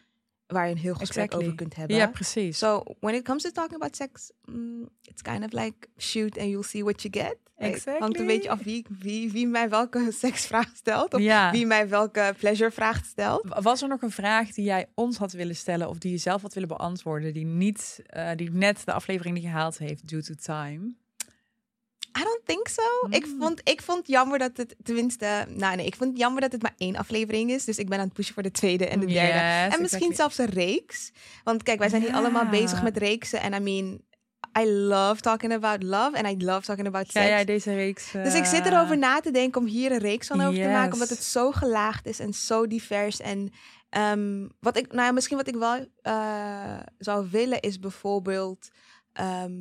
waar 0.53 0.65
je 0.65 0.71
een 0.71 0.77
heel 0.77 0.93
gesprek 0.95 1.23
Exactly. 1.23 1.43
over 1.45 1.57
kunt 1.57 1.75
hebben. 1.75 1.95
ja, 1.97 2.07
precies. 2.07 2.57
So 2.57 2.83
when 2.99 3.15
it 3.15 3.23
comes 3.23 3.43
to 3.43 3.49
talking 3.51 3.75
about 3.75 3.95
sex, 3.95 4.31
mm, 4.45 4.87
it's 5.01 5.21
kind 5.21 5.43
of 5.43 5.51
like 5.51 5.87
shoot 5.97 6.37
and 6.37 6.47
you'll 6.49 6.63
see 6.63 6.83
what 6.83 7.01
you 7.01 7.13
get. 7.13 7.37
Like, 7.57 7.71
hangt 7.71 7.85
Exactly. 7.87 8.19
een 8.19 8.27
beetje 8.27 8.49
af 8.49 8.63
wie, 8.63 8.85
wie, 8.99 9.31
wie 9.31 9.47
mij 9.47 9.69
welke 9.69 10.11
seksvraag 10.25 10.69
stelt, 10.75 11.13
of 11.13 11.19
ja. 11.21 11.51
wie 11.51 11.65
mij 11.65 11.89
welke 11.89 12.33
pleasure 12.37 12.71
vraag 12.71 13.05
stelt. 13.05 13.45
Was 13.61 13.81
er 13.81 13.87
nog 13.87 14.01
een 14.01 14.11
vraag 14.11 14.51
die 14.51 14.65
jij 14.65 14.85
ons 14.93 15.17
had 15.17 15.31
willen 15.31 15.55
stellen 15.55 15.89
of 15.89 15.97
die 15.97 16.11
je 16.11 16.17
zelf 16.17 16.41
had 16.41 16.53
willen 16.53 16.69
beantwoorden, 16.69 17.33
die 17.33 17.45
niet, 17.45 18.01
eh, 18.05 18.29
die 18.35 18.51
net 18.51 18.85
de 18.85 18.93
aflevering 18.93 19.35
niet 19.35 19.45
gehaald 19.45 19.77
heeft 19.77 20.07
due 20.07 20.23
to 20.23 20.33
time? 20.33 20.93
I 22.19 22.23
don't 22.23 22.41
think 22.45 22.67
so. 22.67 22.81
Ik, 23.09 23.25
Mm. 23.25 23.39
vond, 23.39 23.61
ik 23.63 23.81
vond 23.81 24.07
jammer 24.07 24.39
dat 24.39 24.57
het, 24.57 24.75
tenminste, 24.83 25.45
nou 25.49 25.75
nee, 25.75 25.85
ik 25.85 25.95
vond 25.95 26.09
het 26.09 26.19
jammer 26.19 26.41
dat 26.41 26.51
het 26.51 26.61
maar 26.61 26.73
één 26.77 26.95
aflevering 26.95 27.51
is. 27.51 27.65
Dus 27.65 27.77
ik 27.77 27.89
ben 27.89 27.99
aan 27.99 28.05
het 28.05 28.13
pushen 28.13 28.33
voor 28.33 28.43
de 28.43 28.51
tweede 28.51 28.87
en 28.87 28.99
de 28.99 29.05
derde. 29.05 29.37
Yes, 29.67 29.75
en 29.75 29.81
misschien 29.81 30.15
zelfs 30.15 30.37
een 30.37 30.45
reeks. 30.49 31.11
Want 31.43 31.63
kijk, 31.63 31.79
wij 31.79 31.89
zijn 31.89 32.01
hier 32.01 32.11
Ja. 32.11 32.17
allemaal 32.17 32.45
bezig 32.49 32.83
met 32.83 32.97
reeksen. 32.97 33.41
En 33.41 33.53
I 33.53 33.59
mean, 33.59 34.01
I 34.59 34.65
love 34.69 35.21
talking 35.21 35.53
about 35.53 35.83
love. 35.83 36.17
And 36.23 36.27
I 36.41 36.45
love 36.45 36.61
talking 36.65 36.87
about 36.87 37.11
sex. 37.11 37.25
jij 37.27 37.45
deze 37.45 37.73
reeks... 37.75 38.11
Dus 38.11 38.33
ik 38.35 38.45
zit 38.45 38.65
eh, 38.65 38.71
erover 38.71 38.97
na 38.97 39.19
te 39.19 39.31
denken 39.31 39.61
om 39.61 39.67
hier 39.67 39.91
een 39.91 39.97
reeks 39.97 40.27
van 40.27 40.41
over 40.41 40.61
te 40.61 40.67
maken. 40.67 40.93
Omdat 40.93 41.09
het 41.09 41.23
zo 41.23 41.51
gelaagd 41.51 42.05
is 42.07 42.19
en 42.19 42.33
zo 42.33 42.67
divers. 42.67 43.19
En 43.19 43.51
Ehm, 43.89 44.47
wat 44.59 44.77
ik, 44.77 44.91
nou 44.91 45.05
ja, 45.05 45.11
misschien 45.11 45.37
wat 45.37 45.47
ik 45.47 45.55
wel 45.55 45.85
eh, 46.01 46.79
zou 46.97 47.27
willen 47.31 47.59
is 47.59 47.79
bijvoorbeeld 47.79 48.69
ehm, 49.13 49.51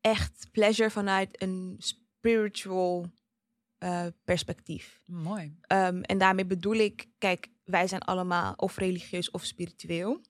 echt 0.00 0.48
pleasure 0.52 0.90
vanuit 0.90 1.42
een 1.42 1.76
spiritual 1.78 3.10
eh, 3.78 4.06
perspectief. 4.24 5.00
Mooi. 5.04 5.56
Ehm, 5.60 6.00
en 6.00 6.18
daarmee 6.18 6.46
bedoel 6.46 6.74
ik, 6.74 7.06
kijk, 7.18 7.48
wij 7.64 7.86
zijn 7.86 8.02
allemaal 8.02 8.52
of 8.56 8.76
religieus 8.76 9.30
of 9.30 9.44
spiritueel. 9.44 10.20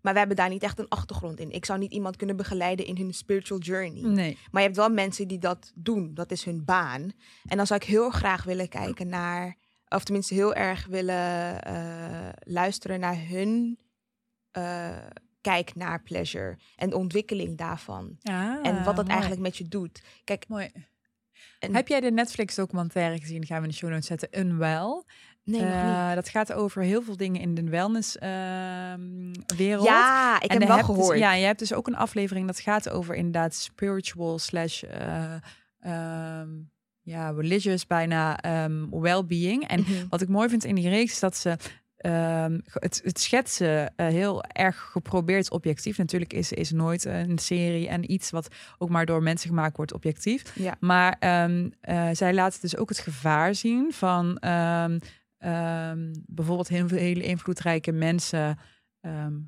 Maar 0.00 0.12
we 0.12 0.18
hebben 0.18 0.36
daar 0.36 0.48
niet 0.48 0.62
echt 0.62 0.78
een 0.78 0.88
achtergrond 0.88 1.40
in. 1.40 1.50
Ik 1.50 1.64
zou 1.64 1.78
niet 1.78 1.92
iemand 1.92 2.16
kunnen 2.16 2.36
begeleiden 2.36 2.86
in 2.86 2.96
hun 2.96 3.14
spiritual 3.14 3.60
journey. 3.60 4.02
Nee. 4.02 4.38
Maar 4.50 4.60
je 4.60 4.66
hebt 4.66 4.80
wel 4.80 4.90
mensen 4.90 5.28
die 5.28 5.38
dat 5.38 5.72
doen. 5.74 6.14
Dat 6.14 6.30
is 6.30 6.44
hun 6.44 6.64
baan. 6.64 7.12
En 7.44 7.56
dan 7.56 7.66
zou 7.66 7.80
ik 7.80 7.86
heel 7.86 8.10
graag 8.10 8.44
willen 8.44 8.68
kijken 8.68 9.08
naar, 9.08 9.56
of 9.88 10.04
tenminste 10.04 10.34
heel 10.34 10.54
erg 10.54 10.86
willen 10.86 11.62
eh, 11.62 12.28
luisteren 12.44 13.00
naar 13.00 13.18
hun 13.28 13.78
eh, 14.50 14.96
kijk 15.50 15.74
naar 15.74 16.02
pleasure 16.02 16.56
en 16.76 16.90
de 16.90 16.96
ontwikkeling 16.96 17.56
daarvan. 17.56 18.16
En 18.62 18.74
wat 18.84 18.84
dat 18.84 18.88
Ah, 18.88 18.96
mooi. 18.96 19.08
eigenlijk 19.10 19.40
met 19.40 19.56
je 19.56 19.68
doet. 19.68 20.02
Kijk, 20.24 20.48
Mooi. 20.48 20.68
en, 21.58 21.74
Heb 21.74 21.88
jij 21.88 22.00
de 22.00 22.10
Netflix 22.10 22.54
documentaire 22.54 23.18
gezien? 23.20 23.46
Gaan 23.46 23.56
we 23.58 23.62
in 23.64 23.68
de 23.70 23.76
show 23.76 23.90
notes 23.90 24.06
zetten. 24.06 24.28
Unwell. 24.38 25.02
nee, 25.44 25.62
Eh, 25.62 26.14
dat 26.14 26.28
gaat 26.28 26.52
over 26.52 26.82
heel 26.82 27.02
veel 27.02 27.16
dingen 27.16 27.40
in 27.40 27.54
de 27.54 27.62
wellness 27.64 28.18
ehm, 28.18 29.32
wereld. 29.56 29.86
Ja, 29.86 30.40
ik 30.40 30.50
En 30.50 30.58
heb 30.58 30.68
wel 30.68 30.76
dus- 30.76 30.86
gehoord. 30.86 31.18
ja, 31.18 31.32
je 31.34 31.44
hebt 31.46 31.58
dus 31.58 31.72
ook 31.74 31.86
een 31.86 31.96
aflevering 31.96 32.46
dat 32.46 32.60
gaat 32.60 32.88
over 32.90 33.14
inderdaad 33.14 33.54
spiritual 33.54 34.38
slash 34.38 34.82
eh, 34.82 35.34
ehm, 35.80 36.48
ja, 37.02 37.30
religious 37.30 37.86
bijna 37.86 38.40
ehm 38.40 38.88
well-being. 38.90 39.68
En 39.68 39.80
Mhm. 39.80 40.08
wat 40.08 40.20
ik 40.20 40.28
mooi 40.28 40.48
vind 40.48 40.64
in 40.64 40.74
die 40.74 40.88
reeks 40.88 41.12
is 41.12 41.18
dat 41.20 41.36
ze 41.36 41.56
ehm, 42.06 42.58
het, 42.72 43.00
het 43.04 43.20
schetsen 43.20 43.92
eh, 43.96 44.06
heel 44.06 44.42
erg 44.42 44.88
geprobeerd 44.92 45.50
objectief. 45.50 45.98
Natuurlijk 45.98 46.32
is, 46.32 46.52
is 46.52 46.70
nooit 46.70 47.04
een 47.04 47.38
serie 47.38 47.88
en 47.88 48.12
iets 48.12 48.30
wat 48.30 48.48
ook 48.78 48.88
maar 48.88 49.06
door 49.06 49.22
mensen 49.22 49.48
gemaakt 49.48 49.76
wordt 49.76 49.92
objectief. 49.92 50.52
Ja. 50.54 50.76
Maar 50.80 51.16
ehm, 51.18 51.70
eh, 51.80 52.08
zij 52.12 52.34
laten 52.34 52.60
dus 52.60 52.76
ook 52.76 52.88
het 52.88 52.98
gevaar 52.98 53.54
zien 53.54 53.92
van 53.92 54.38
ehm, 54.38 54.98
bijvoorbeeld 56.26 56.68
heel 56.68 56.88
veel 56.88 56.98
hele 56.98 57.22
invloedrijke 57.22 57.92
mensen. 57.92 58.58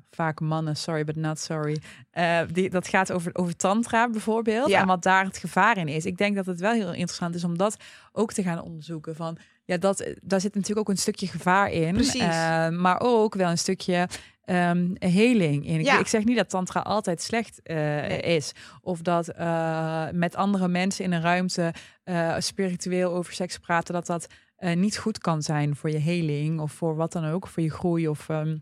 vaak 0.09 0.39
mannen, 0.39 0.75
sorry 0.75 1.03
but 1.03 1.15
not 1.15 1.39
sorry. 1.39 1.81
Eh, 2.11 2.41
die, 2.51 2.69
dat 2.69 2.87
gaat 2.87 3.11
over, 3.11 3.35
over 3.35 3.55
tantra 3.55 4.09
bijvoorbeeld. 4.09 4.69
Ja. 4.69 4.81
En 4.81 4.87
wat 4.87 5.03
daar 5.03 5.25
het 5.25 5.37
gevaar 5.37 5.77
in 5.77 5.87
is. 5.87 6.05
Ik 6.05 6.17
denk 6.17 6.35
dat 6.35 6.45
het 6.45 6.59
wel 6.59 6.71
heel 6.71 6.93
interessant 6.93 7.35
is 7.35 7.43
om 7.43 7.57
dat 7.57 7.77
ook 8.11 8.33
te 8.33 8.43
gaan 8.43 8.61
onderzoeken. 8.61 9.15
Van, 9.15 9.37
ja, 9.69 9.77
dat, 9.77 10.13
daar 10.21 10.41
zit 10.41 10.53
natuurlijk 10.55 10.79
ook 10.79 10.95
een 10.95 11.01
stukje 11.01 11.27
gevaar 11.27 11.71
in. 11.71 11.93
Precies. 11.93 12.21
Eh, 12.21 12.69
maar 12.69 12.99
ook 12.99 13.35
wel 13.35 13.49
een 13.49 13.57
stukje 13.57 14.07
ehm 14.45 14.87
heling 14.99 15.65
in. 15.67 15.79
Ik, 15.79 15.85
Ja. 15.85 15.99
ik 15.99 16.07
zeg 16.07 16.23
niet 16.23 16.37
dat 16.37 16.49
tantra 16.49 16.79
altijd 16.81 17.21
slecht 17.21 17.61
eh, 17.61 17.75
Nee. 17.75 18.21
is. 18.21 18.51
Of 18.81 19.01
dat 19.01 19.27
eh, 19.27 20.07
met 20.11 20.35
andere 20.35 20.67
mensen 20.67 21.05
in 21.05 21.11
een 21.11 21.21
ruimte 21.21 21.73
eh, 22.03 22.35
spiritueel 22.39 23.13
over 23.13 23.33
seks 23.33 23.57
praten, 23.57 23.93
dat 23.93 24.05
dat 24.05 24.27
eh, 24.55 24.75
niet 24.75 24.97
goed 24.97 25.17
kan 25.17 25.41
zijn 25.41 25.75
voor 25.75 25.89
je 25.89 25.97
heling 25.97 26.59
of 26.59 26.71
voor 26.71 26.95
wat 26.95 27.11
dan 27.11 27.25
ook, 27.25 27.47
voor 27.47 27.63
je 27.63 27.71
groei 27.71 28.07
of 28.07 28.29
ehm, 28.29 28.57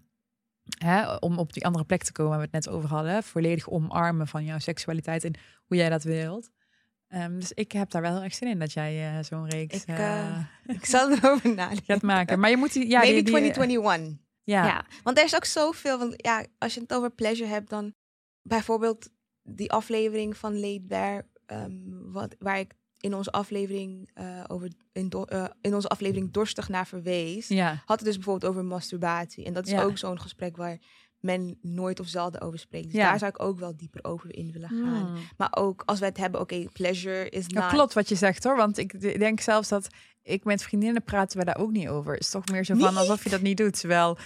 hè, 0.77 1.15
om 1.15 1.37
op 1.37 1.53
die 1.53 1.65
andere 1.65 1.85
plek 1.85 2.03
te 2.03 2.11
komen 2.11 2.31
waar 2.31 2.39
we 2.39 2.49
het 2.51 2.65
net 2.65 2.73
over 2.75 2.89
hadden. 2.89 3.23
Volledig 3.23 3.69
omarmen 3.69 4.27
van 4.27 4.43
jouw 4.45 4.59
seksualiteit 4.59 5.23
en 5.23 5.33
hoe 5.65 5.77
jij 5.77 5.89
dat 5.89 6.03
wilt. 6.03 6.49
Ehm, 7.07 7.39
dus 7.39 7.51
ik 7.51 7.71
heb 7.71 7.89
daar 7.91 8.01
wel 8.01 8.13
heel 8.13 8.23
erg 8.23 8.33
zin 8.33 8.47
in 8.47 8.59
dat 8.59 8.73
jij 8.73 9.17
eh, 9.17 9.23
zo'n 9.23 9.49
reeks 9.49 9.81
Ik, 9.81 9.87
eh, 9.87 10.27
eh, 10.29 10.37
Ik 10.65 10.85
zal 10.85 11.11
erover 11.13 11.53
nadenken. 11.55 11.85
gaat 11.85 12.01
maken. 12.01 12.39
Maar 12.39 12.49
je 12.49 12.57
moet 12.57 12.73
die, 12.73 12.87
ja, 12.87 12.97
Maybe 12.99 13.13
die, 13.13 13.23
die, 13.23 13.31
2021. 13.33 14.25
ja. 14.43 14.65
Ja. 14.65 14.85
want 15.03 15.17
er 15.17 15.23
is 15.23 15.35
ook 15.35 15.45
zoveel. 15.45 15.97
Want 15.99 16.13
ja, 16.25 16.45
als 16.57 16.73
je 16.73 16.79
het 16.81 16.93
over 16.93 17.09
pleasure 17.11 17.49
hebt, 17.49 17.69
dan 17.69 17.93
bijvoorbeeld 18.41 19.09
die 19.43 19.71
aflevering 19.71 20.37
van 20.37 20.59
Laid 20.59 20.87
Bear, 20.87 21.27
ehm, 21.45 21.71
wat, 22.11 22.35
waar 22.39 22.59
ik 22.59 22.73
in 22.99 23.13
onze 23.13 23.31
aflevering 23.31 24.09
over 24.47 24.71
in, 24.91 25.09
do- 25.09 25.25
in 25.61 25.75
onze 25.75 25.87
aflevering 25.87 26.31
dorstig 26.31 26.69
naar 26.69 26.87
verwees, 26.87 27.47
ja. 27.47 27.81
had 27.85 27.97
het 27.99 28.05
dus 28.07 28.15
bijvoorbeeld 28.15 28.51
over 28.51 28.65
masturbatie. 28.65 29.45
En 29.45 29.53
dat 29.53 29.65
is 29.65 29.71
Ja. 29.71 29.83
ook 29.83 29.97
zo'n 29.97 30.19
gesprek 30.21 30.57
waar 30.57 30.77
men 31.19 31.57
nooit 31.61 31.99
of 31.99 32.07
zelden 32.07 32.41
over 32.41 32.59
spreekt. 32.59 32.85
Dus 32.85 32.93
Ja. 32.93 33.09
daar 33.09 33.19
zou 33.19 33.31
ik 33.35 33.43
ook 33.43 33.59
wel 33.59 33.75
dieper 33.77 34.03
over 34.03 34.35
in 34.35 34.51
willen 34.51 34.69
gaan. 34.69 35.05
Hmm. 35.05 35.17
Maar 35.37 35.51
ook 35.51 35.83
als 35.85 35.99
we 35.99 36.05
het 36.05 36.17
hebben, 36.17 36.41
oké, 36.41 36.65
pleasure 36.73 37.29
is 37.29 37.43
Ja, 37.47 37.61
not... 37.61 37.69
klopt 37.71 37.93
wat 37.93 38.09
je 38.09 38.15
zegt 38.15 38.43
hoor. 38.43 38.55
Want 38.55 38.77
ik 38.77 39.19
denk 39.19 39.39
zelfs 39.39 39.69
dat 39.69 39.87
ik 40.21 40.43
met 40.43 40.63
vriendinnen 40.63 41.03
praten 41.03 41.39
we 41.39 41.45
daar 41.45 41.57
ook 41.57 41.71
niet 41.71 41.87
over. 41.87 42.11
Het 42.13 42.21
is 42.21 42.29
toch 42.29 42.45
meer 42.51 42.65
zo 42.65 42.75
van 42.75 42.89
Niet? 42.89 42.97
alsof 42.97 43.23
je 43.23 43.29
dat 43.29 43.41
niet 43.41 43.57
doet. 43.57 43.79
Terwijl, 43.79 44.17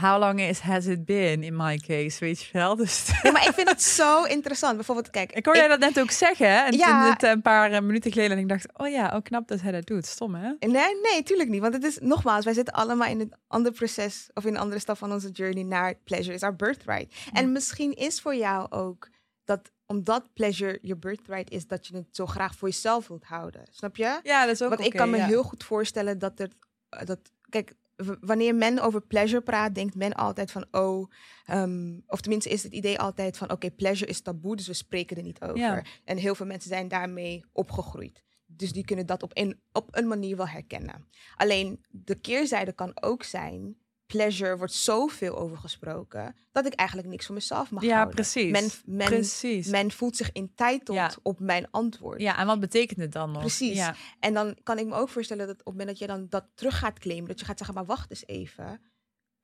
how 0.00 0.20
long 0.20 0.40
is 0.40 0.58
has 0.60 0.86
it 0.86 1.04
been 1.04 1.42
in 1.42 1.56
my 1.56 1.76
case, 1.76 2.18
weet 2.20 2.40
je 2.42 2.48
wel? 2.52 2.76
Dus 2.76 3.10
Nee, 3.22 3.32
maar 3.32 3.46
ik 3.46 3.52
vind 3.54 3.68
het 3.68 3.82
zo 3.82 4.22
interessant. 4.24 4.76
Bijvoorbeeld, 4.76 5.10
kijk, 5.10 5.32
ik 5.32 5.44
hoorde 5.44 5.60
jij 5.60 5.68
dat 5.68 5.78
net 5.78 6.00
ook 6.00 6.10
zeggen. 6.10 6.64
En 6.66 6.72
Ja. 6.76 6.86
toen 7.02 7.10
het 7.12 7.22
een 7.22 7.42
paar 7.42 7.72
eh, 7.72 7.80
minuten 7.80 8.12
geleden 8.12 8.36
en 8.36 8.42
ik 8.42 8.48
dacht, 8.48 8.78
oh 8.78 8.88
ja, 8.88 9.16
oh 9.16 9.22
knap 9.22 9.48
dat 9.48 9.60
hij 9.60 9.72
dat 9.72 9.86
doet. 9.86 10.06
Stom 10.06 10.34
hè? 10.34 10.52
Nee, 10.58 11.00
nee, 11.02 11.22
tuurlijk 11.22 11.48
niet. 11.48 11.60
Want 11.60 11.74
het 11.74 11.84
is 11.84 11.98
nogmaals, 12.00 12.44
wij 12.44 12.54
zitten 12.54 12.74
allemaal 12.74 13.08
in 13.08 13.20
een 13.20 13.32
ander 13.46 13.72
proces 13.72 14.30
of 14.34 14.44
in 14.44 14.54
een 14.54 14.60
andere 14.60 14.80
stap 14.80 14.98
van 14.98 15.12
onze 15.12 15.30
journey 15.30 15.62
naar 15.62 15.94
pleasure. 16.04 16.34
is 16.34 16.42
our 16.42 16.56
birthright. 16.56 17.14
En 17.32 17.52
misschien 17.52 17.92
is 17.92 18.20
voor 18.20 18.34
jou 18.34 18.70
ook 18.70 19.08
dat 19.44 19.70
omdat 19.86 20.32
pleasure 20.34 20.78
je 20.82 20.96
birthright 20.96 21.50
is, 21.50 21.66
dat 21.66 21.86
je 21.86 21.96
het 21.96 22.06
zo 22.10 22.26
graag 22.26 22.54
voor 22.54 22.68
jezelf 22.68 23.08
wilt 23.08 23.24
houden. 23.24 23.62
Snap 23.70 23.96
je? 23.96 24.20
Ja, 24.22 24.44
dat 24.46 24.54
is 24.54 24.62
ook 24.62 24.68
Want 24.68 24.84
ik 24.84 24.92
kan 24.92 25.10
me 25.10 25.16
ja. 25.16 25.26
heel 25.26 25.42
goed 25.42 25.64
voorstellen 25.64 26.18
dat 26.18 26.40
er 26.40 26.48
eh, 26.88 27.06
dat 27.06 27.18
kijk. 27.48 27.72
Wanneer 28.20 28.54
men 28.54 28.78
over 28.78 29.00
pleasure 29.00 29.42
praat, 29.42 29.74
denkt 29.74 29.94
men 29.94 30.14
altijd 30.14 30.50
van, 30.50 30.66
oh, 30.70 31.10
ehm, 31.44 31.98
of 32.06 32.20
tenminste 32.20 32.50
is 32.50 32.62
het 32.62 32.72
idee 32.72 32.98
altijd 32.98 33.36
van, 33.36 33.50
oké, 33.50 33.70
pleasure 33.70 34.10
is 34.10 34.20
taboe, 34.20 34.56
dus 34.56 34.66
we 34.66 34.72
spreken 34.72 35.16
er 35.16 35.22
niet 35.22 35.42
over. 35.42 35.58
Ja. 35.58 35.82
En 36.04 36.16
heel 36.16 36.34
veel 36.34 36.46
mensen 36.46 36.70
zijn 36.70 36.88
daarmee 36.88 37.44
opgegroeid. 37.52 38.24
Dus 38.46 38.72
die 38.72 38.84
kunnen 38.84 39.06
dat 39.06 39.22
op 39.22 39.30
een, 39.34 39.60
op 39.72 39.88
een 39.90 40.08
manier 40.08 40.36
wel 40.36 40.48
herkennen. 40.48 41.08
Alleen 41.36 41.84
de 41.90 42.14
keerzijde 42.14 42.72
kan 42.72 43.02
ook 43.02 43.22
zijn, 43.22 43.76
pleasure 44.08 44.56
wordt 44.56 44.72
zoveel 44.72 45.38
over 45.38 45.56
gesproken, 45.56 46.36
dat 46.52 46.66
ik 46.66 46.72
eigenlijk 46.74 47.08
niks 47.08 47.26
voor 47.26 47.34
mezelf 47.34 47.70
mag 47.70 47.82
Ja, 47.82 47.92
houden. 47.94 48.14
precies. 48.14 48.50
Men, 48.50 48.68
men, 48.96 49.06
precies. 49.06 49.66
men 49.66 49.90
voelt 49.90 50.16
zich 50.16 50.30
entitled 50.32 50.96
Ja. 50.96 51.10
op 51.22 51.40
mijn 51.40 51.70
antwoord. 51.70 52.20
Ja, 52.20 52.38
en 52.38 52.46
wat 52.46 52.60
betekent 52.60 53.00
het 53.00 53.12
dan 53.12 53.30
nog? 53.30 53.40
Precies. 53.40 53.76
Ja. 53.76 53.94
En 54.20 54.34
dan 54.34 54.56
kan 54.62 54.78
ik 54.78 54.86
me 54.86 54.94
ook 54.94 55.08
voorstellen 55.08 55.46
dat 55.46 55.54
op 55.60 55.64
het 55.64 55.68
moment 55.74 55.88
dat 55.88 55.98
je 55.98 56.06
dan 56.06 56.26
dat 56.28 56.44
terug 56.54 56.78
gaat 56.78 56.98
claimen, 56.98 57.28
dat 57.28 57.38
je 57.40 57.44
gaat 57.44 57.58
zeggen, 57.58 57.76
maar 57.76 57.84
wacht 57.86 58.10
eens 58.10 58.26
even. 58.26 58.80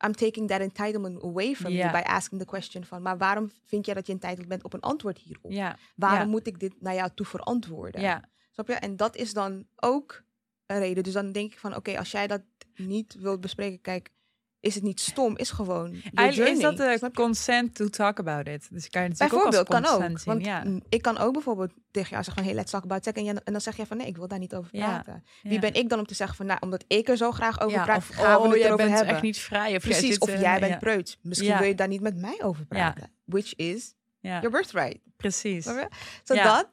I'm 0.04 0.12
taking 0.14 0.48
that 0.48 0.60
entitlement 0.60 1.22
away 1.22 1.54
from 1.54 1.72
you 1.72 1.90
by 1.90 2.00
asking 2.04 2.40
the 2.40 2.46
question 2.46 2.84
van, 2.84 3.02
maar 3.02 3.18
waarom 3.18 3.50
vind 3.64 3.86
jij 3.86 3.94
dat 3.94 4.06
je 4.06 4.12
entitled 4.12 4.48
bent 4.48 4.64
op 4.64 4.72
een 4.72 4.80
antwoord 4.80 5.18
hierop? 5.18 5.52
Waarom 5.96 6.28
moet 6.28 6.46
ik 6.46 6.60
dit 6.60 6.74
naar 6.80 6.94
jou 6.94 7.10
toe 7.14 7.26
verantwoorden? 7.26 8.00
Snap 8.50 8.68
je? 8.68 8.74
En 8.74 8.96
dat 8.96 9.16
is 9.16 9.32
dan 9.32 9.66
ook 9.76 10.22
een 10.66 10.78
reden. 10.78 11.02
Dus 11.02 11.12
dan 11.12 11.32
denk 11.32 11.52
ik 11.52 11.58
van, 11.58 11.76
oké, 11.76 11.98
als 11.98 12.10
jij 12.10 12.26
dat 12.26 12.42
niet 12.76 13.14
wilt 13.18 13.40
bespreken, 13.40 13.80
kijk, 13.80 14.10
is 14.64 14.74
het 14.74 14.82
niet 14.82 15.00
stom, 15.00 15.36
is 15.36 15.50
gewoon 15.50 16.02
Eigenlijk 16.14 16.52
is 16.52 16.60
dat 16.60 16.76
de 16.76 16.98
je? 17.00 17.10
consent 17.14 17.74
to 17.74 17.88
talk 17.88 18.18
about 18.18 18.48
it. 18.48 18.68
Dus 18.70 18.88
kan 18.90 19.02
je 19.02 19.08
ook 19.08 19.20
als 19.20 19.30
Bijvoorbeeld, 19.30 19.68
kan 19.68 19.86
ook. 19.86 20.02
zien. 20.02 20.18
Want 20.24 20.44
ja. 20.44 20.62
mm, 20.64 20.82
ik 20.88 21.02
kan 21.02 21.18
ook 21.18 21.32
bijvoorbeeld 21.32 21.70
tegen 21.90 22.10
jou 22.10 22.24
zeggen 22.24 22.34
van, 22.34 22.44
hey, 22.44 22.54
let's 22.54 22.70
talk 22.70 22.84
about 22.84 23.04
sex. 23.04 23.20
En, 23.22 23.44
en 23.44 23.52
dan 23.52 23.60
zeg 23.60 23.76
jij 23.76 23.86
van, 23.86 23.96
nee, 23.96 24.06
ik 24.06 24.16
wil 24.16 24.28
daar 24.28 24.38
niet 24.38 24.54
over 24.54 24.68
Ja, 24.72 24.86
praten. 24.86 25.24
Wie 25.42 25.58
ben 25.58 25.74
ik 25.74 25.88
dan 25.88 25.98
om 25.98 26.06
te 26.06 26.14
zeggen 26.14 26.36
van, 26.36 26.46
nou, 26.46 26.58
omdat 26.62 26.84
ik 26.86 27.08
er 27.08 27.16
zo 27.16 27.30
graag 27.30 27.60
over 27.60 27.82
praat, 27.82 27.96
of 27.96 28.08
gaan 28.08 28.32
we 28.32 28.38
oh, 28.38 28.44
het 28.44 28.54
jij 28.58 28.66
erover 28.66 28.84
bent 28.84 28.96
hebben. 28.96 29.14
echt 29.14 29.22
niet 29.22 29.38
vrij. 29.38 29.76
Of 29.76 29.84
jij 29.86 29.98
Precies, 29.98 30.18
of 30.18 30.28
eh, 30.28 30.40
jij 30.40 30.58
bent 30.60 30.72
ja. 30.72 30.78
preuts. 30.78 31.18
Misschien 31.22 31.58
wil 31.58 31.66
je 31.66 31.74
daar 31.74 31.88
niet 31.88 32.00
met 32.00 32.16
mij 32.16 32.40
over 32.42 32.66
praten. 32.66 33.10
Which 33.24 33.54
is 33.54 33.94
Ja, 34.24 34.40
your 34.40 34.50
birthright. 34.50 34.98
precies. 35.16 35.62
Snap 35.64 35.76
je? 35.78 35.88
Zo 36.24 36.34
Ja. 36.34 36.44
dat. 36.44 36.68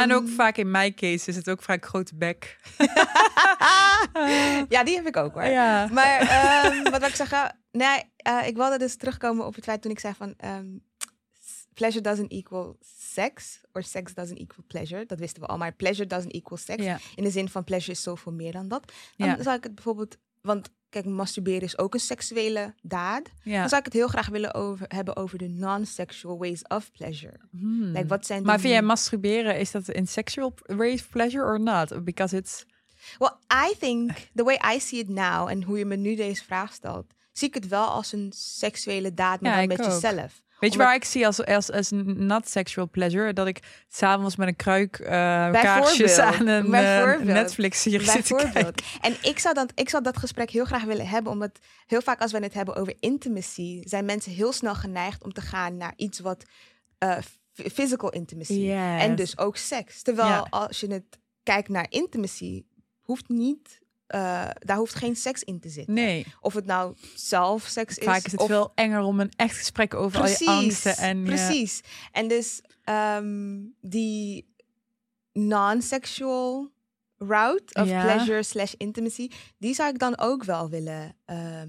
En 0.00 0.12
ook 0.12 0.24
ehm, 0.24 0.32
vaak 0.34 0.56
in 0.56 0.70
mijn 0.70 0.94
case 0.94 1.28
is 1.28 1.36
het 1.36 1.50
ook 1.50 1.62
vaak 1.62 1.84
grote 1.86 2.14
bek. 2.16 2.58
ja, 4.74 4.84
die 4.84 4.94
heb 4.96 5.06
ik 5.06 5.16
ook 5.16 5.34
hoor. 5.34 5.44
ja. 5.44 5.88
Maar 5.92 6.20
ehm, 6.20 6.82
wat 6.92 6.98
wil 7.00 7.08
ik 7.08 7.14
zeggen? 7.14 7.58
Nee, 7.72 8.02
eh, 8.16 8.46
ik 8.46 8.56
wilde 8.56 8.78
dus 8.78 8.96
terugkomen 8.96 9.46
op 9.46 9.54
het 9.54 9.64
feit 9.64 9.82
toen 9.82 9.90
ik 9.90 9.98
zei 10.00 10.14
van... 10.14 10.34
ehm, 10.36 10.66
pleasure 11.74 12.02
doesn't 12.02 12.30
equal 12.32 12.76
sex. 13.12 13.60
Or 13.72 13.82
sex 13.82 14.14
doesn't 14.14 14.38
equal 14.38 14.64
pleasure. 14.66 15.06
Dat 15.06 15.18
wisten 15.18 15.42
we 15.42 15.48
al. 15.48 15.58
Maar 15.58 15.72
pleasure 15.72 16.08
doesn't 16.08 16.32
equal 16.32 16.58
sex. 16.58 16.84
Ja. 16.84 16.98
In 17.14 17.24
de 17.24 17.30
zin 17.30 17.48
van 17.48 17.64
pleasure 17.64 17.92
is 17.92 18.02
zoveel 18.02 18.32
meer 18.32 18.52
dan 18.52 18.68
dat. 18.68 18.92
Dan 19.16 19.42
zou 19.42 19.56
ik 19.56 19.62
het 19.62 19.74
bijvoorbeeld... 19.74 20.16
Want 20.40 20.70
kijk, 20.88 21.04
masturberen 21.04 21.62
is 21.62 21.78
ook 21.78 21.94
een 21.94 22.00
seksuele 22.00 22.74
daad. 22.82 23.22
Ja. 23.42 23.60
Dan 23.60 23.68
zou 23.68 23.78
ik 23.80 23.84
het 23.84 23.94
heel 23.94 24.08
graag 24.08 24.28
willen 24.28 24.54
over, 24.54 24.86
hebben 24.88 25.16
over 25.16 25.38
de 25.38 25.48
non-sexual 25.48 26.38
ways 26.38 26.62
of 26.62 26.92
pleasure. 26.92 27.40
Hmm. 27.50 27.82
Like, 27.92 28.06
wat 28.06 28.26
zijn 28.26 28.42
Maar 28.42 28.60
vind 28.60 28.72
jij 28.72 28.82
masturberen, 28.82 29.58
is 29.58 29.70
dat 29.70 29.88
in 29.88 30.06
sexual 30.06 30.54
ways 30.66 31.00
of 31.00 31.08
pleasure 31.08 31.44
or 31.44 31.60
not? 31.60 32.04
Because 32.04 32.36
it's... 32.36 32.64
Well, 33.18 33.32
I 33.68 33.74
think 33.78 34.10
the 34.34 34.44
way 34.44 34.58
I 34.74 34.80
see 34.80 34.98
it 34.98 35.08
now 35.08 35.48
en 35.48 35.62
hoe 35.62 35.78
je 35.78 35.84
me 35.84 35.96
nu 35.96 36.14
deze 36.14 36.44
vraag 36.44 36.72
stelt, 36.72 37.06
zie 37.32 37.48
ik 37.48 37.54
het 37.54 37.68
wel 37.68 37.86
als 37.86 38.12
een 38.12 38.32
seksuele 38.34 39.14
daad, 39.14 39.40
maar 39.40 39.50
Ja, 39.50 39.58
dan 39.58 39.66
met 39.68 39.80
ook. 39.80 39.92
jezelf. 39.92 40.42
Weet 40.60 40.72
je 40.72 40.78
waar 40.78 40.94
ik 40.94 41.04
zie 41.04 41.26
als, 41.26 41.44
als, 41.44 41.70
als 41.70 41.90
not 42.04 42.48
sexual 42.48 42.88
pleasure? 42.90 43.32
Dat 43.32 43.46
ik 43.46 43.58
s'avond 43.88 44.36
met 44.36 44.48
een 44.48 44.56
kruik 44.56 44.98
eh 44.98 45.10
kaarsjes 45.52 46.18
aan 46.18 46.46
een 46.46 46.74
eh. 46.74 47.18
Netflix-serie 47.20 48.10
zit 48.10 48.26
te 48.26 48.34
kijken. 48.52 48.84
En 49.00 49.16
ik 49.22 49.38
zou, 49.38 49.54
dat, 49.54 49.72
ik 49.74 49.88
zou 49.88 50.02
dat 50.02 50.16
gesprek 50.16 50.50
heel 50.50 50.64
graag 50.64 50.84
willen 50.84 51.08
hebben, 51.08 51.32
omdat 51.32 51.58
heel 51.86 52.02
vaak 52.02 52.20
als 52.20 52.32
we 52.32 52.38
het 52.38 52.54
hebben 52.54 52.76
over 52.76 52.94
intimacy, 53.00 53.82
zijn 53.84 54.04
mensen 54.04 54.32
heel 54.32 54.52
snel 54.52 54.74
geneigd 54.74 55.24
om 55.24 55.32
te 55.32 55.40
gaan 55.40 55.76
naar 55.76 55.92
iets 55.96 56.18
wat 56.18 56.44
eh, 56.98 57.16
physical 57.52 58.10
intimacy. 58.10 58.52
Yes. 58.52 59.02
En 59.02 59.16
dus 59.16 59.38
ook 59.38 59.56
seks. 59.56 60.02
Terwijl 60.02 60.28
Ja. 60.28 60.46
als 60.50 60.80
je 60.80 60.86
het 60.86 61.18
kijkt 61.42 61.68
naar 61.68 61.86
intimacy, 61.88 62.64
hoeft 63.00 63.28
niet, 63.28 63.80
eh, 64.08 64.48
daar 64.58 64.76
hoeft 64.76 64.94
geen 64.94 65.16
seks 65.16 65.42
in 65.44 65.60
te 65.60 65.68
zitten. 65.68 65.94
Nee, 65.94 66.26
Of 66.40 66.54
het 66.54 66.66
nou 66.66 66.94
zelf 67.14 67.62
seks 67.66 67.98
is. 67.98 68.04
vaak 68.04 68.24
is 68.24 68.32
het 68.32 68.40
of 68.40 68.46
veel 68.46 68.72
enger 68.74 69.00
om 69.00 69.20
een 69.20 69.32
echt 69.36 69.56
gesprek 69.56 69.94
over 69.94 70.20
al 70.20 70.26
je 70.28 70.46
angsten 70.46 70.96
en 70.96 71.18
je- 71.18 71.24
precies. 71.24 71.80
En 72.12 72.28
dus 72.28 72.60
ehm, 72.84 73.58
die 73.80 74.54
non-sexual 75.32 76.70
route 77.18 77.74
of 77.80 77.88
Ja. 77.88 78.02
pleasure 78.02 78.42
slash 78.42 78.72
intimacy, 78.76 79.30
die 79.58 79.74
zou 79.74 79.88
ik 79.92 79.98
dan 79.98 80.18
ook 80.18 80.44
wel 80.44 80.68
willen 80.68 81.16
ehm, 81.24 81.68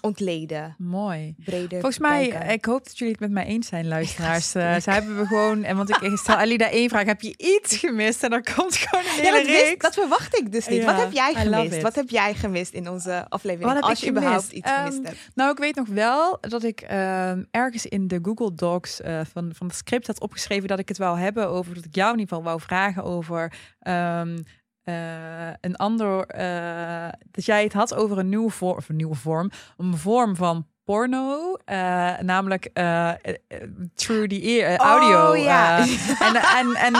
ontleden, 0.00 0.74
mooi. 0.78 1.34
breder 1.44 1.68
Volgens 1.80 1.98
mij, 1.98 2.26
ik 2.52 2.64
hoop 2.64 2.84
dat 2.84 2.98
jullie 2.98 3.12
het 3.12 3.22
met 3.22 3.30
mij 3.30 3.44
eens 3.44 3.66
zijn, 3.68 3.88
luisteraars. 3.88 4.52
Ja, 4.52 4.74
Eh, 4.74 4.80
ze 4.80 4.90
hebben 4.90 5.16
we 5.18 5.26
gewoon, 5.26 5.62
en 5.64 5.76
want 5.76 5.90
ik 5.90 6.16
stel 6.16 6.34
Alida 6.36 6.70
één 6.70 6.88
vraag, 6.88 7.04
heb 7.04 7.20
je 7.20 7.34
iets 7.36 7.76
gemist? 7.76 8.22
En 8.22 8.30
dan 8.30 8.42
komt 8.54 8.76
gewoon 8.76 9.04
een 9.04 9.16
ja, 9.16 9.22
hele 9.22 9.36
dat, 9.36 9.46
wist- 9.46 9.80
dat 9.80 9.94
verwacht 9.94 10.38
ik 10.38 10.52
dus 10.52 10.66
niet. 10.68 10.80
Ja, 10.82 10.84
Wat 10.92 11.02
heb 11.02 11.12
jij 11.12 11.34
gemist? 11.34 11.82
Wat 11.82 11.94
heb 11.94 12.10
jij 12.10 12.34
gemist 12.34 12.72
in 12.72 12.88
onze 12.88 13.26
aflevering? 13.28 13.72
Wat 13.72 13.82
als 13.82 14.00
je 14.00 14.10
überhaupt 14.10 14.52
iets 14.52 14.70
gemist 14.70 14.96
Ehm, 14.96 15.04
hebt. 15.06 15.18
Nou, 15.34 15.50
ik 15.50 15.58
weet 15.58 15.74
nog 15.74 15.88
wel 15.88 16.38
dat 16.40 16.62
ik 16.62 16.80
ehm, 16.80 17.42
ergens 17.50 17.86
in 17.86 18.08
de 18.08 18.18
Google 18.22 18.54
Docs 18.54 19.00
eh, 19.00 19.20
van, 19.32 19.50
van 19.54 19.66
het 19.66 19.76
script 19.76 20.06
had 20.06 20.20
opgeschreven 20.20 20.68
dat 20.68 20.78
ik 20.78 20.88
het 20.88 20.98
wou 20.98 21.18
hebben 21.18 21.48
over, 21.48 21.74
dat 21.74 21.84
ik 21.84 21.94
jou 21.94 22.12
in 22.12 22.18
ieder 22.18 22.34
geval 22.36 22.50
wou 22.50 22.60
vragen 22.60 23.04
over 23.04 23.52
ehm, 23.80 24.38
eh, 24.84 25.48
een 25.60 25.76
ander, 25.76 26.26
eh, 26.26 27.08
dat 27.30 27.44
jij 27.44 27.62
het 27.62 27.72
had 27.72 27.94
over 27.94 28.18
een 28.18 28.28
nieuwe 28.28 28.50
vorm, 28.50 28.76
of 28.76 28.88
een 28.88 28.96
nieuwe 28.96 29.14
vorm, 29.14 29.50
een 29.76 29.96
vorm 29.96 30.36
van 30.36 30.66
porno, 30.84 31.56
eh, 31.64 32.18
namelijk 32.20 32.70
through 33.94 34.28
the 34.28 34.40
ear, 34.40 34.70
eh, 34.70 34.76
audio. 34.76 35.30
Oh, 35.30 35.36
ja. 35.36 35.78
en 36.26 36.36
en, 36.36 36.74
en 36.74 36.94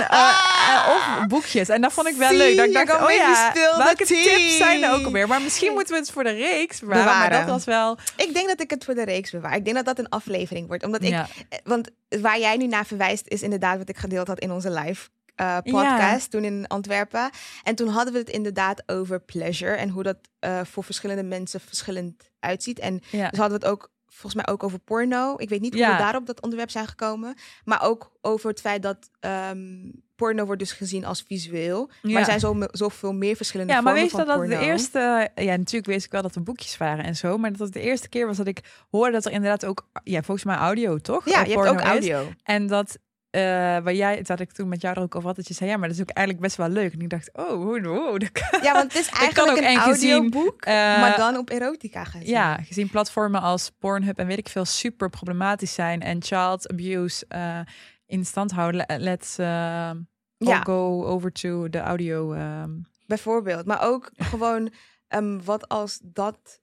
of 0.95 1.27
boekjes. 1.29 1.69
En 1.69 1.81
dat 1.81 1.93
vond 1.93 2.07
ik 2.09 2.17
wel 2.17 2.29
See, 2.29 2.39
leuk. 2.39 2.57
Dat 2.57 2.67
ik 2.67 2.73
you're 2.73 2.87
dacht, 2.87 2.99
gonna 2.99 3.15
oh 3.15 3.55
ja, 3.55 3.85
welke 3.85 4.05
tips 4.05 4.57
zijn 4.57 4.83
er 4.83 4.93
ook 4.93 5.05
alweer? 5.05 5.29
Maar 5.29 5.43
misschien 5.43 5.73
moeten 5.73 5.95
we 5.95 6.01
het 6.01 6.11
voor 6.11 6.25
de 6.25 6.31
reeks 6.31 6.81
bewaren. 6.81 7.05
Maar 7.05 7.31
dat 7.31 7.45
was 7.45 7.65
wel... 7.65 7.99
Ik 8.17 8.35
denk 8.35 8.49
dat 8.49 8.61
ik 8.61 8.71
het 8.71 8.85
voor 8.85 8.95
de 8.95 9.05
reeks 9.05 9.31
bewaar. 9.31 9.57
Ik 9.57 9.65
denk 9.65 9.77
dat 9.77 9.85
dat 9.85 9.99
een 9.99 10.09
aflevering 10.09 10.67
wordt. 10.67 10.85
Omdat 10.85 11.03
ik 11.03 11.09
ja. 11.09 11.27
Want 11.65 11.91
waar 12.21 12.39
jij 12.39 12.57
nu 12.57 12.67
naar 12.67 12.87
verwijst 12.87 13.29
is 13.29 13.43
inderdaad 13.43 13.79
wat 13.79 13.89
ik 13.89 13.97
gedeeld 13.97 14.27
had 14.27 14.39
in 14.39 14.51
onze 14.51 14.71
live 14.71 15.09
eh, 15.41 15.59
podcast 15.63 16.31
toen 16.31 16.45
in 16.45 16.67
Antwerpen. 16.67 17.31
En 17.63 17.75
toen 17.75 17.89
hadden 17.89 18.13
we 18.13 18.19
het 18.19 18.29
inderdaad 18.29 18.83
over 18.87 19.21
pleasure 19.21 19.75
en 19.75 19.89
hoe 19.89 20.03
dat 20.03 20.17
eh, 20.39 20.61
voor 20.65 20.85
verschillende 20.85 21.23
mensen 21.23 21.61
verschillend 21.61 22.31
uitziet. 22.41 22.79
En 22.79 23.01
Ja. 23.11 23.29
dus 23.31 23.39
hadden 23.39 23.61
we 23.61 23.65
het 23.67 23.73
ook 23.75 23.91
volgens 24.07 24.35
mij 24.45 24.55
ook 24.55 24.63
over 24.63 24.79
porno. 24.79 25.35
Ik 25.37 25.49
weet 25.49 25.61
niet 25.61 25.73
hoe 25.73 25.83
Ja. 25.83 25.93
we 25.93 25.99
daarop 26.03 26.27
dat 26.27 26.43
onderwerp 26.43 26.71
zijn 26.71 26.87
gekomen, 26.87 27.35
maar 27.65 27.83
ook 27.83 28.13
over 28.21 28.51
het 28.51 28.61
feit 28.61 28.83
dat 28.83 29.11
ehm, 29.21 29.91
porno 30.17 30.45
wordt 30.45 30.61
dus 30.61 30.73
gezien 30.73 31.05
als 31.05 31.23
visueel. 31.23 31.91
Maar 32.03 32.15
er 32.15 32.25
zijn 32.25 32.41
zo, 32.41 32.57
zoveel 32.71 33.13
meer 33.13 33.37
verschillende 33.37 33.73
Ja, 33.73 33.81
maar 33.81 33.93
vormen 33.93 34.11
weet 34.11 34.21
je 34.21 34.27
dat 34.27 34.37
dat 34.37 34.49
de 34.49 34.55
porno. 34.57 34.71
eerste... 34.73 35.31
Ja, 35.35 35.57
natuurlijk 35.57 35.87
wist 35.87 36.05
ik 36.05 36.13
wel 36.13 36.23
dat 36.23 36.35
er 36.35 36.43
boekjes 36.43 36.77
waren 36.77 37.05
en 37.05 37.17
zo. 37.17 37.39
Maar 37.39 37.51
dat 37.51 37.61
het 37.61 37.73
de 37.73 37.81
eerste 37.81 38.09
keer 38.09 38.27
was 38.27 38.37
dat 38.37 38.47
ik 38.47 38.61
hoorde 38.91 39.13
dat 39.13 39.25
er 39.25 39.33
inderdaad 39.33 39.65
ook... 39.65 39.89
Ja, 40.05 40.23
volgens 40.23 40.47
mij 40.47 40.57
audio, 40.57 40.99
toch? 40.99 41.25
Ja, 41.29 41.33
Eh, 41.41 41.47
je 41.47 41.53
hebt 41.53 41.55
porno 41.55 41.71
ook 41.73 41.81
is. 41.81 41.87
audio. 41.87 42.33
En 42.43 42.67
dat... 42.67 42.99
eh 43.31 43.41
waar 43.79 43.95
jij, 43.95 44.23
dat 44.23 44.41
ik 44.41 44.53
toen 44.53 44.69
met 44.69 44.81
jou 44.81 44.97
er 44.97 45.03
ook 45.03 45.15
over 45.15 45.27
had, 45.29 45.37
dat 45.37 45.49
je 45.49 45.55
zei, 45.55 45.71
ja, 45.71 45.77
maar 45.77 45.89
dat 45.89 45.97
is 45.97 46.03
ook 46.03 46.11
eigenlijk 46.11 46.47
best 46.47 46.57
wel 46.59 46.69
leuk. 46.69 46.93
En 46.93 47.01
ik 47.01 47.09
dacht, 47.11 47.31
oh, 47.33 47.51
hoe, 47.51 47.87
hoe, 47.87 48.19
dat 48.19 48.33
kan- 48.33 48.63
Ja, 48.63 48.73
want 48.73 48.93
het 48.93 49.03
is 49.03 49.09
eigenlijk 49.21 49.59
een 49.59 49.77
audioboek, 49.77 50.63
eh, 50.65 50.75
maar 50.75 51.17
dan 51.17 51.37
op 51.37 51.51
erotica 51.51 52.05
gezien. 52.05 52.29
Ja, 52.29 52.57
gezien 52.57 52.91
platformen 52.91 53.41
als 53.41 53.71
Pornhub 53.79 54.19
en 54.19 54.27
weet 54.27 54.39
ik 54.39 54.49
veel 54.49 54.65
super 54.65 55.09
problematisch 55.11 55.75
zijn 55.75 56.01
en 56.01 56.23
child 56.23 56.69
abuse 56.71 57.25
eh, 57.29 57.61
in 58.07 58.25
stand 58.25 58.51
houden. 58.51 58.85
Le- 58.89 58.99
Let's 58.99 59.37
Ja. 59.37 60.61
go 60.63 61.05
over 61.05 61.33
to 61.33 61.69
the 61.69 61.79
audio. 61.81 62.33
ehm. 62.33 62.71
Bijvoorbeeld. 63.07 63.67
Maar 63.67 63.83
ook 63.83 64.11
gewoon, 64.17 64.73
ehm, 65.09 65.39
wat 65.45 65.69
als 65.69 65.99
dat 66.03 66.61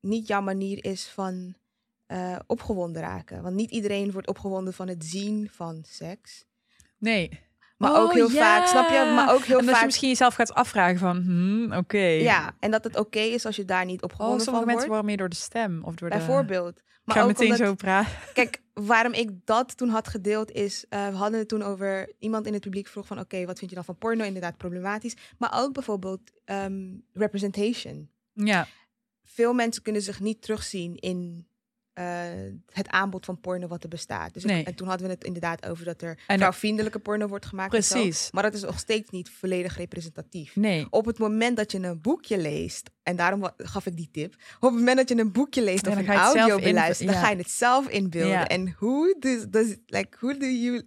niet 0.00 0.26
jouw 0.26 0.40
manier 0.40 0.84
is 0.84 1.06
van 1.08 1.54
eh, 2.12 2.36
opgewonden 2.46 3.02
raken? 3.02 3.42
Want 3.42 3.54
niet 3.54 3.70
iedereen 3.70 4.12
wordt 4.12 4.28
opgewonden 4.28 4.72
van 4.74 4.88
het 4.88 5.04
zien 5.04 5.48
van 5.50 5.82
seks. 5.86 6.44
nee. 6.98 7.40
Maar 7.76 7.92
Oh, 7.92 7.98
ook 8.02 8.12
heel 8.12 8.28
vaak, 8.28 8.66
snap 8.66 8.88
je? 8.88 9.12
Maar 9.14 9.34
ook 9.34 9.44
heel 9.44 9.58
en 9.58 9.62
dat 9.64 9.70
vaak. 9.70 9.80
je 9.80 9.86
misschien 9.86 10.08
jezelf 10.08 10.34
gaat 10.34 10.54
afvragen 10.54 10.98
van, 10.98 11.16
hmm, 11.22 11.72
oké. 11.72 11.98
Ja, 11.98 12.54
en 12.60 12.70
dat 12.70 12.84
het 12.84 12.96
oké 12.96 13.18
is 13.18 13.46
als 13.46 13.56
je 13.56 13.64
daar 13.64 13.84
niet 13.84 14.02
Oh, 14.02 14.04
opgewonden 14.04 14.40
sommige 14.40 14.64
van 14.64 14.74
mensen 14.74 14.88
wordt. 14.88 14.88
worden 14.88 15.06
meer 15.06 15.16
door 15.16 15.28
de 15.28 15.34
stem 15.44 15.84
of 15.84 15.94
door 15.94 16.10
de... 16.10 16.16
Bijvoorbeeld. 16.16 16.78
Ik 16.78 16.84
Maar 17.04 17.16
ga 17.16 17.22
ook 17.22 17.28
meteen 17.28 17.50
omdat, 17.52 17.66
zo 17.66 17.74
praten. 17.74 18.12
Kijk, 18.34 18.62
waarom 18.72 19.12
ik 19.12 19.30
dat 19.46 19.76
toen 19.76 19.88
had 19.88 20.08
gedeeld 20.08 20.50
is, 20.50 20.84
eh, 20.88 21.08
we 21.08 21.14
hadden 21.14 21.38
het 21.38 21.48
toen 21.48 21.62
over 21.62 22.12
iemand 22.18 22.46
in 22.46 22.52
het 22.52 22.62
publiek 22.62 22.86
vroeg 22.88 23.06
van, 23.06 23.18
oké, 23.18 23.44
wat 23.46 23.58
vind 23.58 23.70
je 23.70 23.76
dan 23.76 23.84
van 23.84 23.98
porno? 23.98 24.24
Inderdaad 24.24 24.56
problematisch. 24.56 25.16
Maar 25.38 25.50
ook 25.62 25.72
bijvoorbeeld 25.72 26.20
ehm, 26.44 26.94
representation. 27.12 28.10
Ja, 28.32 28.66
veel 29.24 29.52
mensen 29.52 29.82
kunnen 29.82 30.02
zich 30.02 30.20
niet 30.20 30.42
terugzien 30.42 30.96
in 30.96 31.46
eh, 31.94 32.04
het 32.72 32.88
aanbod 32.88 33.24
van 33.24 33.40
porno 33.40 33.66
wat 33.66 33.82
er 33.82 33.88
bestaat. 33.88 34.34
Dus 34.34 34.44
ik- 34.44 34.66
en 34.66 34.74
toen 34.74 34.88
hadden 34.88 35.06
we 35.06 35.12
het 35.12 35.24
inderdaad 35.24 35.66
over 35.66 35.84
dat 35.84 36.02
er 36.02 36.18
En- 36.26 36.38
vrouwvriendelijke 36.38 36.98
porno 36.98 37.26
wordt 37.26 37.46
gemaakt. 37.46 37.84
zo. 37.84 37.94
Precies. 37.94 38.28
Maar 38.32 38.42
dat 38.42 38.54
is 38.54 38.62
nog 38.62 38.78
steeds 38.78 39.10
niet 39.10 39.30
volledig 39.30 39.76
representatief. 39.76 40.56
nee. 40.56 40.86
Op 40.90 41.04
het 41.04 41.18
moment 41.18 41.56
dat 41.56 41.72
je 41.72 41.78
een 41.78 42.00
boekje 42.00 42.38
leest, 42.38 42.90
en 43.02 43.16
daarom 43.16 43.50
gaf 43.56 43.86
ik 43.86 43.96
die 43.96 44.08
tip. 44.12 44.34
Op 44.56 44.68
het 44.70 44.78
moment 44.78 44.96
dat 44.96 45.08
je 45.08 45.18
een 45.18 45.32
boekje 45.32 45.62
leest 45.62 45.86
Ja, 45.86 45.92
of 45.92 45.98
een 45.98 46.08
audio 46.08 46.58
beluistert, 46.58 47.08
dan 47.08 47.18
ja. 47.18 47.24
ga 47.24 47.30
je 47.30 47.36
het 47.36 47.50
zelf 47.50 47.88
inbeelden. 47.88 48.46
En 48.46 48.74
hoe 48.78 49.16
does, 49.18 49.44
does 49.48 49.76
like 49.86 50.36
do 50.38 50.46
you 50.46 50.82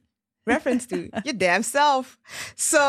reference 0.46 0.86
to? 0.88 0.96
Your 1.24 1.38
damn 1.38 1.64
self. 1.64 2.18
So 2.56 2.80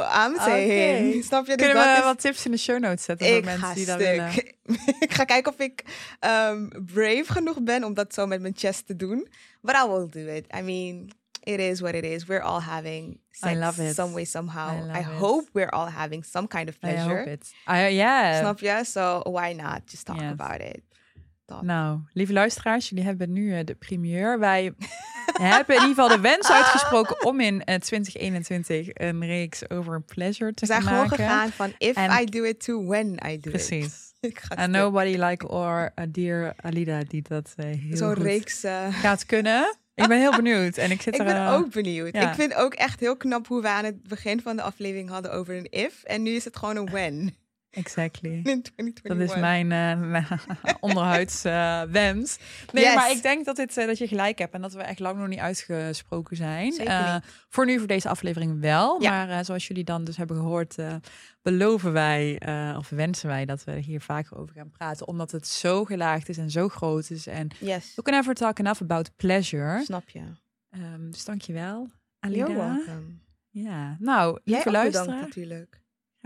I'm 0.00 0.36
saying, 0.38 1.14
Oké. 1.14 1.22
snap 1.22 1.46
je? 1.46 1.56
Dus 1.56 1.66
Kunnen 1.66 1.84
we 1.84 1.98
is- 1.98 2.04
wat 2.04 2.20
tips 2.20 2.44
in 2.44 2.50
de 2.50 2.56
show 2.58 2.78
notes 2.78 3.04
zetten 3.04 3.26
voor 3.26 3.36
ik 3.36 3.44
mensen 3.44 3.66
ga 3.66 3.74
die 3.74 3.86
dat 3.86 3.98
willen? 3.98 4.32
ik 5.06 5.12
ga 5.12 5.24
kijken 5.24 5.52
of 5.52 5.58
ik 5.58 5.84
ehm, 6.20 6.68
brave 6.68 7.24
genoeg 7.26 7.62
ben 7.62 7.84
om 7.84 7.94
dat 7.94 8.14
zo 8.14 8.26
met 8.26 8.40
mijn 8.40 8.54
chest 8.56 8.86
te 8.86 8.96
doen. 8.96 9.28
But 9.60 9.74
I 9.74 9.86
will 9.88 10.08
do 10.10 10.32
it. 10.32 10.46
I 10.58 10.60
mean, 10.62 11.10
it 11.42 11.58
is 11.60 11.80
what 11.80 11.94
it 11.94 12.04
is. 12.04 12.24
We're 12.24 12.42
all 12.42 12.60
having 12.60 13.20
sex 13.30 13.54
love 13.58 13.88
it. 13.88 13.94
some 13.94 14.12
way, 14.12 14.24
somehow. 14.24 14.90
I 14.90 14.96
I, 14.96 14.98
it. 15.00 15.04
hope 15.04 15.48
we're 15.52 15.70
all 15.70 15.88
having 15.90 16.24
some 16.24 16.46
kind 16.48 16.68
of 16.68 16.74
I 16.82 16.86
hope 16.96 16.96
pleasure. 17.08 17.30
it. 17.30 17.52
Ah, 17.64 17.90
ja. 17.90 18.38
Snap 18.38 18.58
je? 18.60 18.80
So 18.84 19.20
why 19.24 19.52
not? 19.52 19.80
Just 19.86 20.04
talk 20.06 20.20
Yes. 20.20 20.30
about 20.32 20.60
it. 20.60 20.80
Dat. 21.48 21.62
Nou, 21.62 21.98
lieve 22.12 22.32
luisteraars, 22.32 22.88
jullie 22.88 23.04
hebben 23.04 23.32
nu 23.32 23.54
eh, 23.54 23.64
de 23.64 23.74
primeur. 23.74 24.38
Wij 24.38 24.72
hebben 25.42 25.76
in 25.76 25.80
ieder 25.88 25.94
geval 26.04 26.08
de 26.16 26.20
wens 26.20 26.50
uitgesproken 26.50 27.24
om 27.28 27.40
in 27.40 27.64
eh, 27.64 27.74
2021 27.74 28.88
een 28.92 29.26
reeks 29.26 29.70
over 29.70 30.02
pleasure 30.02 30.54
te 30.54 30.60
We 30.60 30.66
zijn 30.66 30.82
gaan 30.82 30.88
gewoon 30.92 31.08
maken. 31.08 31.24
gegaan 31.24 31.50
van 31.50 31.72
if 31.78 31.96
En- 31.96 32.20
I 32.22 32.24
do 32.24 32.42
it 32.42 32.64
to 32.64 32.84
when 32.84 33.06
I 33.12 33.16
do 33.28 33.32
it. 33.32 33.40
Precies. 33.50 34.06
And 34.54 34.72
nobody 34.72 35.16
like 35.16 35.48
or 35.48 35.92
a 36.00 36.06
dear 36.08 36.54
Alida 36.62 37.00
die 37.08 37.22
dat 37.28 37.52
eh, 37.56 37.64
heel 37.66 37.96
Zo'n 37.96 38.14
reeks. 38.14 38.64
eh, 38.64 38.86
gaat 38.94 39.26
kunnen. 39.26 39.76
Ik 39.94 40.08
ben 40.08 40.18
heel 40.18 40.36
benieuwd 40.36 40.76
en 40.76 40.90
ik 40.90 41.02
zit 41.02 41.14
ik 41.14 41.20
er. 41.20 41.26
ben 41.26 41.36
eh, 41.46 41.52
ook 41.52 41.70
benieuwd. 41.72 42.14
ja. 42.14 42.28
Ik 42.28 42.34
vind 42.34 42.54
ook 42.54 42.74
echt 42.74 43.00
heel 43.00 43.16
knap 43.16 43.46
hoe 43.46 43.62
we 43.62 43.68
aan 43.68 43.84
het 43.84 44.02
begin 44.08 44.40
van 44.40 44.56
de 44.56 44.62
aflevering 44.62 45.08
hadden 45.10 45.32
over 45.32 45.56
een 45.56 45.66
if. 45.70 46.02
En 46.02 46.22
nu 46.22 46.30
is 46.30 46.44
het 46.44 46.56
gewoon 46.56 46.76
een 46.76 46.90
when. 46.90 47.36
Exactly. 47.70 48.30
In 48.44 48.62
2021. 48.62 49.02
Dat 49.18 49.20
is 49.20 49.40
mijn 49.40 49.72
eh 49.72 50.32
onderhuids 50.80 51.44
eh, 51.44 51.82
wens. 51.82 52.38
Nee, 52.72 52.84
Yes. 52.84 52.94
maar 52.94 53.10
ik 53.10 53.22
denk 53.22 53.44
dat, 53.44 53.56
dit, 53.56 53.76
eh, 53.76 53.86
dat 53.86 53.98
je 53.98 54.08
gelijk 54.08 54.38
hebt 54.38 54.54
en 54.54 54.60
dat 54.60 54.72
we 54.72 54.82
echt 54.82 54.98
lang 54.98 55.18
nog 55.18 55.28
niet 55.28 55.38
uitgesproken 55.38 56.36
zijn. 56.36 56.72
Zeker 56.72 56.92
Eh, 56.92 57.16
voor 57.48 57.66
nu, 57.66 57.78
voor 57.78 57.86
deze 57.86 58.08
aflevering 58.08 58.60
wel. 58.60 59.02
Ja. 59.02 59.26
Maar 59.26 59.44
zoals 59.44 59.66
jullie 59.66 59.84
dan 59.84 60.04
dus 60.04 60.16
hebben 60.16 60.36
gehoord, 60.36 60.78
eh, 60.78 60.94
beloven 61.42 61.92
wij 61.92 62.40
of 62.76 62.88
wensen 62.88 63.28
wij 63.28 63.44
dat 63.44 63.64
we 63.64 63.78
hier 63.78 64.00
vaker 64.00 64.36
over 64.38 64.54
gaan 64.54 64.70
praten. 64.70 65.08
Omdat 65.08 65.30
het 65.30 65.46
zo 65.46 65.84
gelaagd 65.84 66.28
is 66.28 66.38
en 66.38 66.50
zo 66.50 66.68
groot 66.68 67.10
is. 67.10 67.26
En 67.26 67.48
Yes. 67.60 67.92
we 67.94 68.02
can 68.02 68.14
never 68.14 68.34
talk 68.34 68.58
enough 68.58 68.82
about 68.82 69.10
pleasure. 69.16 69.82
Snap 69.84 70.08
je. 70.08 70.22
Ehm, 70.70 71.10
dus 71.10 71.24
dankjewel, 71.24 71.88
You're 72.20 72.44
Alida. 72.44 72.54
welcome. 72.74 73.06
Ja, 73.50 73.96
nou, 73.98 74.38
Jij 74.44 74.62
lieve 74.64 74.78
ook 74.78 74.84
bedankt 74.84 75.20
natuurlijk. 75.20 75.80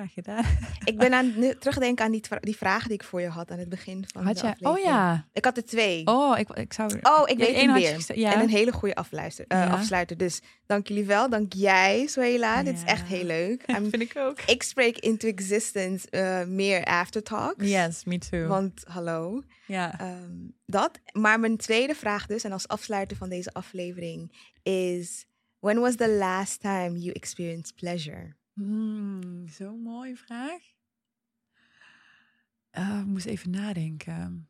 Graag 0.07 0.13
gedaan. 0.15 0.45
Ik 0.93 0.99
ben 0.99 1.13
aan 1.15 1.33
nu 1.39 1.55
terugdenken 1.59 2.05
aan 2.05 2.11
die, 2.13 2.23
die 2.41 2.57
vragen 2.57 2.89
die 2.89 2.99
ik 2.99 3.05
voor 3.05 3.21
je 3.21 3.29
had 3.29 3.51
aan 3.51 3.59
het 3.59 3.69
begin 3.69 4.05
van 4.13 4.25
Had 4.25 4.39
de 4.39 4.55
je? 4.59 4.69
Oh 4.69 4.79
ja. 4.79 5.27
Ik 5.33 5.45
had 5.45 5.57
er 5.57 5.65
twee. 5.65 6.07
Oh, 6.07 6.39
ik, 6.39 6.49
ik 6.51 6.73
zou. 6.73 6.99
Oh, 7.03 7.23
ik 7.25 7.39
Ja, 7.39 7.45
weet 7.47 7.55
één 7.55 7.71
hem 7.71 7.79
je 7.79 7.97
weer. 8.07 8.19
ja. 8.19 8.35
En 8.35 8.41
een 8.41 8.49
hele 8.49 8.73
goede 8.73 8.95
afluister, 8.95 9.45
eh, 9.49 9.59
Ja. 9.59 9.67
afsluiter. 9.67 10.17
Dus 10.17 10.41
dank 10.67 10.89
jullie 10.89 11.05
wel. 11.05 11.31
Dank 11.31 11.53
jij, 11.53 12.07
Zoela. 12.09 12.63
Dit 12.63 12.75
is 12.77 12.85
echt 12.85 13.07
heel 13.09 13.25
leuk. 13.25 13.63
I'm- 13.71 13.91
vind 13.91 14.03
ik 14.03 14.17
ook. 14.17 14.41
ik 14.41 14.63
spreek 14.63 14.99
into 14.99 15.29
existence 15.29 16.11
eh, 16.11 16.45
meer 16.45 16.85
aftertalks. 16.85 17.67
Yes, 17.69 18.05
me 18.05 18.19
too. 18.19 18.47
Want 18.47 18.85
hallo. 18.87 19.43
ja. 19.67 20.01
Ehm, 20.01 20.31
dat. 20.67 20.99
Maar 21.13 21.41
mijn 21.41 21.57
tweede 21.57 21.95
vraag 21.95 22.27
dus, 22.27 22.45
en 22.45 22.53
als 22.53 22.69
afsluiter 22.69 23.17
van 23.17 23.29
deze 23.29 23.53
aflevering, 23.53 24.51
is... 24.63 25.27
When 25.59 25.81
was 25.81 25.97
the 25.97 26.09
last 26.11 26.61
time 26.61 26.99
you 26.99 27.11
experienced 27.13 27.75
pleasure? 27.75 28.37
Hmm, 28.53 29.49
Zo'n 29.49 29.83
mooie 29.83 30.17
vraag. 30.17 30.61
Eh, 32.71 32.99
ik 33.01 33.07
moest 33.07 33.27
even 33.27 33.51
nadenken. 33.51 34.49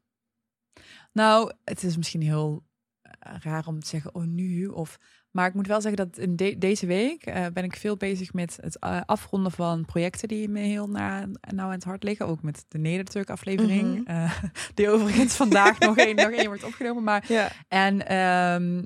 Nou, 1.13 1.53
het 1.65 1.83
is 1.83 1.97
misschien 1.97 2.23
heel 2.23 2.65
eh, 3.03 3.35
raar 3.41 3.67
om 3.67 3.81
te 3.81 3.87
zeggen, 3.89 4.15
oh 4.15 4.23
nu, 4.25 4.67
of... 4.67 4.99
Maar 5.31 5.47
ik 5.49 5.55
moet 5.55 5.67
wel 5.67 5.81
zeggen 5.81 6.07
dat 6.07 6.19
in 6.19 6.37
de- 6.37 6.59
deze 6.59 6.87
week 6.87 7.27
eh, 7.27 7.47
ben 7.53 7.65
ik 7.65 7.77
veel 7.77 7.97
bezig 7.97 8.33
met 8.33 8.59
het 8.61 8.81
afronden 9.07 9.53
van 9.53 9.85
projecten 9.85 10.29
die 10.29 10.49
me 10.49 10.61
heel 10.61 10.89
na, 10.89 11.27
nou 11.27 11.61
aan 11.61 11.71
het 11.71 11.85
hart 11.85 12.03
liggen. 12.03 12.27
Ook 12.27 12.43
met 12.43 12.65
de 12.69 12.79
Nederturk 12.79 13.31
aflevering, 13.31 14.07
eh, 14.09 14.43
die 14.75 14.89
overigens 14.91 15.37
vandaag 15.37 15.79
nog 15.79 15.97
één 15.97 16.17
nog 16.17 16.31
één 16.31 16.47
wordt 16.47 16.65
opgenomen. 16.65 17.03
Maar 17.03 17.25
Ja. 17.33 17.51
en 17.69 18.07
ehm, 18.07 18.79
eh, 18.79 18.85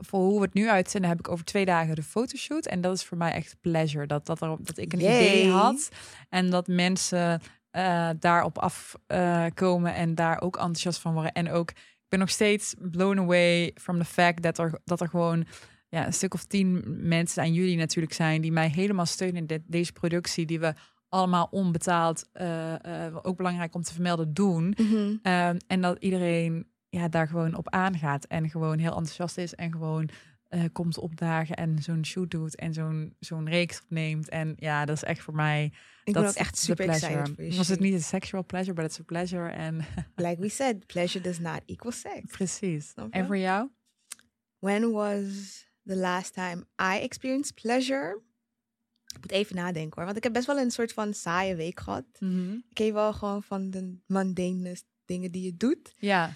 voor 0.00 0.20
hoe 0.20 0.38
we 0.38 0.44
het 0.44 0.54
nu 0.54 0.68
uitzenden, 0.68 1.10
heb 1.10 1.18
ik 1.18 1.28
over 1.28 1.44
twee 1.44 1.64
dagen 1.64 1.94
de 1.94 2.02
fotoshoot. 2.02 2.66
En 2.66 2.80
dat 2.80 2.94
is 2.94 3.04
voor 3.04 3.16
mij 3.16 3.32
echt 3.32 3.56
pleasure. 3.60 4.06
Dat, 4.06 4.26
dat, 4.26 4.40
er, 4.40 4.56
dat 4.60 4.78
ik 4.78 4.92
een 4.92 5.00
Yay. 5.00 5.16
idee 5.16 5.50
had 5.50 5.88
en 6.28 6.50
dat 6.50 6.66
mensen 6.66 7.40
eh, 7.70 8.10
daarop 8.18 8.58
afkomen 8.58 9.54
komen 9.54 9.94
en 9.94 10.14
daar 10.14 10.40
ook 10.40 10.56
enthousiast 10.56 11.00
van 11.00 11.12
worden. 11.12 11.32
En 11.32 11.50
ook, 11.50 11.70
ik 11.70 12.08
ben 12.08 12.18
nog 12.18 12.30
steeds 12.30 12.74
blown 12.78 13.18
away 13.18 13.70
from 13.74 13.98
the 13.98 14.04
fact 14.04 14.42
dat 14.42 14.58
er, 14.58 14.80
dat 14.84 15.00
er 15.00 15.08
gewoon 15.08 15.46
ja, 15.88 16.06
een 16.06 16.12
stuk 16.12 16.34
of 16.34 16.44
tien 16.44 16.82
mensen 17.08 17.42
aan 17.42 17.52
jullie 17.52 17.76
natuurlijk 17.76 18.14
zijn 18.14 18.40
die 18.40 18.52
mij 18.52 18.68
helemaal 18.68 19.06
steunen 19.06 19.46
in 19.46 19.64
deze 19.66 19.92
productie 19.92 20.46
die 20.46 20.60
we 20.60 20.74
allemaal 21.08 21.48
onbetaald, 21.50 22.28
eh, 22.32 23.06
eh, 23.06 23.16
ook 23.22 23.36
belangrijk 23.36 23.74
om 23.74 23.82
te 23.82 23.92
vermelden, 23.92 24.34
doen. 24.34 24.74
Mhm. 24.76 25.16
Ehm, 25.22 25.56
en 25.66 25.80
dat 25.80 25.96
iedereen 25.98 26.66
ja, 26.94 27.08
daar 27.08 27.28
gewoon 27.28 27.54
op 27.54 27.68
aangaat 27.70 28.24
en 28.24 28.50
gewoon 28.50 28.78
heel 28.78 28.96
enthousiast 28.96 29.38
is 29.38 29.54
en 29.54 29.72
gewoon 29.72 30.08
eh, 30.48 30.64
komt 30.72 30.98
opdagen 30.98 31.56
en 31.56 31.82
zo'n 31.82 32.04
shoot 32.04 32.30
doet 32.30 32.56
en 32.56 32.72
zo'n 32.72 33.16
zo'n 33.18 33.48
reeks 33.48 33.82
opneemt. 33.82 34.28
En 34.28 34.54
ja, 34.56 34.84
dat 34.84 34.96
is 34.96 35.02
echt 35.02 35.20
voor 35.20 35.34
mij. 35.34 35.72
Ik 36.04 36.14
dat 36.14 36.24
is 36.24 36.34
echt 36.34 36.58
super 36.58 36.84
pleasure. 36.84 37.56
Was 37.56 37.68
het 37.68 37.80
niet 37.80 37.92
een 37.92 38.02
sexual 38.02 38.44
pleasure, 38.44 38.74
but 38.74 38.84
it's 38.84 39.00
a 39.00 39.02
pleasure. 39.02 39.50
En 39.50 39.76
Like 40.26 40.40
we 40.40 40.48
said, 40.48 40.86
pleasure 40.86 41.24
does 41.24 41.38
not 41.38 41.60
equal 41.66 41.92
sex. 41.92 42.20
precies. 42.36 42.94
En 43.10 43.26
voor 43.26 43.38
jou? 43.38 43.70
When 44.58 44.90
was 44.92 45.24
the 45.84 45.96
last 45.96 46.34
time 46.34 46.66
I 46.94 47.00
experienced 47.00 47.54
pleasure? 47.54 48.22
Ik 49.14 49.20
moet 49.20 49.30
even 49.32 49.56
nadenken 49.56 49.92
hoor. 49.94 50.04
Want 50.04 50.16
ik 50.16 50.22
heb 50.22 50.32
best 50.32 50.46
wel 50.46 50.58
een 50.58 50.70
soort 50.70 50.92
van 50.92 51.14
saaie 51.14 51.54
week 51.54 51.80
gehad. 51.80 52.04
Ik 52.20 52.62
ken 52.72 52.92
wel 52.92 53.12
gewoon 53.12 53.42
van 53.42 53.70
de 53.70 53.98
mundane 54.06 54.76
dingen 55.04 55.30
die 55.30 55.42
je 55.42 55.56
doet. 55.56 55.94
Ja. 55.98 56.34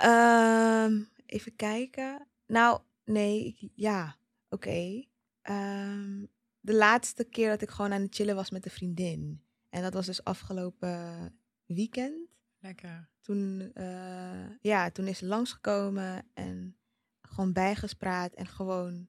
Ehm, 0.00 1.02
even 1.26 1.56
kijken. 1.56 2.26
Nou, 2.46 2.80
nee, 3.04 3.72
ja, 3.74 4.16
oké. 4.48 5.04
Ehm, 5.42 6.24
de 6.60 6.74
laatste 6.74 7.24
keer 7.24 7.48
dat 7.48 7.62
ik 7.62 7.70
gewoon 7.70 7.92
aan 7.92 8.02
het 8.02 8.14
chillen 8.14 8.34
was 8.34 8.50
met 8.50 8.64
een 8.64 8.70
vriendin. 8.70 9.42
En 9.68 9.82
dat 9.82 9.92
was 9.92 10.06
dus 10.06 10.24
afgelopen 10.24 11.32
weekend. 11.66 12.28
Lekker. 12.58 13.08
Toen, 13.20 13.70
eh, 13.74 14.50
ja, 14.60 14.90
toen 14.90 15.06
is 15.06 15.18
ze 15.18 15.26
langsgekomen 15.26 16.26
en 16.34 16.76
gewoon 17.22 17.52
bijgespraat 17.52 18.34
en 18.34 18.46
gewoon 18.46 19.08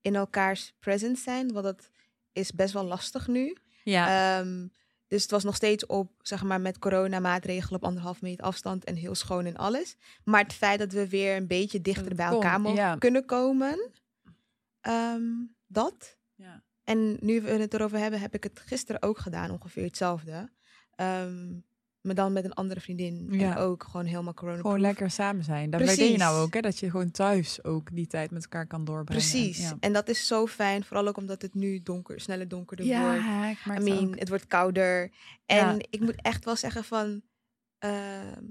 in 0.00 0.14
elkaars 0.14 0.74
presence 0.78 1.22
zijn. 1.22 1.52
Want 1.52 1.64
dat 1.64 1.90
is 2.32 2.52
best 2.52 2.72
wel 2.72 2.84
lastig 2.84 3.26
nu. 3.28 3.56
Ja. 3.84 4.38
Ehm, 4.38 4.68
dus 5.08 5.22
het 5.22 5.30
was 5.30 5.44
nog 5.44 5.54
steeds 5.54 5.86
op, 5.86 6.12
zeg 6.22 6.42
maar, 6.42 6.60
met 6.60 6.78
coronamaatregelen 6.78 7.80
op 7.80 7.84
anderhalf 7.84 8.22
meter 8.22 8.44
afstand 8.44 8.84
en 8.84 8.94
heel 8.94 9.14
schoon 9.14 9.44
en 9.44 9.56
alles. 9.56 9.96
Maar 10.24 10.42
het 10.42 10.52
feit 10.52 10.78
dat 10.78 10.92
we 10.92 11.08
weer 11.08 11.36
een 11.36 11.46
beetje 11.46 11.80
dichter 11.80 12.14
bij 12.14 12.26
elkaar 12.26 12.60
mogen 12.60 12.78
ja. 12.78 12.96
kunnen 12.96 13.24
komen, 13.24 13.90
ehm, 14.80 15.22
dat. 15.66 16.16
ja. 16.34 16.62
En 16.84 17.16
nu 17.20 17.40
we 17.40 17.50
het 17.50 17.74
erover 17.74 17.98
hebben, 17.98 18.20
heb 18.20 18.34
ik 18.34 18.42
het 18.42 18.60
gisteren 18.60 19.02
ook 19.02 19.18
gedaan, 19.18 19.50
ongeveer 19.50 19.84
hetzelfde. 19.84 20.50
Ehm, 20.94 21.58
maar 22.00 22.14
dan 22.14 22.32
met 22.32 22.44
een 22.44 22.52
andere 22.54 22.80
vriendin. 22.80 23.26
Ja. 23.30 23.50
En 23.50 23.56
ook 23.56 23.84
gewoon 23.90 24.06
helemaal 24.06 24.34
corona 24.34 24.60
Gewoon 24.60 24.80
lekker 24.80 25.10
samen 25.10 25.44
zijn. 25.44 25.70
Dat 25.70 25.80
weet 25.80 25.96
je 26.10 26.16
nou 26.16 26.40
ook, 26.40 26.54
hè? 26.54 26.60
Dat 26.60 26.78
je 26.78 26.90
gewoon 26.90 27.10
thuis 27.10 27.64
ook 27.64 27.94
die 27.94 28.06
tijd 28.06 28.30
met 28.30 28.42
elkaar 28.42 28.66
kan 28.66 28.84
doorbrengen. 28.84 29.22
Precies. 29.28 29.58
Ja, 29.58 29.76
En 29.80 29.92
dat 29.92 30.08
is 30.08 30.26
zo 30.26 30.46
fijn, 30.46 30.84
vooral 30.84 31.06
ook 31.08 31.16
omdat 31.16 31.42
het 31.42 31.54
nu 31.54 31.82
donker, 31.82 32.20
sneller 32.20 32.48
donkerder 32.48 32.86
wordt. 32.86 33.00
ja 33.22 33.48
ik 33.50 33.58
merk 33.64 33.80
I 33.80 33.84
het 33.84 33.94
mean, 33.94 34.08
ook. 34.08 34.18
het 34.18 34.28
wordt 34.28 34.46
kouder. 34.46 35.10
En 35.46 35.56
Ja. 35.56 35.76
ik 35.90 36.00
moet 36.00 36.22
echt 36.22 36.44
wel 36.44 36.56
zeggen 36.56 36.84
van... 36.84 37.22
ehm, 37.78 38.42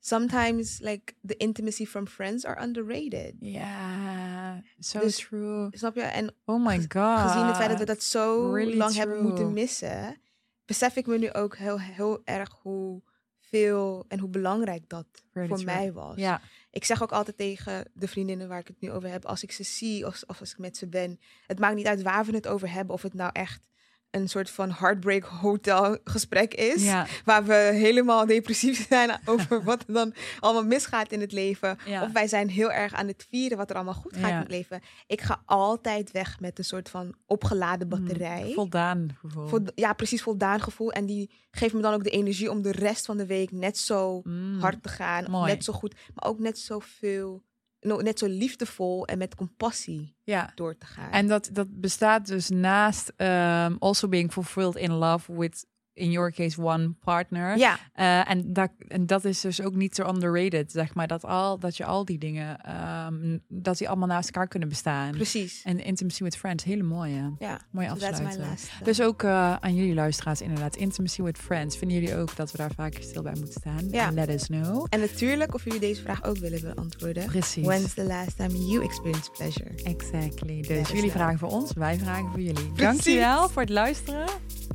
sometimes, 0.00 0.78
like, 0.80 1.14
the 1.26 1.36
intimacy 1.36 1.86
from 1.86 2.06
friends 2.06 2.44
are 2.44 2.62
underrated. 2.62 3.34
Ja, 3.40 4.62
so 4.78 5.00
Dus- 5.00 5.16
true. 5.16 5.68
Snap 5.70 5.94
je? 5.94 6.00
En 6.02 6.34
Oh 6.44 6.66
my 6.66 6.78
god. 6.88 7.20
gezien 7.30 7.46
het 7.46 7.56
feit 7.56 7.68
dat 7.70 7.78
we 7.78 7.84
dat 7.84 8.02
zo 8.02 8.52
really 8.52 8.76
lang 8.76 8.94
hebben 8.94 9.22
moeten 9.22 9.52
missen... 9.52 10.20
besef 10.66 10.96
ik 10.96 11.06
me 11.06 11.18
nu 11.18 11.32
ook 11.32 11.56
heel, 11.56 11.80
heel 11.80 12.20
erg 12.24 12.58
hoe 12.62 13.02
veel 13.40 14.04
en 14.08 14.18
hoe 14.18 14.28
belangrijk 14.28 14.88
dat 14.88 15.06
voor 15.32 15.64
mij 15.64 15.92
was. 15.92 16.16
Ja, 16.16 16.40
Ik 16.70 16.84
zeg 16.84 17.02
ook 17.02 17.12
altijd 17.12 17.36
tegen 17.36 17.90
de 17.94 18.08
vriendinnen 18.08 18.48
waar 18.48 18.58
ik 18.58 18.66
het 18.66 18.80
nu 18.80 18.90
over 18.90 19.10
heb, 19.10 19.24
als 19.24 19.42
ik 19.42 19.52
ze 19.52 19.62
zie 19.62 20.06
of, 20.06 20.22
of 20.26 20.40
als 20.40 20.52
ik 20.52 20.58
met 20.58 20.76
ze 20.76 20.88
ben, 20.88 21.20
het 21.46 21.58
maakt 21.58 21.74
niet 21.74 21.86
uit 21.86 22.02
waar 22.02 22.24
we 22.24 22.32
het 22.32 22.48
over 22.48 22.72
hebben, 22.72 22.94
of 22.94 23.02
het 23.02 23.14
nou 23.14 23.30
echt 23.32 23.62
een 24.10 24.28
soort 24.28 24.50
van 24.50 24.70
heartbreak 24.70 25.24
hotel 25.24 25.98
gesprek 26.04 26.54
is, 26.54 26.84
ja, 26.84 27.06
waar 27.24 27.44
we 27.44 27.54
helemaal 27.54 28.26
depressief 28.26 28.86
zijn 28.88 29.18
over 29.24 29.62
wat 29.64 29.84
er 29.88 29.94
dan 29.94 30.14
allemaal 30.40 30.64
misgaat 30.64 31.12
in 31.12 31.20
het 31.20 31.32
leven, 31.32 31.78
ja. 31.86 32.02
of 32.02 32.12
wij 32.12 32.26
zijn 32.28 32.48
heel 32.48 32.72
erg 32.72 32.92
aan 32.94 33.06
het 33.06 33.26
vieren 33.30 33.56
wat 33.58 33.70
er 33.70 33.76
allemaal 33.76 33.94
goed 33.94 34.14
gaat 34.16 34.22
Ja. 34.28 34.34
in 34.34 34.36
het 34.42 34.50
leven. 34.50 34.80
Ik 35.06 35.20
ga 35.20 35.42
altijd 35.44 36.10
weg 36.10 36.40
met 36.40 36.58
een 36.58 36.64
soort 36.64 36.88
van 36.88 37.14
opgeladen 37.26 37.88
batterij. 37.88 38.42
Mm, 38.46 38.52
Voldaan 38.54 39.16
gevoel. 39.20 39.60
Ja, 39.74 39.92
precies 39.92 40.22
voldaan 40.22 40.60
gevoel. 40.60 40.92
En 40.92 41.06
die 41.06 41.30
geeft 41.50 41.74
me 41.74 41.80
dan 41.80 41.94
ook 41.94 42.04
de 42.04 42.10
energie 42.10 42.50
om 42.50 42.62
de 42.62 42.72
rest 42.72 43.04
van 43.06 43.16
de 43.16 43.26
week 43.26 43.50
net 43.52 43.78
zo 43.78 44.20
Mm, 44.24 44.60
hard 44.60 44.82
te 44.82 44.88
gaan. 44.88 45.30
mooi. 45.30 45.52
Net 45.52 45.64
zo 45.64 45.72
goed, 45.72 45.94
maar 46.14 46.28
ook 46.30 46.38
net 46.38 46.58
zoveel, 46.58 47.42
net 47.86 48.18
zo 48.18 48.26
liefdevol 48.26 49.06
en 49.06 49.18
met 49.18 49.34
compassie 49.34 50.16
Ja. 50.24 50.52
door 50.54 50.78
te 50.78 50.86
gaan. 50.86 51.10
En 51.10 51.26
dat, 51.26 51.48
dat 51.52 51.80
bestaat 51.80 52.26
dus 52.26 52.48
naast 52.48 53.12
um, 53.16 53.76
also 53.78 54.08
being 54.08 54.32
fulfilled 54.32 54.76
in 54.76 54.92
love 54.92 55.36
with, 55.38 55.66
in 55.96 56.10
your 56.10 56.32
case, 56.32 56.62
one 56.62 56.92
partner. 57.04 57.56
ja, 57.58 57.78
Eh, 57.92 58.30
en, 58.30 58.52
dat, 58.52 58.70
en 58.88 59.06
dat 59.06 59.24
is 59.24 59.40
dus 59.40 59.60
ook 59.62 59.74
niet 59.74 59.94
zo 59.94 60.08
underrated, 60.08 60.72
zeg 60.72 60.94
maar. 60.94 61.06
Dat, 61.06 61.24
al, 61.24 61.58
dat 61.58 61.76
je 61.76 61.84
al 61.84 62.04
die 62.04 62.18
dingen, 62.18 62.60
ehm, 62.60 63.38
dat 63.48 63.78
die 63.78 63.88
allemaal 63.88 64.08
naast 64.08 64.26
elkaar 64.26 64.48
kunnen 64.48 64.68
bestaan. 64.68 65.10
precies. 65.10 65.62
En 65.64 65.80
intimacy 65.84 66.22
with 66.22 66.36
friends, 66.36 66.64
hele 66.64 66.82
mooie. 66.82 67.32
Ja, 67.38 67.60
Mooie 67.70 67.88
last. 67.88 68.20
uh, 68.38 68.84
Dus 68.84 69.00
ook 69.00 69.22
eh, 69.22 69.54
aan 69.56 69.74
jullie 69.74 69.94
luisteraars 69.94 70.40
inderdaad, 70.40 70.76
intimacy 70.76 71.22
with 71.22 71.38
friends. 71.38 71.76
Vinden 71.76 72.00
jullie 72.00 72.16
ook 72.16 72.36
dat 72.36 72.50
we 72.52 72.58
daar 72.58 72.72
vaker 72.74 73.02
stil 73.02 73.22
bij 73.22 73.34
moeten 73.34 73.60
staan? 73.60 73.88
Ja. 73.90 74.10
Let 74.12 74.28
us 74.28 74.46
know. 74.46 74.86
En 74.90 75.00
natuurlijk, 75.00 75.54
of 75.54 75.64
jullie 75.64 75.80
deze 75.80 76.02
vraag 76.02 76.24
ook 76.24 76.36
willen 76.36 76.60
beantwoorden. 76.60 77.24
Precies. 77.26 77.64
When's 77.66 77.94
the 77.94 78.04
last 78.04 78.36
time 78.36 78.66
you 78.66 78.84
experienced 78.84 79.32
pleasure? 79.32 79.70
Exactly. 79.82 80.60
Dus 80.60 80.78
us 80.78 80.88
jullie 80.88 81.10
vragen 81.10 81.38
voor 81.38 81.48
ons, 81.50 81.72
wij 81.72 81.98
vragen 81.98 82.30
voor 82.30 82.40
jullie. 82.40 82.72
Precies. 82.72 82.76
Dankjewel 82.82 83.48
voor 83.48 83.62
het 83.62 83.70
luisteren. 83.70 84.26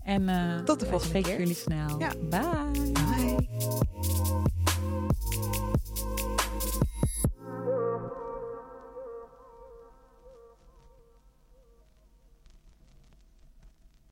En 0.03 0.29
eh, 0.29 0.59
Tot 0.63 0.79
de 0.79 0.85
volgende 0.85 1.10
spreek 1.19 1.37
jullie 1.37 1.55
snel. 1.55 1.99
Ja. 1.99 2.11
Bye. 2.29 2.91
Bye. 2.91 3.47